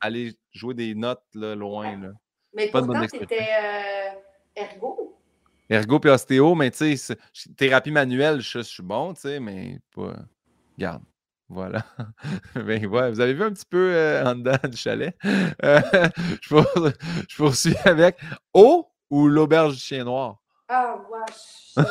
[0.00, 1.96] aller jouer des notes là, loin.
[1.98, 2.12] Là.
[2.54, 4.10] Mais pas pourtant, c'était euh,
[4.56, 5.18] ergo.
[5.72, 7.16] Ergo puis ostéo, mais tu sais,
[7.56, 10.16] thérapie manuelle, je, suis bon, tu sais, mais pas.
[10.76, 11.02] Garde.
[11.48, 11.84] Voilà.
[12.54, 15.16] ben, ouais, vous avez vu un petit peu euh, en dedans du chalet?
[15.64, 15.80] Euh,
[16.40, 18.18] je, poursuis avec
[18.52, 20.42] eau ou l'auberge du chien noir?
[20.68, 21.74] Ah, wesh.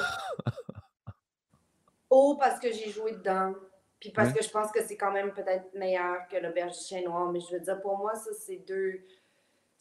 [2.09, 3.53] eau parce que j'ai joué dedans.
[3.99, 7.01] Puis parce que je pense que c'est quand même peut-être meilleur que l'auberge du chien
[7.03, 7.31] noir.
[7.31, 9.01] Mais je veux dire, pour moi, ça, c'est deux,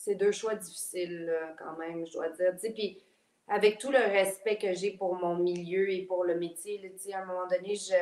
[0.07, 2.53] deux choix difficiles quand même, je dois dire.
[2.53, 3.03] Tu sais, puis
[3.51, 6.81] avec tout le respect que j'ai pour mon milieu et pour le métier,
[7.13, 7.95] à un moment donné, je,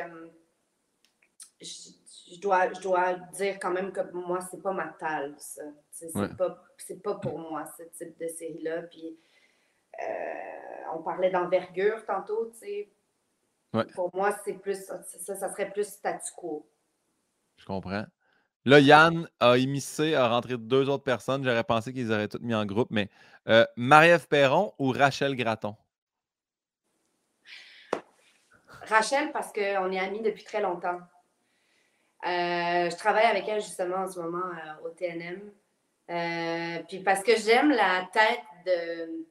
[1.59, 5.63] je, dois, je dois dire quand même que moi, c'est pas ma talle, ça.
[5.89, 6.63] C'est pas,
[7.03, 8.83] pas pour moi, ce type de série-là.
[8.83, 9.17] Puis,
[10.01, 12.89] euh, on parlait d'envergure tantôt, tu sais.
[13.95, 15.01] Pour moi, c'est plus, ça,
[15.35, 16.69] ça serait plus statu quo.
[17.57, 18.05] Je comprends.
[18.65, 21.43] Là, Yann a émissé, a rentré deux autres personnes.
[21.43, 23.09] J'aurais pensé qu'ils auraient toutes mis en groupe, mais
[23.49, 25.75] euh, Marie-Ève Perron ou Rachel Graton?
[28.87, 30.99] Rachel, parce qu'on est amis depuis très longtemps.
[32.25, 35.51] Euh, je travaille avec elle justement en ce moment euh, au TNM.
[36.87, 39.25] puis parce que j'aime la tête de.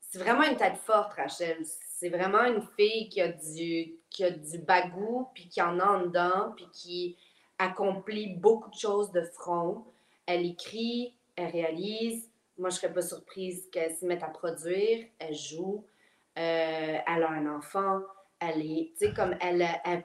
[0.00, 1.58] C'est vraiment une tête forte, Rachel.
[1.64, 6.00] C'est vraiment une fille qui a du, qui a bagou, puis qui en a en
[6.02, 7.16] dedans, puis qui
[7.58, 9.84] accomplit beaucoup de choses de front.
[10.26, 12.30] Elle écrit, elle réalise.
[12.56, 15.06] Moi, je ne serais pas surprise qu'elle se mette à produire.
[15.18, 15.84] Elle joue.
[16.38, 18.00] Euh, elle a un enfant.
[18.38, 20.04] Elle est, tu sais, comme elle, elle,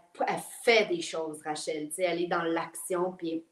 [0.63, 1.89] fait des choses, Rachel.
[1.89, 3.13] Tu sais, elle est dans l'action.
[3.13, 3.45] Puis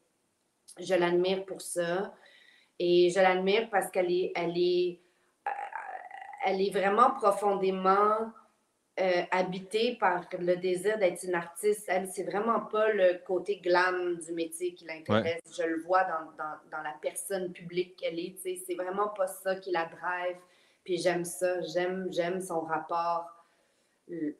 [0.78, 2.14] je l'admire pour ça.
[2.78, 5.00] Et je l'admire parce qu'elle est, elle est,
[5.46, 5.50] euh,
[6.46, 8.32] elle est vraiment profondément
[9.00, 11.84] euh, habitée par le désir d'être une artiste.
[11.88, 15.40] Elle, c'est vraiment pas le côté glam du métier qui l'intéresse.
[15.56, 18.36] Je le vois dans, dans, dans, la personne publique qu'elle est.
[18.42, 20.36] C'est vraiment pas ça qui la drive.
[20.84, 21.60] Puis j'aime ça.
[21.60, 23.26] J'aime, j'aime son rapport,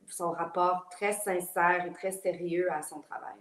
[0.09, 3.37] son rapport très sincère et très sérieux à son travail.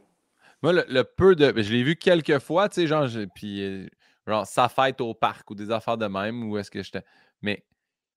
[0.61, 1.53] Moi, le, peu de.
[1.55, 3.87] Je l'ai vu quelques fois, tu sais, genre, puis euh,
[4.27, 7.03] genre, sa fête au parc ou des affaires de même, ou est-ce que j'étais.
[7.41, 7.63] Mais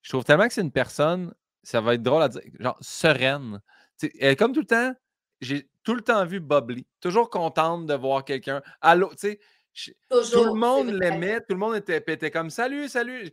[0.03, 3.61] je trouve tellement que c'est une personne ça va être drôle à dire, genre sereine.
[4.19, 4.95] elle, comme tout le temps,
[5.41, 8.63] j'ai tout le temps vu Bubbly, toujours contente de voir quelqu'un.
[8.81, 9.41] Allô, tu sais,
[10.09, 13.33] tout le monde l'aimait, tout le monde était, était comme salut, salut.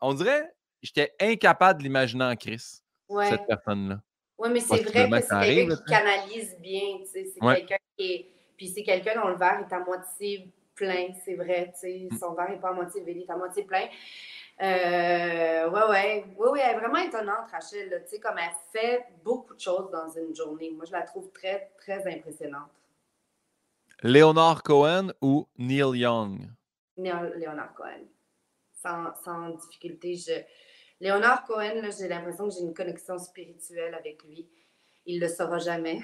[0.00, 0.52] On dirait,
[0.82, 4.00] j'étais incapable de l'imaginer en Chris, cette personne-là.
[4.38, 8.12] Oui, mais c'est vrai que c'est quelqu'un qui canalise bien, tu sais, c'est quelqu'un qui
[8.12, 8.26] est.
[8.56, 12.18] Puis c'est quelqu'un dont le verre est à moitié plein, c'est vrai, tu sais, mmh.
[12.18, 13.86] son verre n'est pas à moitié vide, il est à moitié plein.
[14.62, 16.24] Euh, ouais, ouais.
[16.36, 18.02] Oui, oui, elle est vraiment étonnante, Rachel.
[18.04, 20.70] Tu sais, comme elle fait beaucoup de choses dans une journée.
[20.70, 22.70] Moi, je la trouve très, très impressionnante.
[24.02, 26.50] Léonard Cohen ou Neil Young?
[26.96, 28.04] Léonard Cohen.
[28.74, 30.16] Sans, sans difficulté.
[30.16, 30.32] Je...
[31.00, 34.46] Léonard Cohen, j'ai l'impression que j'ai une connexion spirituelle avec lui.
[35.06, 36.00] Il ne le saura jamais.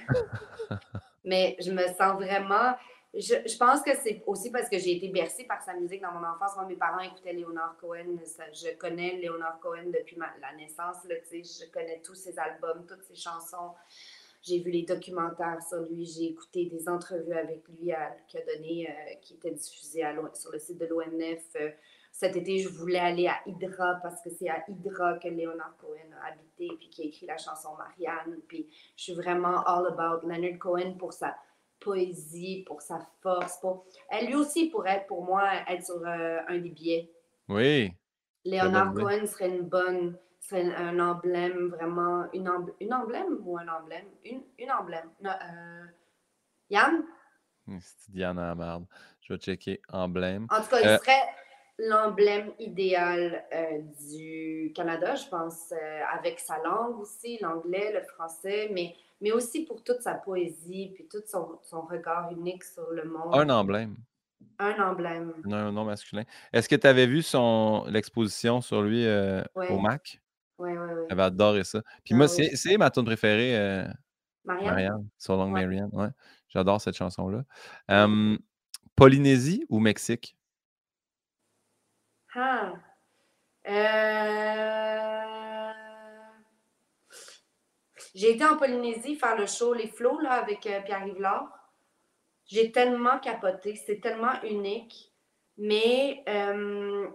[1.25, 2.75] Mais je me sens vraiment
[3.15, 6.27] je, pense que c'est aussi parce que j'ai été bercée par sa musique dans mon
[6.27, 6.55] enfance.
[6.57, 8.17] Moi, mes parents écoutaient Leonard Cohen.
[8.53, 10.97] je connais Leonard Cohen depuis la naissance.
[11.09, 13.73] Là, je connais tous ses albums, toutes ses chansons.
[14.43, 16.05] J'ai vu les documentaires sur lui.
[16.05, 17.93] J'ai écouté des entrevues avec lui
[18.29, 20.05] qui a donné, euh, qui étaient diffusées
[20.35, 21.43] sur le site de l'ONF.
[21.57, 21.71] Euh,
[22.13, 26.13] cet été, je voulais aller à Hydra parce que c'est à Hydra que Leonard Cohen
[26.23, 28.41] a habité puis qui a écrit la chanson Marianne.
[28.47, 31.35] Puis je suis vraiment all about Leonard Cohen pour ça
[31.87, 33.61] poésie, pour sa force.
[33.61, 33.87] Pour...
[34.11, 37.11] Elle lui aussi pourrait, pour moi, être sur euh, un des billets.
[37.49, 37.93] Oui.
[38.45, 42.51] Léonard Cohen serait une bonne, serait un emblème, vraiment, une,
[42.81, 44.09] une emblème ou un emblème?
[44.25, 45.09] Une, une emblème.
[45.25, 45.87] Euh,
[46.71, 47.05] Yann?
[47.81, 48.85] C'est Yann à la merde.
[49.23, 50.47] Je vais checker emblème.
[50.51, 51.25] En tout cas, il euh, serait
[51.79, 53.45] l'emblème idéal
[54.11, 55.73] du Canada, je pense,
[56.11, 61.09] avec sa langue aussi, l'anglais, le français, mais mais aussi pour toute sa poésie, puis
[61.09, 63.35] tout son, son regard unique sur le monde.
[63.35, 63.97] Un emblème.
[64.59, 65.33] Un emblème.
[65.51, 66.25] Un nom masculin.
[66.53, 70.21] Est-ce que tu avais vu son l'exposition sur lui euh, au MAC?
[70.59, 71.05] Oui, oui, oui.
[71.11, 71.83] J'avais adoré ça.
[72.05, 73.57] Puis ah moi, c'est ma tune préférée.
[73.57, 73.87] Euh,
[74.45, 74.67] Marianne?
[74.67, 75.09] Marianne.
[75.19, 75.91] So Long Marianne.
[75.93, 76.09] Ouais.
[76.49, 77.45] J'adore cette chanson-là.
[78.95, 80.37] Polynésie ou Mexique?
[82.35, 82.73] Ah.
[83.69, 85.26] Euh...
[88.17, 91.53] J'ai été en Polynésie faire le show Les Flots là, avec euh, Pierre Rivlard.
[92.47, 93.77] J'ai tellement capoté.
[93.77, 95.13] C'est tellement unique.
[95.59, 97.07] Mais euh,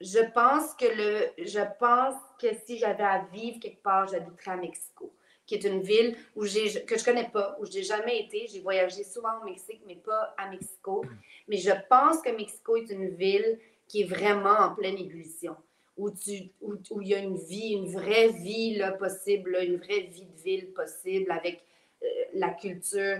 [0.00, 4.56] je pense que le je pense que si j'avais à vivre quelque part, j'habiterais à
[4.56, 5.12] Mexico,
[5.46, 8.46] qui est une ville où j'ai que je connais pas, où j'ai jamais été.
[8.46, 11.04] J'ai voyagé souvent au Mexique, mais pas à Mexico.
[11.48, 13.58] Mais je pense que Mexico est une ville
[13.88, 15.56] qui est vraiment en pleine ébullition
[15.98, 20.02] où, tu, où, il y a une vie, une vraie vie là, possible, une vraie
[20.02, 21.64] vie de ville possible avec
[22.02, 23.18] euh, la culture,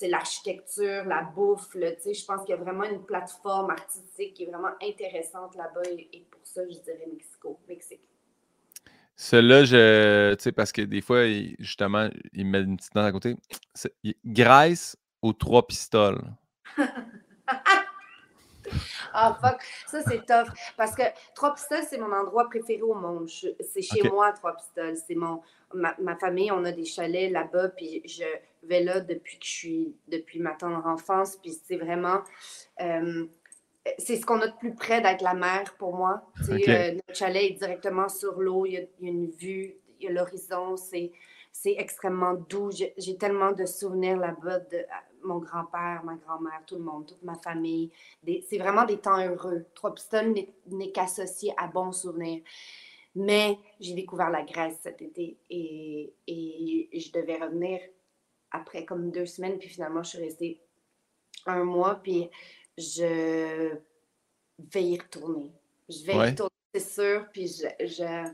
[0.00, 1.68] l'architecture, la bouffe.
[1.74, 6.26] je pense qu'il y a vraiment une plateforme artistique qui est vraiment intéressante là-bas et,
[6.30, 8.00] pour ça, je dirais Mexico, Mexique.
[9.14, 11.24] Celui-là, je, tu sais, parce que des fois,
[11.58, 13.36] justement, il met une petite note à côté.
[14.24, 16.22] Grèce aux trois pistoles.
[19.12, 19.60] ah, fuck.
[19.86, 20.52] Ça, c'est tough.
[20.76, 21.02] Parce que
[21.34, 23.28] Trois Pistoles, c'est mon endroit préféré au monde.
[23.28, 24.96] C'est chez moi, Trois Pistoles.
[24.96, 25.42] C'est mon.
[25.74, 28.24] Ma, ma, famille, on a des chalets là-bas, puis je
[28.62, 32.22] vais là depuis que je suis, depuis ma tendre enfance, puis c'est vraiment,
[32.80, 33.26] euh,
[33.98, 36.22] c'est ce qu'on a de plus près d'être la mer pour moi.
[36.48, 40.12] Euh, notre chalet est directement sur l'eau, il, y, a une vue, il y a
[40.12, 41.12] l'horizon, c'est,
[41.52, 42.70] c'est extrêmement doux.
[42.70, 44.84] J'ai, tellement de souvenirs là-bas de
[45.22, 47.90] mon grand-père, ma grand-mère, tout le monde, toute ma famille.
[48.24, 49.64] c'est vraiment des temps heureux.
[49.74, 50.34] Trois pistoles
[50.66, 52.42] n'est, qu'associé à bons souvenirs.
[53.14, 57.80] Mais j'ai découvert la Grèce cet été et, et je devais revenir
[58.50, 60.60] après comme deux semaines, puis finalement, je suis restée
[61.46, 62.30] un mois, puis
[62.76, 63.74] je
[64.58, 65.52] vais y retourner.
[65.88, 68.28] Je vais y retourner, c'est sûr, puis je,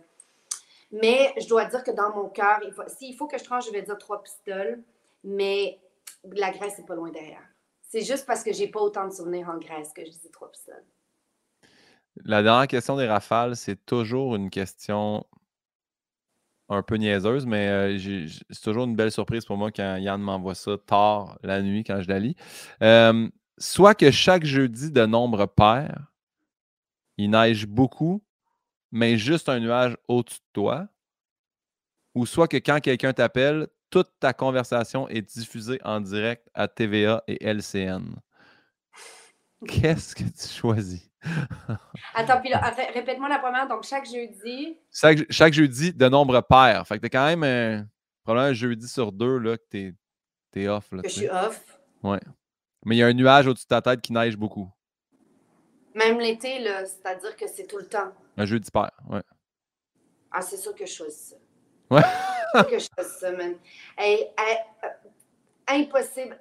[0.93, 3.83] Mais je dois dire que dans mon cœur, s'il faut que je tranche, je vais
[3.83, 4.83] dire trois pistoles,
[5.23, 5.79] mais
[6.33, 7.43] la Grèce n'est pas loin derrière.
[7.83, 10.51] C'est juste parce que j'ai pas autant de souvenirs en Grèce que je dis trois
[10.51, 10.85] pistoles.
[12.25, 15.27] La dernière question des rafales, c'est toujours une question
[16.69, 20.55] un peu niaiseuse, mais euh, c'est toujours une belle surprise pour moi quand Yann m'envoie
[20.55, 22.37] ça tard la nuit quand je la lis.
[23.59, 26.13] soit que chaque jeudi de nombre pair,
[27.17, 28.23] il neige beaucoup,
[28.91, 30.89] mais juste un nuage au-dessus de toi.
[32.15, 37.23] Ou soit que quand quelqu'un t'appelle, toute ta conversation est diffusée en direct à TVA
[37.29, 38.17] et LCN.
[39.69, 41.09] Qu'est-ce que tu choisis?
[42.17, 42.53] Attends, puis
[42.93, 43.69] répète-moi la première.
[43.69, 44.77] Donc, chaque jeudi?
[44.91, 46.85] Chaque, jeudi de nombre pair.
[46.89, 47.83] Fait que t'es quand même euh,
[48.25, 49.95] probablement un jeudi sur deux là, que t'es
[50.57, 50.91] es off.
[50.91, 51.79] Là, que je suis off.
[52.03, 52.19] Ouais.
[52.85, 54.69] Mais il y a un nuage au-dessus de ta tête qui neige beaucoup.
[55.95, 58.13] Même l'été, là, c'est-à-dire que c'est tout le temps.
[58.37, 59.23] Un jeudi pair, ouais.
[60.33, 61.37] Ah, c'est sûr que je choisis ça.
[61.95, 62.65] Ouais.
[62.71, 63.55] que je ça, man.
[63.97, 64.89] Hey, euh,
[65.69, 66.39] impossible.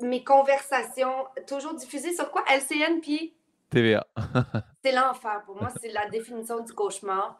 [0.00, 2.44] Mes conversations, toujours diffusées sur quoi?
[2.48, 3.34] LCN, puis
[3.70, 4.06] TVA.
[4.84, 5.42] c'est l'enfer.
[5.46, 7.38] Pour moi, c'est la définition du cauchemar.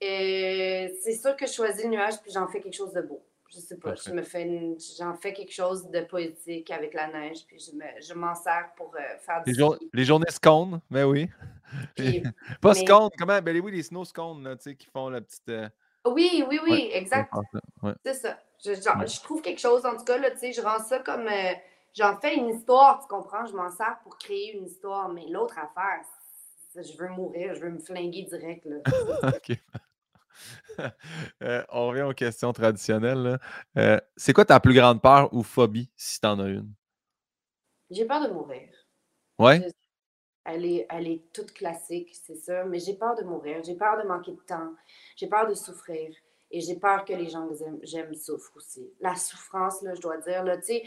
[0.00, 3.22] Et c'est sûr que je choisis le nuage puis j'en fais quelque chose de beau.
[3.52, 7.44] Je sais pas, je me fais j'en fais quelque chose de poétique avec la neige
[7.48, 7.84] puis je, me...
[8.00, 11.28] je m'en sers pour euh, faire du les, les journées scone, mais oui.
[12.60, 13.42] pas scone, comment?
[13.42, 15.68] Ben oui les snow scones là, tu sais qui font la petite euh,
[16.06, 17.32] Oui, oui, oui, exact.
[18.04, 18.38] C'est ça.
[18.64, 21.26] Je, je, trouve quelque chose en tout cas là, tu sais, je rends ça comme
[21.26, 21.54] euh,
[21.94, 23.46] j'en fais une histoire, tu comprends?
[23.46, 25.08] Je m'en sers pour créer une histoire.
[25.08, 26.04] Mais l'autre affaire,
[26.74, 28.66] je veux mourir, je veux me flinguer direct.
[28.66, 28.76] Là.
[29.36, 29.58] OK.
[31.42, 33.38] Euh, on revient aux questions traditionnelles.
[33.76, 36.72] Euh, c'est quoi ta plus grande peur ou phobie, si tu en as une?
[37.90, 38.68] J'ai peur de mourir.
[39.38, 39.70] Ouais?
[40.44, 43.62] Elle est, elle est toute classique, c'est sûr, mais j'ai peur de mourir.
[43.62, 44.72] J'ai peur de manquer de temps.
[45.16, 46.10] J'ai peur de souffrir.
[46.50, 48.90] Et j'ai peur que les gens que j'aime souffrent aussi.
[49.00, 50.82] La souffrance, là, je dois dire, là, tu sais,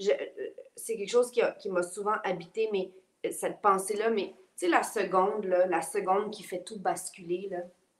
[0.00, 2.90] euh, c'est quelque chose qui, qui m'a souvent habité, mais
[3.24, 7.48] euh, cette pensée-là, mais tu sais, la seconde, là, la seconde qui fait tout basculer,
[7.50, 7.58] là.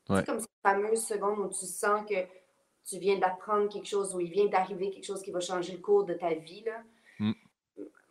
[0.09, 2.15] C'est comme cette fameuse seconde où tu sens que
[2.85, 5.79] tu viens d'apprendre quelque chose, où il vient d'arriver quelque chose qui va changer le
[5.79, 6.83] cours de ta vie, là.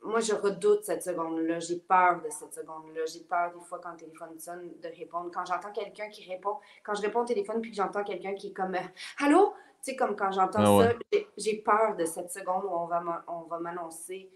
[0.03, 1.59] Moi, je redoute cette seconde-là.
[1.59, 3.05] J'ai peur de cette seconde-là.
[3.05, 5.31] J'ai peur des fois quand le téléphone sonne de répondre.
[5.33, 8.47] Quand j'entends quelqu'un qui répond, quand je réponds au téléphone puis que j'entends quelqu'un qui
[8.47, 8.79] est comme euh,
[9.19, 9.53] Allô?
[9.81, 13.23] Tu sais, comme quand j'entends ah ça, j'ai peur de cette seconde où on va,
[13.27, 14.29] on va m'annoncer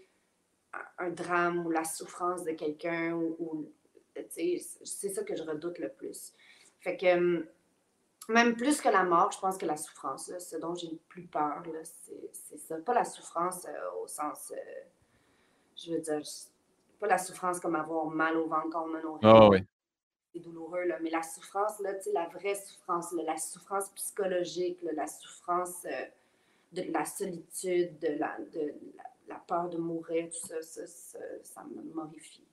[0.98, 3.72] un, drame ou la souffrance de quelqu'un ou,
[4.34, 6.34] c'est ça que je redoute le plus.
[6.80, 7.46] Fait que hum,
[8.28, 11.26] même plus que la mort, je pense que la souffrance, ce dont j'ai le plus
[11.26, 11.62] peur,
[12.32, 12.76] c'est ça.
[12.78, 14.52] Pas la souffrance euh, au sens.
[14.54, 14.82] Euh,
[15.84, 16.20] je veux dire,
[16.98, 19.58] pas la souffrance comme avoir mal au ventre quand on a nos oh, oui.
[20.34, 25.86] C'est douloureux, là, mais la souffrance, là, la vraie souffrance, la souffrance psychologique, la souffrance
[25.86, 26.04] euh,
[26.72, 28.74] de la solitude, de la, de
[29.26, 32.44] la, peur de mourir, tout ça, ça, ça, me morifie.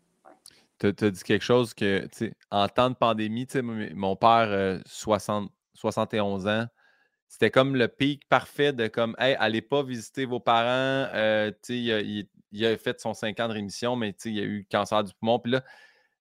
[0.79, 4.15] Tu as, dit quelque chose que, tu sais, en temps de pandémie, tu sais, mon
[4.15, 6.67] père, 60, euh, 71 ans,
[7.27, 11.09] c'était comme le pic parfait de comme, hey, allez pas visiter vos parents.
[11.13, 14.67] Euh, il, il, il, a fait son 5 ans de rémission, mais il a eu
[14.69, 15.39] cancer du poumon.
[15.39, 15.63] Puis là,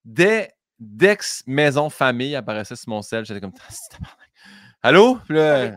[0.05, 3.53] dès, d'ex-maison famille apparaissait sur mon sel, j'étais comme,
[4.83, 5.19] allô?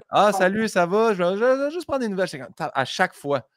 [0.09, 1.13] ah, salut, ça va?
[1.13, 2.29] Je vais, juste prendre des nouvelles.
[2.59, 3.47] à chaque fois,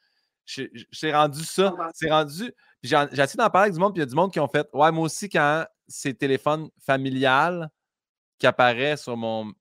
[0.45, 1.73] j'ai rendu ça.
[1.93, 2.53] C'est rendu.
[2.83, 4.47] J'ai essayé d'en parler avec du monde, puis il y a du monde qui ont
[4.47, 7.69] fait, ouais, moi aussi, quand c'est téléphone familial
[8.39, 9.53] qui apparaît sur mon,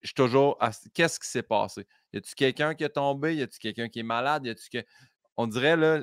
[0.00, 0.58] je suis toujours.
[0.94, 1.86] Qu'est-ce qui s'est passé?
[2.12, 3.36] Y a-tu quelqu'un qui est tombé?
[3.36, 4.46] Y a-tu quelqu'un qui est malade?
[4.46, 4.84] Y a-tu que.
[5.36, 6.00] On dirait, là,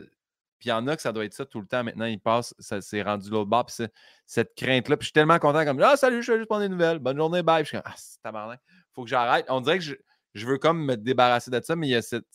[0.60, 1.84] puis il y en a que ça doit être ça tout le temps.
[1.84, 3.66] Maintenant, il passe, ça s'est rendu l'autre bord.
[3.66, 3.88] Puis
[4.26, 4.98] cette crainte-là.
[4.98, 7.00] Puis je suis tellement content comme Ah, salut, je vais juste prendre des nouvelles.
[7.00, 7.64] Bonne journée, bye.
[7.64, 8.60] Puis je suis comme Ah, c'est tabarnak.
[8.94, 9.46] Faut que j'arrête.
[9.50, 9.96] On dirait que je,
[10.34, 12.26] je, veux comme me débarrasser de ça, mais il y a cette.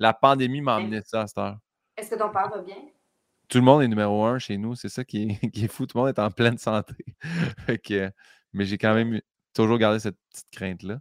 [0.00, 1.58] La pandémie m'a amené ça à cette heure.
[1.96, 2.76] Est-ce que ton père va bien?
[3.48, 4.74] tout le monde est numéro un chez nous.
[4.74, 5.86] C'est ça qui est, qui est, fou.
[5.86, 6.94] Tout le monde est en pleine santé.
[8.52, 9.20] mais j'ai quand même
[9.54, 11.00] toujours gardé cette petite crainte-là.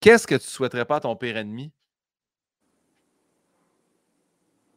[0.00, 1.72] Qu'est-ce que tu souhaiterais pas à ton pire ennemi?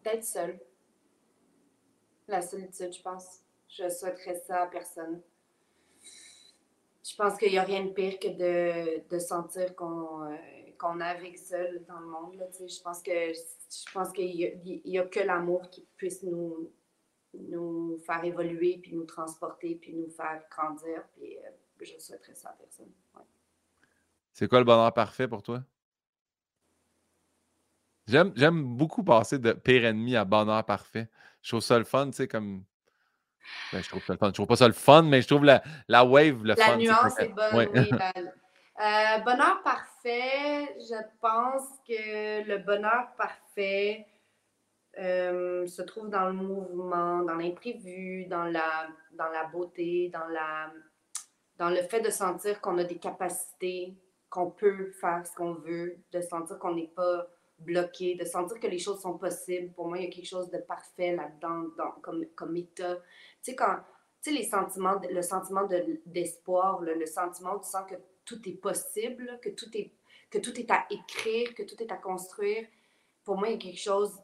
[0.08, 0.58] D'être seul.
[2.30, 3.42] La solitude, je pense.
[3.68, 5.22] Je souhaiterais ça à personne.
[7.04, 10.36] Je pense qu'il n'y a rien de pire que de, de sentir qu'on euh,
[10.80, 12.42] qu'on navigue seul dans le monde.
[12.58, 16.72] Je pense que je pense qu'il n'y a, que l'amour qui puisse nous,
[17.34, 21.04] nous faire évoluer, puis nous transporter, puis nous faire grandir.
[21.18, 21.50] Puis euh,
[21.82, 22.92] je souhaiterais ça à personne.
[24.32, 25.64] C'est quoi le bonheur parfait pour toi?
[28.08, 31.10] J'aime beaucoup passer de pire ennemi à bonheur parfait.
[31.42, 32.64] Je trouve ça le fun, tu sais, comme.
[33.72, 34.28] Ben, je trouve ça le fun.
[34.28, 36.72] Je trouve pas ça le fun, mais je trouve la, la wave le fun.
[36.72, 37.90] La nuance est bonne, oui.
[38.80, 44.06] Euh, bonheur parfait, je pense que le bonheur parfait
[45.00, 50.72] euh, se trouve dans le mouvement, dans l'imprévu, dans la, dans la beauté, dans, la,
[51.56, 53.98] dans le fait de sentir qu'on a des capacités,
[54.30, 57.26] qu'on peut faire ce qu'on veut, de sentir qu'on n'est pas
[57.60, 59.74] bloqué, de sentir que les choses sont possibles.
[59.74, 61.66] Pour moi, il y a quelque chose de parfait là-dedans,
[62.02, 62.96] comme, comme état.
[62.96, 63.78] Tu sais, quand,
[64.22, 65.68] tu sais, les sentiments, le sentiment
[66.06, 69.92] d'espoir, le, sentiment où tu sens que tout est possible, que tout est,
[70.30, 72.68] que tout est à écrire, que tout est à construire.
[73.24, 74.20] Pour moi, il y a quelque chose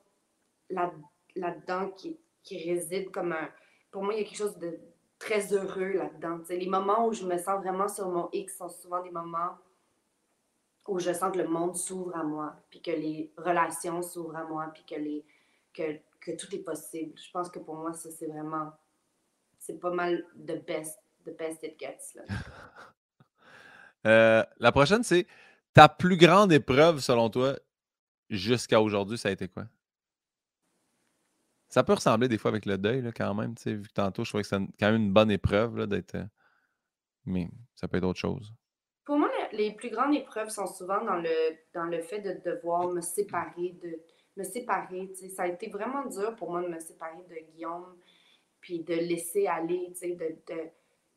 [0.69, 0.91] là,
[1.35, 3.49] là-dedans qui, qui réside comme un...
[3.91, 4.79] Pour moi, il y a quelque chose de
[5.19, 6.39] très heureux là-dedans.
[6.39, 9.11] Tu sais, les moments où je me sens vraiment sur mon X sont souvent des
[9.11, 9.57] moments
[10.87, 14.43] où je sens que le monde s'ouvre à moi, puis que les relations s'ouvrent à
[14.43, 15.25] moi, puis que, les,
[15.73, 17.13] que, que tout est possible.
[17.17, 18.71] Je pense que pour moi, ça, c'est vraiment,
[19.59, 22.15] c'est pas mal the best, the best it gets.
[22.15, 22.23] Là.
[24.05, 25.25] Euh, la prochaine, c'est
[25.73, 27.57] ta plus grande épreuve, selon toi,
[28.29, 29.63] jusqu'à aujourd'hui, ça a été quoi?
[31.69, 33.55] Ça peut ressembler des fois avec le deuil, là, quand même.
[33.65, 36.15] Vu que tantôt, je trouvais que c'est quand même une bonne épreuve d'être.
[36.15, 36.25] Euh,
[37.25, 38.53] mais ça peut être autre chose.
[39.53, 43.75] Les plus grandes épreuves sont souvent dans le, dans le fait de devoir me séparer,
[43.83, 43.99] de
[44.35, 45.13] me séparer.
[45.35, 47.95] Ça a été vraiment dur pour moi de me séparer de Guillaume,
[48.59, 50.61] puis de laisser aller, de, de,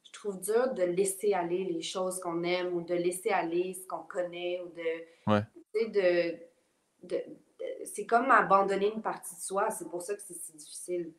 [0.02, 3.86] je trouve dur de laisser aller les choses qu'on aime ou de laisser aller ce
[3.86, 6.36] qu'on connaît ou de, de,
[7.04, 7.22] de,
[7.84, 9.70] c'est comme abandonner une partie de soi.
[9.70, 11.12] C'est pour ça que c'est si difficile.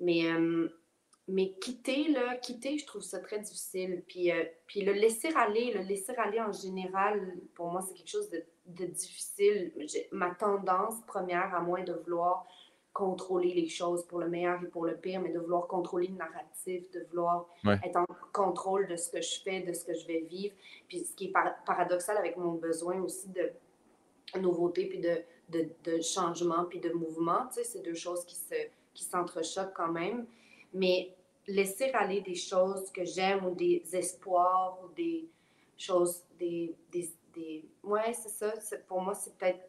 [0.00, 0.68] Mais euh,
[1.28, 4.02] mais quitter, là, quitter, je trouve ça très difficile.
[4.08, 8.08] Puis, euh, puis le laisser aller, le laisser aller en général, pour moi, c'est quelque
[8.08, 9.72] chose de, de difficile.
[10.10, 12.46] Ma tendance première à moi est de vouloir
[12.94, 16.16] contrôler les choses pour le meilleur et pour le pire, mais de vouloir contrôler le
[16.16, 17.46] narratif, de vouloir
[17.84, 20.54] être en contrôle de ce que je fais, de ce que je vais vivre.
[20.88, 21.32] Puis ce qui est
[21.66, 23.52] paradoxal avec mon besoin aussi de
[24.40, 28.34] nouveauté, puis de, de, de changement, puis de mouvement, tu sais, c'est deux choses qui
[28.34, 28.54] se
[28.94, 30.26] qui s'entrechoquent quand même.
[30.74, 31.14] Mais
[31.48, 35.28] laisser aller des choses que j'aime ou des espoirs ou des
[35.76, 36.74] choses, des.
[36.92, 37.68] des, des...
[37.82, 38.52] Ouais, c'est ça.
[38.86, 39.68] Pour moi, c'est peut-être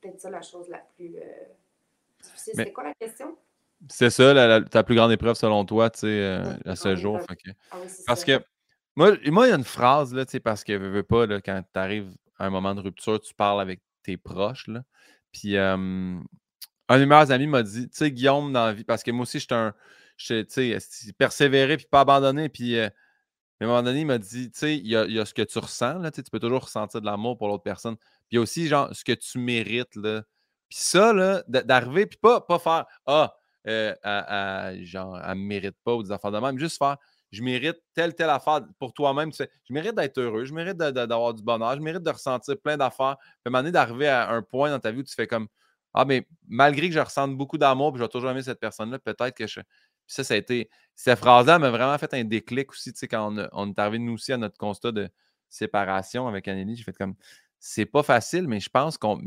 [0.00, 1.22] peut ça la chose la plus euh,
[2.22, 2.54] difficile.
[2.56, 3.36] C'est quoi la question?
[3.88, 7.20] C'est ça, ta plus grande épreuve selon toi, tu sais, euh, à ce jour.
[7.28, 7.76] Ah
[8.06, 8.42] parce que
[8.96, 11.40] moi, moi, il y a une phrase, là, tu sais, parce que veux, pas, là,
[11.42, 14.82] quand tu arrives à un moment de rupture, tu parles avec tes proches, là.
[15.30, 16.22] Puis un
[16.88, 19.24] de mes meilleurs amis m'a dit, tu sais, Guillaume, dans la vie, parce que moi
[19.24, 19.74] aussi, j'étais un
[21.18, 22.48] persévérer puis pas abandonner.
[22.48, 22.88] Puis, euh,
[23.60, 25.58] à un moment donné, il m'a dit, tu sais, il y a, ce que tu
[25.58, 27.96] ressens, là, tu peux toujours ressentir de l'amour pour l'autre personne.
[28.28, 30.22] Puis y aussi, genre, ce que tu mérites, là.
[30.68, 33.36] Puis ça, là, d'arriver, puis pas, pas faire, ah,
[33.68, 36.96] euh, genre, elle me mérite pas ou des affaires de même, juste faire,
[37.32, 39.30] je mérite telle, telle affaire pour toi-même.
[39.30, 42.56] Tu sais, je mérite d'être heureux, je mérite d'avoir du bonheur, je mérite de ressentir
[42.58, 43.16] plein d'affaires.
[43.18, 45.26] Puis à un moment donné, d'arriver à un point dans ta vie où tu fais
[45.26, 45.48] comme,
[45.94, 48.98] ah, mais malgré que je ressente beaucoup d'amour, puis je vais toujours aimer cette personne-là,
[48.98, 49.60] peut-être que je,
[50.06, 50.70] ça, ça a été.
[50.94, 54.14] Cette phrase-là m'a vraiment fait un déclic aussi, tu sais, quand on, est arrivé, nous
[54.14, 55.08] aussi, à notre constat de
[55.48, 56.76] séparation avec Anneli.
[56.76, 57.14] J'ai fait comme.
[57.58, 59.18] C'est pas facile, mais je pense qu'on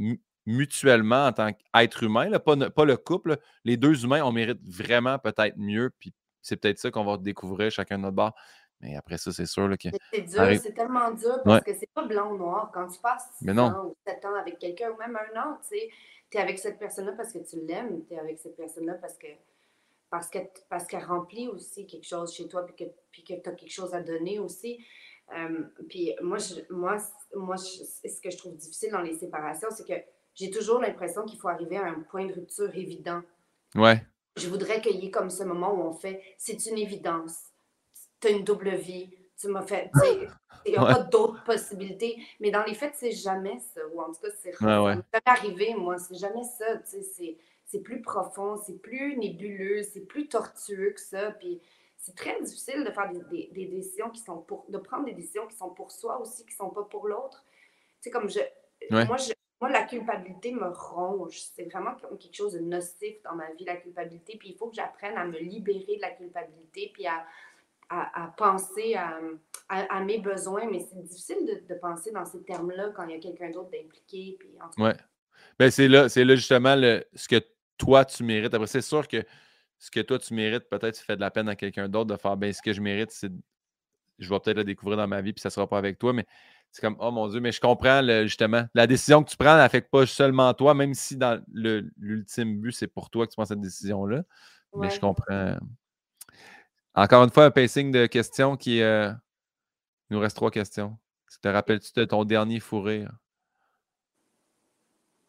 [0.46, 5.20] mutuellement, en tant qu'être humain, pas, pas, le couple, les deux humains, on mérite vraiment
[5.20, 5.92] peut-être mieux.
[6.00, 8.34] Puis c'est peut-être ça qu'on va découvrir chacun de notre bord.
[8.82, 9.90] Mais après ça, c'est sûr que.
[10.14, 12.72] C'est dur, c'est tellement dur parce que c'est pas blanc ou noir.
[12.74, 15.78] Quand tu passes 6 ans ou 7 ans avec quelqu'un, ou même un an, tu
[15.78, 15.90] sais,
[16.32, 19.18] tu es avec cette personne-là parce que tu l'aimes, tu es avec cette personne-là parce
[19.18, 19.28] que
[20.10, 23.50] parce qu'elle parce qu'elle remplit aussi quelque chose chez toi, puis que, puis que tu
[23.50, 24.84] as quelque chose à donner aussi.
[25.38, 26.38] Euh, puis moi,
[26.70, 26.98] moi,
[27.36, 30.02] moi ce que je trouve difficile dans les séparations, c'est que
[30.34, 33.22] j'ai toujours l'impression qu'il faut arriver à un point de rupture évident.
[33.76, 34.02] Ouais.
[34.38, 37.38] Je voudrais qu'il y ait comme ce moment où on fait c'est une évidence.
[38.20, 39.14] Tu as une double vie.
[39.40, 39.92] Tu m'as fait.
[40.66, 42.22] Il n'y a pas d'autres possibilités.
[42.40, 43.82] Mais dans les faits, c'est jamais ça.
[43.94, 44.94] Ou en tout cas, c'est ouais, ouais.
[44.94, 45.98] jamais arrivé, moi.
[45.98, 46.66] C'est jamais ça.
[46.84, 47.38] C'est
[47.70, 51.32] c'est plus profond, c'est plus nébuleux, c'est plus tortueux que ça.
[51.32, 51.62] Puis
[51.98, 55.56] c'est très difficile de faire des, décisions qui sont pour, de prendre des décisions qui
[55.56, 57.46] sont pour soi aussi, qui sont pas pour l'autre.
[58.02, 58.40] Tu sais, comme je,
[58.90, 61.40] moi, je, moi, la culpabilité me ronge.
[61.54, 64.38] C'est vraiment quelque chose de nocif dans ma vie, la culpabilité.
[64.40, 67.24] Puis il faut que j'apprenne à me libérer de la culpabilité, puis à,
[67.90, 69.20] à, penser à,
[69.68, 70.68] à, mes besoins.
[70.72, 73.70] Mais c'est difficile de, de, penser dans ces termes-là quand il y a quelqu'un d'autre
[73.70, 74.38] d'impliqué.
[74.40, 74.94] Puis ouais.
[75.60, 77.44] Ben, c'est là, là justement le, ce que
[77.80, 78.54] toi tu mérites.
[78.54, 79.26] Après, c'est sûr que
[79.80, 82.18] ce que toi tu mérites, peut-être tu fais de la peine à quelqu'un d'autre de
[82.18, 83.32] faire ben ce que je mérite, c'est
[84.20, 86.14] je vais peut-être le découvrir dans ma vie, puis ça ne sera pas avec toi.
[86.14, 86.26] Mais
[86.72, 88.66] c'est comme, oh mon Dieu, mais je comprends justement.
[88.74, 92.88] La décision que tu prends n'affecte pas seulement toi, même si dans l'ultime but, c'est
[92.88, 94.24] pour toi que tu prends cette décision-là.
[94.76, 95.58] Mais je comprends.
[96.94, 98.82] Encore une fois, un pacing de questions qui.
[98.82, 99.12] Euh,
[100.10, 100.98] il nous reste trois questions.
[101.42, 103.12] Te rappelles-tu de ton dernier fou rire?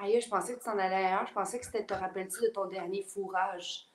[0.02, 1.26] Aïe, je pensais que tu en allais ailleurs.
[1.26, 3.86] Je pensais que c'était te rappelles-tu de ton dernier fourrage?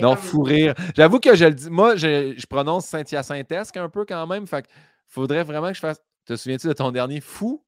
[0.00, 0.74] Non, fou rire.
[0.96, 1.70] J'avoue que je le dis.
[1.70, 4.46] Moi, je, je prononce Saint-Hyacintesque un peu quand même.
[4.46, 4.66] Fait
[5.06, 7.64] faudrait vraiment que je fasse te souviens-tu de ton dernier fou?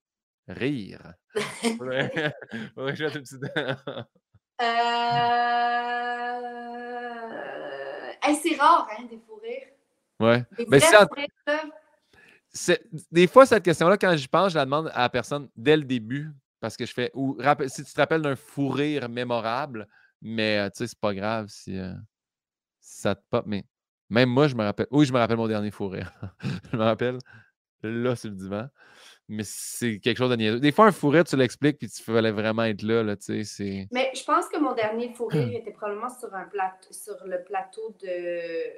[0.49, 1.15] Rire?
[1.81, 2.33] ouais,
[2.95, 3.75] je vais te euh...
[8.43, 9.69] c'est rare, hein, des fous rires.
[10.21, 10.45] Ouais.
[10.69, 10.81] Mais
[12.53, 15.77] c'est des fois, cette question-là, quand j'y pense, je la demande à la personne dès
[15.77, 16.31] le début.
[16.65, 17.11] Parce que je fais.
[17.13, 17.37] Ou,
[17.67, 19.87] si tu te rappelles d'un fou rire mémorable,
[20.23, 21.93] mais tu sais, c'est pas grave si, euh,
[22.81, 23.45] si ça te pop.
[23.47, 23.67] Mais
[24.09, 24.87] même moi, je me rappelle.
[24.91, 26.11] Oui, je me rappelle mon dernier fou rire.
[26.73, 27.19] je me rappelle
[27.83, 28.69] là sur le divan.
[29.29, 30.59] Mais c'est quelque chose de niaiseux.
[30.59, 33.87] Des fois, un fourré, tu l'expliques, puis tu fallait vraiment être là, là tu sais.
[33.93, 37.95] Mais je pense que mon dernier fourré était probablement sur, un plateau, sur le plateau
[38.03, 38.73] de...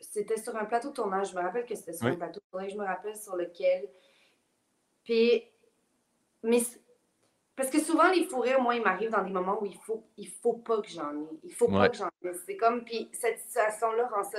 [0.00, 1.32] C'était sur un plateau de tournage.
[1.32, 2.72] Je me rappelle que c'était sur un plateau de tournage.
[2.72, 3.86] Je me rappelle sur lequel...
[5.04, 5.42] Puis...
[6.42, 6.60] Mais...
[7.58, 10.28] Parce que souvent, les fourrés, moi, ils m'arrivent dans des moments où il faut, il
[10.28, 11.26] faut pas que j'en ai.
[11.42, 12.32] Il faut pas que j'en ai.
[12.46, 12.84] C'est comme...
[12.84, 14.38] Puis cette situation-là rend ça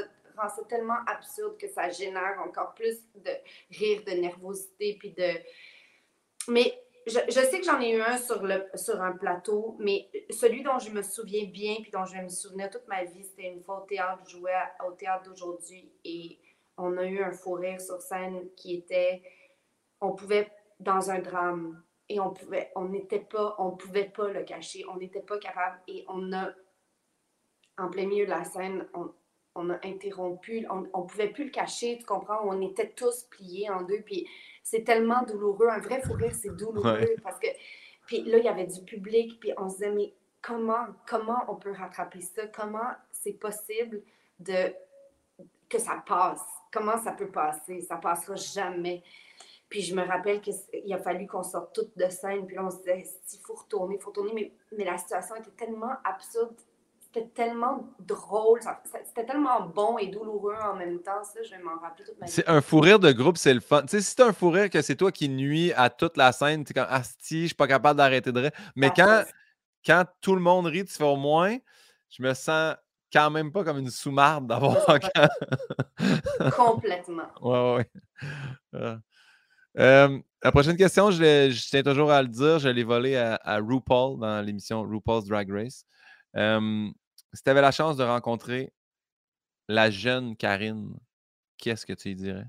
[0.56, 3.32] c'est tellement absurde que ça génère encore plus de
[3.72, 5.34] rire, de nervosité, puis de...
[6.48, 6.74] Mais
[7.08, 10.64] je, je sais que j'en ai eu un sur, le, sur un plateau, mais celui
[10.64, 13.50] dont je me souviens bien, puis dont je vais me souvenir toute ma vie, c'était
[13.50, 14.54] une fois au théâtre, je jouais
[14.88, 16.40] au théâtre d'aujourd'hui, et
[16.78, 19.22] on a eu un fou rire sur scène qui était...
[20.00, 24.44] On pouvait, dans un drame, et on pouvait, on n'était pas, on pouvait pas le
[24.44, 26.52] cacher, on n'était pas capable, et on a,
[27.78, 29.12] en plein milieu de la scène, on,
[29.56, 32.40] on a interrompu, on ne pouvait plus le cacher, tu comprends?
[32.44, 34.28] On était tous pliés en deux, puis
[34.64, 35.68] c'est tellement douloureux.
[35.68, 37.48] Un vrai fou rire, c'est douloureux parce que.
[38.06, 41.56] Puis là, il y avait du public, puis on se disait, mais comment, comment on
[41.56, 42.48] peut rattraper ça?
[42.48, 44.02] Comment c'est possible
[44.40, 44.74] de
[45.70, 46.44] que ça passe?
[46.72, 47.82] Comment ça peut passer?
[47.82, 49.04] Ça passera jamais.
[49.70, 52.72] Puis je me rappelle qu'il a fallu qu'on sorte toutes de scène, puis là, on
[52.72, 56.56] se disait, il faut retourner, il faut retourner, mais, mais la situation était tellement absurde
[57.12, 58.60] c'était tellement drôle,
[59.06, 62.28] c'était tellement bon et douloureux en même temps, ça, je vais m'en rappeler toute ma
[62.28, 62.32] vie.
[62.32, 63.82] C'est un fou rire de groupe, c'est le fun.
[63.82, 66.32] Tu sais, si c'est un fou rire que c'est toi qui nuit à toute la
[66.32, 68.52] scène, tu es comme Asti, je suis pas capable d'arrêter de rire.
[68.76, 69.24] Mais quand,
[69.84, 71.58] quand tout le monde rit, tu fais au moins,
[72.12, 72.76] je me sens
[73.12, 74.86] quand même pas comme une sous-marde d'avoir.
[76.56, 77.24] Complètement.
[77.42, 77.92] Ouais, ouais.
[78.74, 78.98] Ah.
[79.78, 84.20] Euh, la prochaine question, je, tiens toujours à le dire, je l'ai volé à, RuPaul
[84.20, 85.86] dans l'émission RuPaul's Drag Race
[87.34, 88.74] si tu avais la chance de rencontrer
[89.68, 90.98] la jeune Karine,
[91.58, 92.48] qu'est-ce que tu dirais?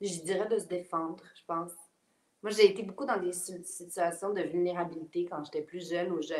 [0.00, 1.72] Je dirais de se défendre, je pense.
[2.42, 6.34] Moi, j'ai été beaucoup dans des situations de vulnérabilité quand j'étais plus jeune où je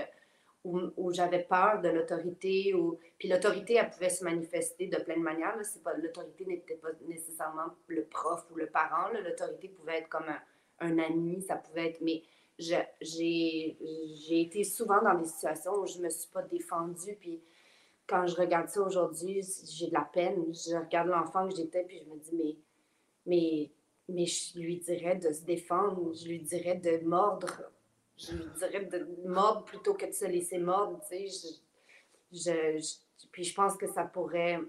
[0.64, 2.74] où, j'avais peur de l'autorité.
[3.18, 5.56] Puis l'autorité, elle pouvait se manifester de plein de manières.
[6.02, 9.08] L'autorité n'était pas nécessairement le prof ou le parent.
[9.12, 10.40] L'autorité pouvait être comme un,
[10.80, 12.00] un, ami, ça pouvait être...
[12.00, 12.22] Mais
[12.58, 17.16] j'ai été souvent dans des situations où je ne me suis pas défendue.
[17.20, 17.40] Puis
[18.06, 20.52] quand je regarde ça aujourd'hui, j'ai de la peine.
[20.52, 22.56] Je regarde l'enfant que j'étais, puis je me dis, mais,
[23.26, 23.70] mais,
[24.08, 27.62] mais je lui dirais de se défendre, je lui dirais de mordre.
[28.18, 31.00] Je lui dirais de mordre plutôt que de se laisser mordre.
[31.08, 31.58] Tu sais.
[32.32, 34.60] je, puis je pense que ça pourrait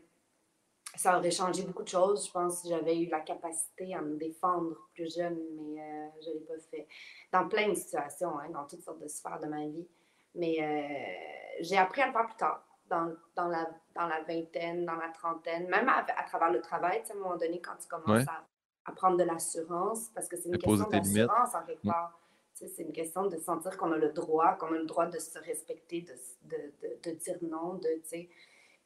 [0.96, 2.28] ça aurait changé beaucoup de choses.
[2.28, 6.30] Je pense que j'avais eu la capacité à me défendre plus jeune, mais euh, je
[6.30, 6.88] ne l'ai pas fait.
[7.32, 9.88] Dans plein de situations, hein, dans toutes sortes de sphères de ma vie.
[10.36, 14.86] Mais euh, j'ai appris à le faire plus tard, dans, dans, la, dans la vingtaine,
[14.86, 17.04] dans la trentaine, même à, travers le travail.
[17.08, 20.58] À un moment donné, quand tu commences à, prendre de l'assurance, parce que c'est une
[20.58, 22.20] question d'assurance en quelque part.
[22.68, 25.40] C'est une question de sentir qu'on a le droit, qu'on a le droit de se
[25.40, 26.14] respecter, de,
[26.49, 27.88] de, de, dire non, de,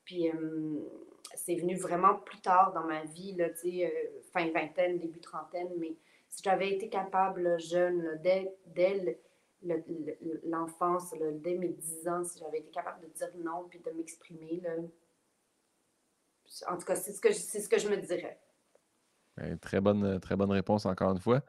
[0.06, 0.30] puis
[1.36, 3.90] c'est venu vraiment plus tard dans ma vie, là, euh,
[4.32, 5.96] fin vingtaine, début trentaine, mais
[6.30, 9.20] si j'avais été capable, jeune, dès, dès
[10.44, 14.62] l'enfance, dès mes 10 ans, si j'avais été capable de dire non puis de m'exprimer,
[16.68, 18.40] en tout cas, c'est ce, que, ce que je me dirais.
[19.38, 21.42] Ben, très, bonne, très bonne réponse, encore une fois.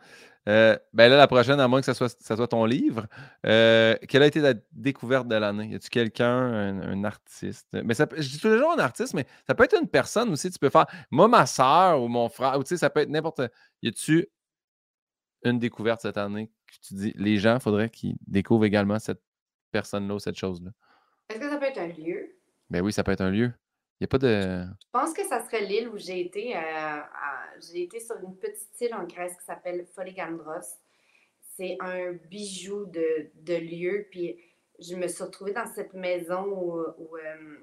[0.48, 3.06] Euh, ben là, la prochaine, à moins que ce soit, ça soit ton livre,
[3.46, 5.68] euh, quelle a été la découverte de l'année?
[5.68, 7.68] Y a-tu quelqu'un, un, artiste?
[7.72, 10.50] Mais ça, je dis toujours un artiste, mais ça peut être une personne aussi.
[10.50, 13.10] Tu peux faire, moi, ma soeur ou mon frère, ou tu sais, ça peut être
[13.10, 13.42] n'importe.
[13.82, 14.28] Y a-tu
[15.44, 19.22] une découverte cette année que tu dis, les gens, il faudrait qu'ils découvrent également cette
[19.72, 20.70] personne-là ou cette chose-là?
[21.28, 22.38] Est-ce que ça peut être un lieu?
[22.70, 23.52] Ben oui, ça peut être un lieu.
[24.06, 24.28] Pas de.
[24.28, 26.56] Je pense que ça serait l'île où j'ai été.
[26.56, 26.60] Euh,
[27.60, 30.78] j'ai été sur une petite île en Grèce qui s'appelle Foligandros.
[31.56, 34.06] C'est un bijou de, de, lieu.
[34.10, 34.36] Puis
[34.80, 37.56] je me suis retrouvée dans cette maison où, où, euh,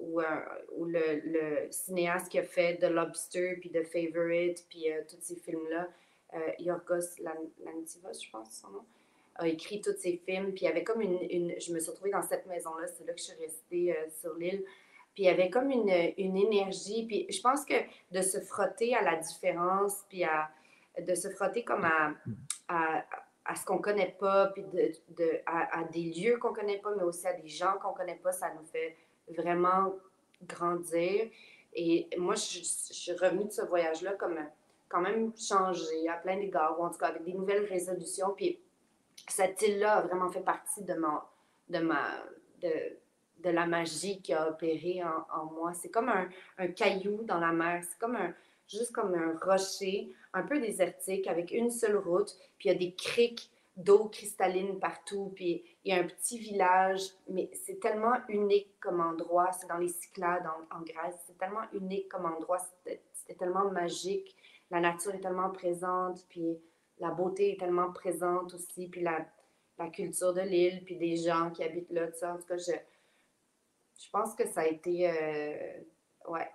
[0.00, 5.88] euh, le, cinéaste qui a fait The Lobster, puis The Favorite, puis tous ces films-là,
[6.58, 8.84] Yorgos Lantimos, je pense son nom,
[9.34, 10.52] a écrit tous ces films.
[10.52, 12.86] Puis il y avait comme une, Je me suis retrouvée dans cette maison-là.
[12.88, 14.64] C'est là que je suis restée sur l'île.
[15.14, 17.06] Puis il y avait comme une, une, énergie.
[17.06, 17.74] Puis je pense que
[18.12, 20.50] de se frotter à la différence, puis à,
[20.98, 22.14] de se frotter comme à,
[22.68, 23.04] à,
[23.50, 26.78] à ce qu'on ne connaît pas, puis de, de à, des lieux qu'on ne connaît
[26.78, 28.96] pas, mais aussi à des gens qu'on ne connaît pas, ça nous fait
[29.28, 29.94] vraiment
[30.42, 31.28] grandir.
[31.74, 34.38] Et moi, je, suis revenue de ce voyage-là comme
[34.88, 38.34] quand même changé à plein d'égards, ou en tout cas avec des nouvelles résolutions.
[38.36, 38.60] Puis
[39.28, 41.18] cette île-là a vraiment fait partie de, mon,
[41.68, 42.24] de ma...
[42.60, 42.98] De,
[43.42, 45.72] de la magie qui a opéré en, moi.
[45.74, 47.82] C'est comme un, caillou dans la mer.
[47.88, 48.34] C'est comme un,
[48.68, 52.36] juste comme un rocher, un peu désertique, avec une seule route.
[52.58, 55.32] Puis il y a des criques d'eau cristalline partout.
[55.34, 57.02] Puis il y a un petit village.
[57.28, 59.50] Mais c'est tellement unique comme endroit.
[59.52, 61.16] C'est dans les Cyclades en, Grèce.
[61.26, 62.58] C'est tellement unique comme endroit.
[62.84, 64.36] C'était tellement magique.
[64.70, 66.26] La nature est tellement présente.
[66.28, 66.58] Puis
[66.98, 68.88] la beauté est tellement présente aussi.
[68.88, 69.26] Puis la,
[69.78, 70.84] la culture de l'île.
[70.84, 72.06] Puis des gens qui habitent là.
[72.22, 72.72] En tout cas, je
[74.00, 76.50] je pense que ça a été, euh, ouais,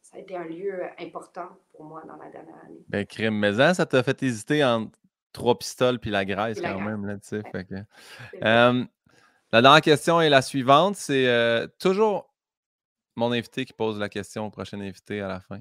[0.00, 2.84] ça a été un lieu important pour moi dans la dernière année.
[2.88, 4.98] Ben, crime maison, ça t'a fait hésiter entre
[5.32, 7.42] trois pistoles puis la Grèce quand même, là, tu sais.
[8.40, 10.96] la dernière question est la suivante.
[10.96, 12.32] C'est euh, toujours
[13.16, 15.60] mon invité qui pose la question au prochain invité à la fin.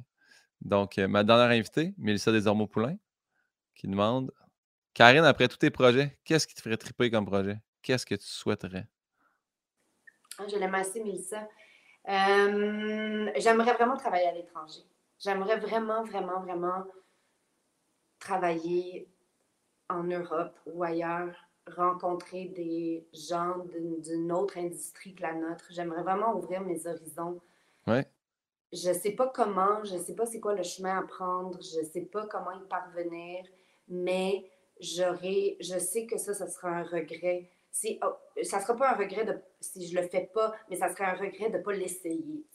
[0.61, 2.97] Donc, euh, ma dernière invitée, Mélissa Desormeaux-Poulain,
[3.76, 4.31] qui demande
[4.93, 7.57] Karine, après tous tes projets, qu'est-ce qui te ferait triper comme projet?
[7.81, 8.88] Qu'est-ce que tu souhaiterais?
[10.47, 11.47] Je l'aime assez, Mélissa.
[12.10, 14.81] Euh, j'aimerais vraiment travailler à l'étranger.
[15.19, 16.85] J'aimerais vraiment, vraiment, vraiment
[18.19, 19.07] travailler
[19.89, 21.35] en Europe ou ailleurs,
[21.68, 23.57] rencontrer des gens
[24.03, 25.65] d'une autre industrie que la nôtre.
[25.69, 27.39] J'aimerais vraiment ouvrir mes horizons.
[27.88, 28.05] Ouais.
[28.72, 31.61] Je ne sais pas comment, je ne sais pas c'est quoi le chemin à prendre,
[31.61, 33.45] je ne sais pas comment y parvenir,
[33.88, 34.49] mais
[34.80, 37.51] j'aurais, je sais que ça, ce sera un regret
[38.04, 38.14] oh,
[38.44, 39.26] ça sera pas un regret
[39.60, 42.45] si je le fais pas, mais ça serait un regret de pas l'essayer.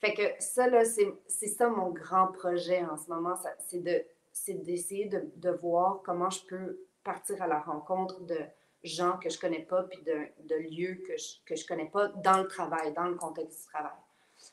[0.00, 4.04] Fait que ça, là, c'est ça mon grand projet en ce moment, c'est de
[4.48, 8.38] d'essayer de, de, voir comment je peux partir à la rencontre de
[8.82, 12.08] gens que je connais pas, puis de, de lieux que je, que je connais pas
[12.08, 13.96] dans le travail, dans le contexte du travail.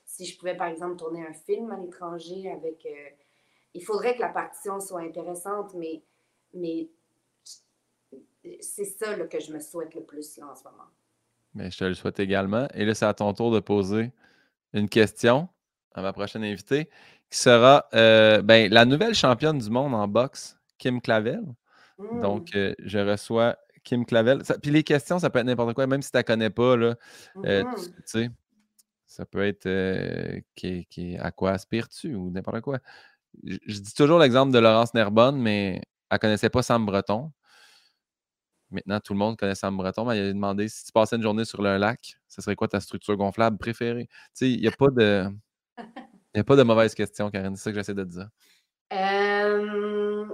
[0.05, 2.85] Si je pouvais, par exemple, tourner un film à l'étranger avec...
[2.85, 3.09] Euh,
[3.73, 6.03] il faudrait que la partition soit intéressante, mais,
[6.53, 6.89] mais
[8.59, 10.89] c'est ça que je me souhaite le plus en ce moment.
[11.53, 12.68] Mais je te le souhaite également.
[12.73, 14.11] Et là, c'est à ton tour de poser
[14.73, 15.49] une question
[15.93, 16.85] à ma prochaine invitée,
[17.30, 21.43] qui sera euh, ben, la nouvelle championne du monde en boxe, Kim Clavel.
[22.22, 22.57] Donc, mmh.
[22.57, 24.41] euh, je reçois Kim Clavel.
[24.61, 26.77] puis les questions, ça peut être n'importe quoi, même si tu ne la connais pas,
[26.77, 26.95] là,
[27.45, 28.30] euh, mmh tu sais,
[29.05, 29.68] ça peut être
[30.55, 32.80] qui, qui, à quoi aspires-tu ou n'importe quoi.
[33.43, 37.31] Je, je, dis toujours l'exemple de Laurence Nerbonne, mais elle ne connaissait pas Sam Breton.
[38.72, 41.22] Maintenant, tout le monde connaît Sam Breton, mais il a demandé si tu passais une
[41.22, 44.07] journée sur le lac, ce serait quoi ta structure gonflable préférée?
[44.07, 45.30] Tu sais, il n'y a pas de.
[46.34, 47.56] Il a pas de mauvaise question, Karine.
[47.57, 48.30] C'est ça que j'essaie de te dire.
[48.93, 50.26] Euh...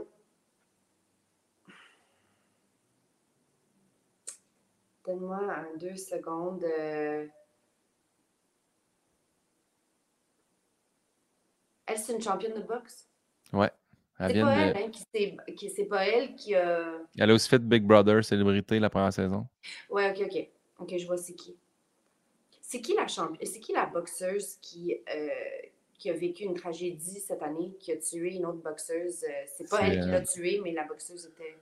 [5.06, 6.64] Donne-moi un deux secondes.
[6.64, 7.28] Euh.
[11.88, 13.08] Elle, c'est une championne de boxe?
[13.54, 13.72] Ouais.
[14.20, 14.90] C'est pas, elle, hein,
[15.56, 16.92] qui, c'est pas elle qui a.
[17.18, 19.46] Elle a aussi fait Big Brother, célébrité, la première saison.
[19.90, 20.48] Ouais, ok, ok.
[20.80, 21.56] Ok, je vois c'est qui?
[22.62, 23.46] C'est qui la championne?
[23.46, 25.28] C'est qui la boxeuse qui, euh,
[25.98, 29.24] qui a vécu une tragédie cette année, qui a tué une autre boxeuse?
[29.24, 31.56] Euh, c'est pas elle qui l'a euh, tuée, mais la boxeuse était.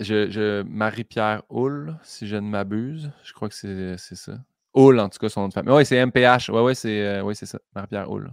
[0.00, 0.62] Je, je...
[0.62, 3.10] Marie-Pierre Hull, si je ne m'abuse.
[3.24, 4.38] Je crois que c'est ça.
[4.74, 5.72] Hull, en tout cas, son nom de famille.
[5.72, 6.50] Oui, c'est MPH.
[6.50, 7.58] Oui, ouais, c'est ouais, ça.
[7.74, 8.30] Marie-Pierre Hull.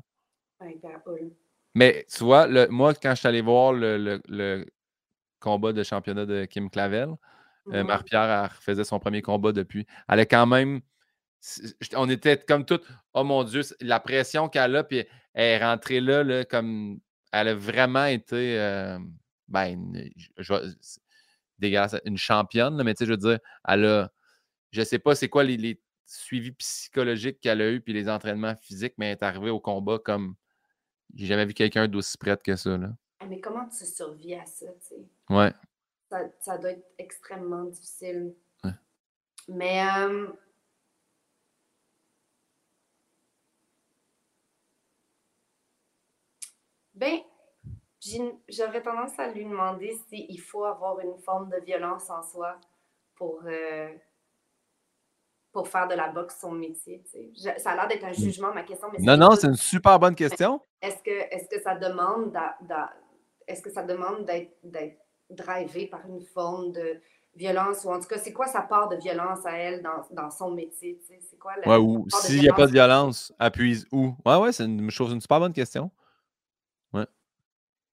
[0.59, 1.31] Marie-Pierre Hull.
[1.75, 4.65] Mais tu vois, le, moi, quand je suis allé voir le,
[5.39, 7.09] combat de championnat de Kim Clavel,
[7.73, 9.85] euh, Marie-Pierre faisait son premier combat depuis.
[10.07, 10.81] Elle est quand même.
[11.95, 12.79] On était comme tout.
[13.13, 16.99] Oh mon Dieu, la pression qu'elle a, puis elle est rentrée là, comme.
[17.31, 18.59] Elle a vraiment été.
[18.59, 18.99] Euh,
[19.47, 19.93] ben,
[20.37, 20.53] je,
[21.59, 24.11] dégueulasse, une championne, mais tu sais, je veux dire, elle a.
[24.71, 28.93] Je sais pas c'est quoi les, suivis psychologiques qu'elle a eu, puis les entraînements physiques,
[28.97, 30.35] mais elle est arrivée au combat comme
[31.13, 32.77] j'ai jamais vu quelqu'un d'aussi prête que ça.
[32.77, 32.89] Là.
[33.19, 35.07] Ah, mais comment tu survis à ça, tu sais?
[35.29, 35.51] Ouais.
[36.39, 38.35] Ça, doit être extrêmement difficile.
[39.47, 39.83] Mais.
[39.97, 40.27] Euh...
[46.93, 47.19] Ben,
[48.47, 52.59] j'aurais tendance à lui demander s'il faut avoir une forme de violence en soi
[53.15, 53.41] pour.
[53.45, 53.93] Euh,
[55.53, 57.03] pour faire de la boxe son métier.
[57.57, 58.87] ça a l'air d'être un jugement, ma question.
[58.91, 60.59] Mais non, non, c'est une super bonne question.
[60.81, 62.35] Est-ce que, est que ça demande
[63.47, 64.97] est-ce que ça demande d'être
[65.29, 66.99] drivé par une forme de
[67.35, 67.85] violence?
[67.85, 70.51] Ou en tout cas, c'est quoi sa part de violence à elle dans, dans son
[70.51, 70.99] métier?
[71.07, 74.15] C'est quoi la, ouais, ou s'il n'y a pas de violence, appuie où?
[74.25, 75.91] Ouais, ouais, c'est une, chose, une super bonne question.
[76.93, 77.05] Ouais.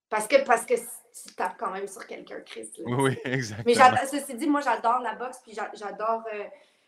[0.08, 2.70] Parce que, parce que tu tapes quand même sur quelqu'un, Chris.
[2.86, 3.74] Oui, exactement.
[3.92, 6.22] Mais ceci dit, moi, j'adore la boxe, puis j'adore.
[6.32, 6.44] Euh,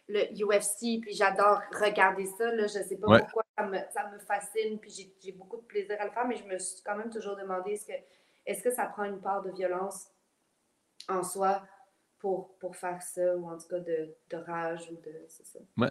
[0.08, 2.52] le UFC, puis j'adore regarder ça.
[2.52, 2.66] Là.
[2.66, 5.96] Je ne sais pas pourquoi ça me, ça me, fascine, puis j'ai beaucoup de plaisir
[6.00, 7.92] à le faire, mais je me suis quand même toujours demandé est-ce que,
[8.46, 10.08] est que ça prend une part de violence
[11.08, 11.62] en soi
[12.18, 15.24] pour, pour faire ça, ou en tout cas de, de rage ou de.
[15.28, 15.58] C'est ça?
[15.76, 15.90] Ouais.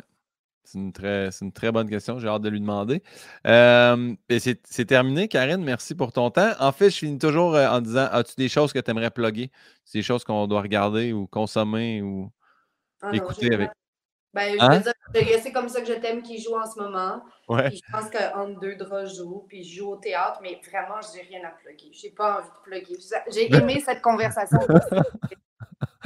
[0.63, 2.19] C'est une, très, une très bonne question.
[2.19, 3.01] J'ai hâte de lui demander.
[3.47, 5.63] Euh, c'est terminé, Karine.
[5.63, 6.51] Merci pour ton temps.
[6.59, 9.51] En fait, je finis toujours euh, en disant As-tu des choses que tu aimerais plugger?
[9.91, 12.31] Des choses qu'on doit regarder ou consommer ou
[13.01, 13.71] ah écouter avec.
[14.33, 14.81] Ben, je hein?
[15.13, 17.21] veux dire, c'est comme ça que je t'aime qui joue en ce moment.
[17.49, 21.17] Puis je pense qu'entre deux draps joue, puis je joue au théâtre, mais vraiment, je
[21.17, 21.91] n'ai rien à plugger.
[21.93, 22.99] Je n'ai pas envie de plugger.
[23.31, 24.59] J'ai aimé cette conversation.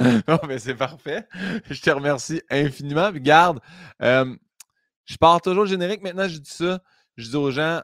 [0.28, 1.26] non, mais c'est parfait.
[1.70, 3.12] Je te remercie infiniment.
[3.12, 3.60] Puis garde,
[4.02, 4.34] euh,
[5.04, 6.02] je pars toujours générique.
[6.02, 6.80] Maintenant, je dis ça.
[7.16, 7.80] Je dis aux gens,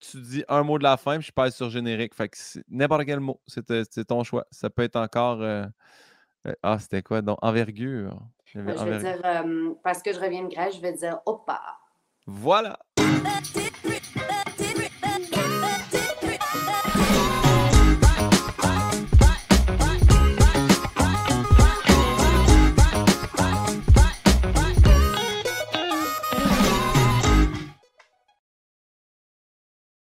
[0.00, 2.14] tu dis un mot de la fin, puis je passe sur générique.
[2.14, 2.36] Fait que
[2.68, 4.46] n'importe quel mot, c'est ton choix.
[4.50, 5.40] Ça peut être encore.
[5.42, 5.64] Euh,
[6.46, 7.22] euh, ah, c'était quoi?
[7.22, 8.18] Donc, envergure.
[8.52, 11.60] Je vais, dire, euh, parce que je reviens de Grèce, je vais dire Opa.
[12.26, 12.78] Voilà.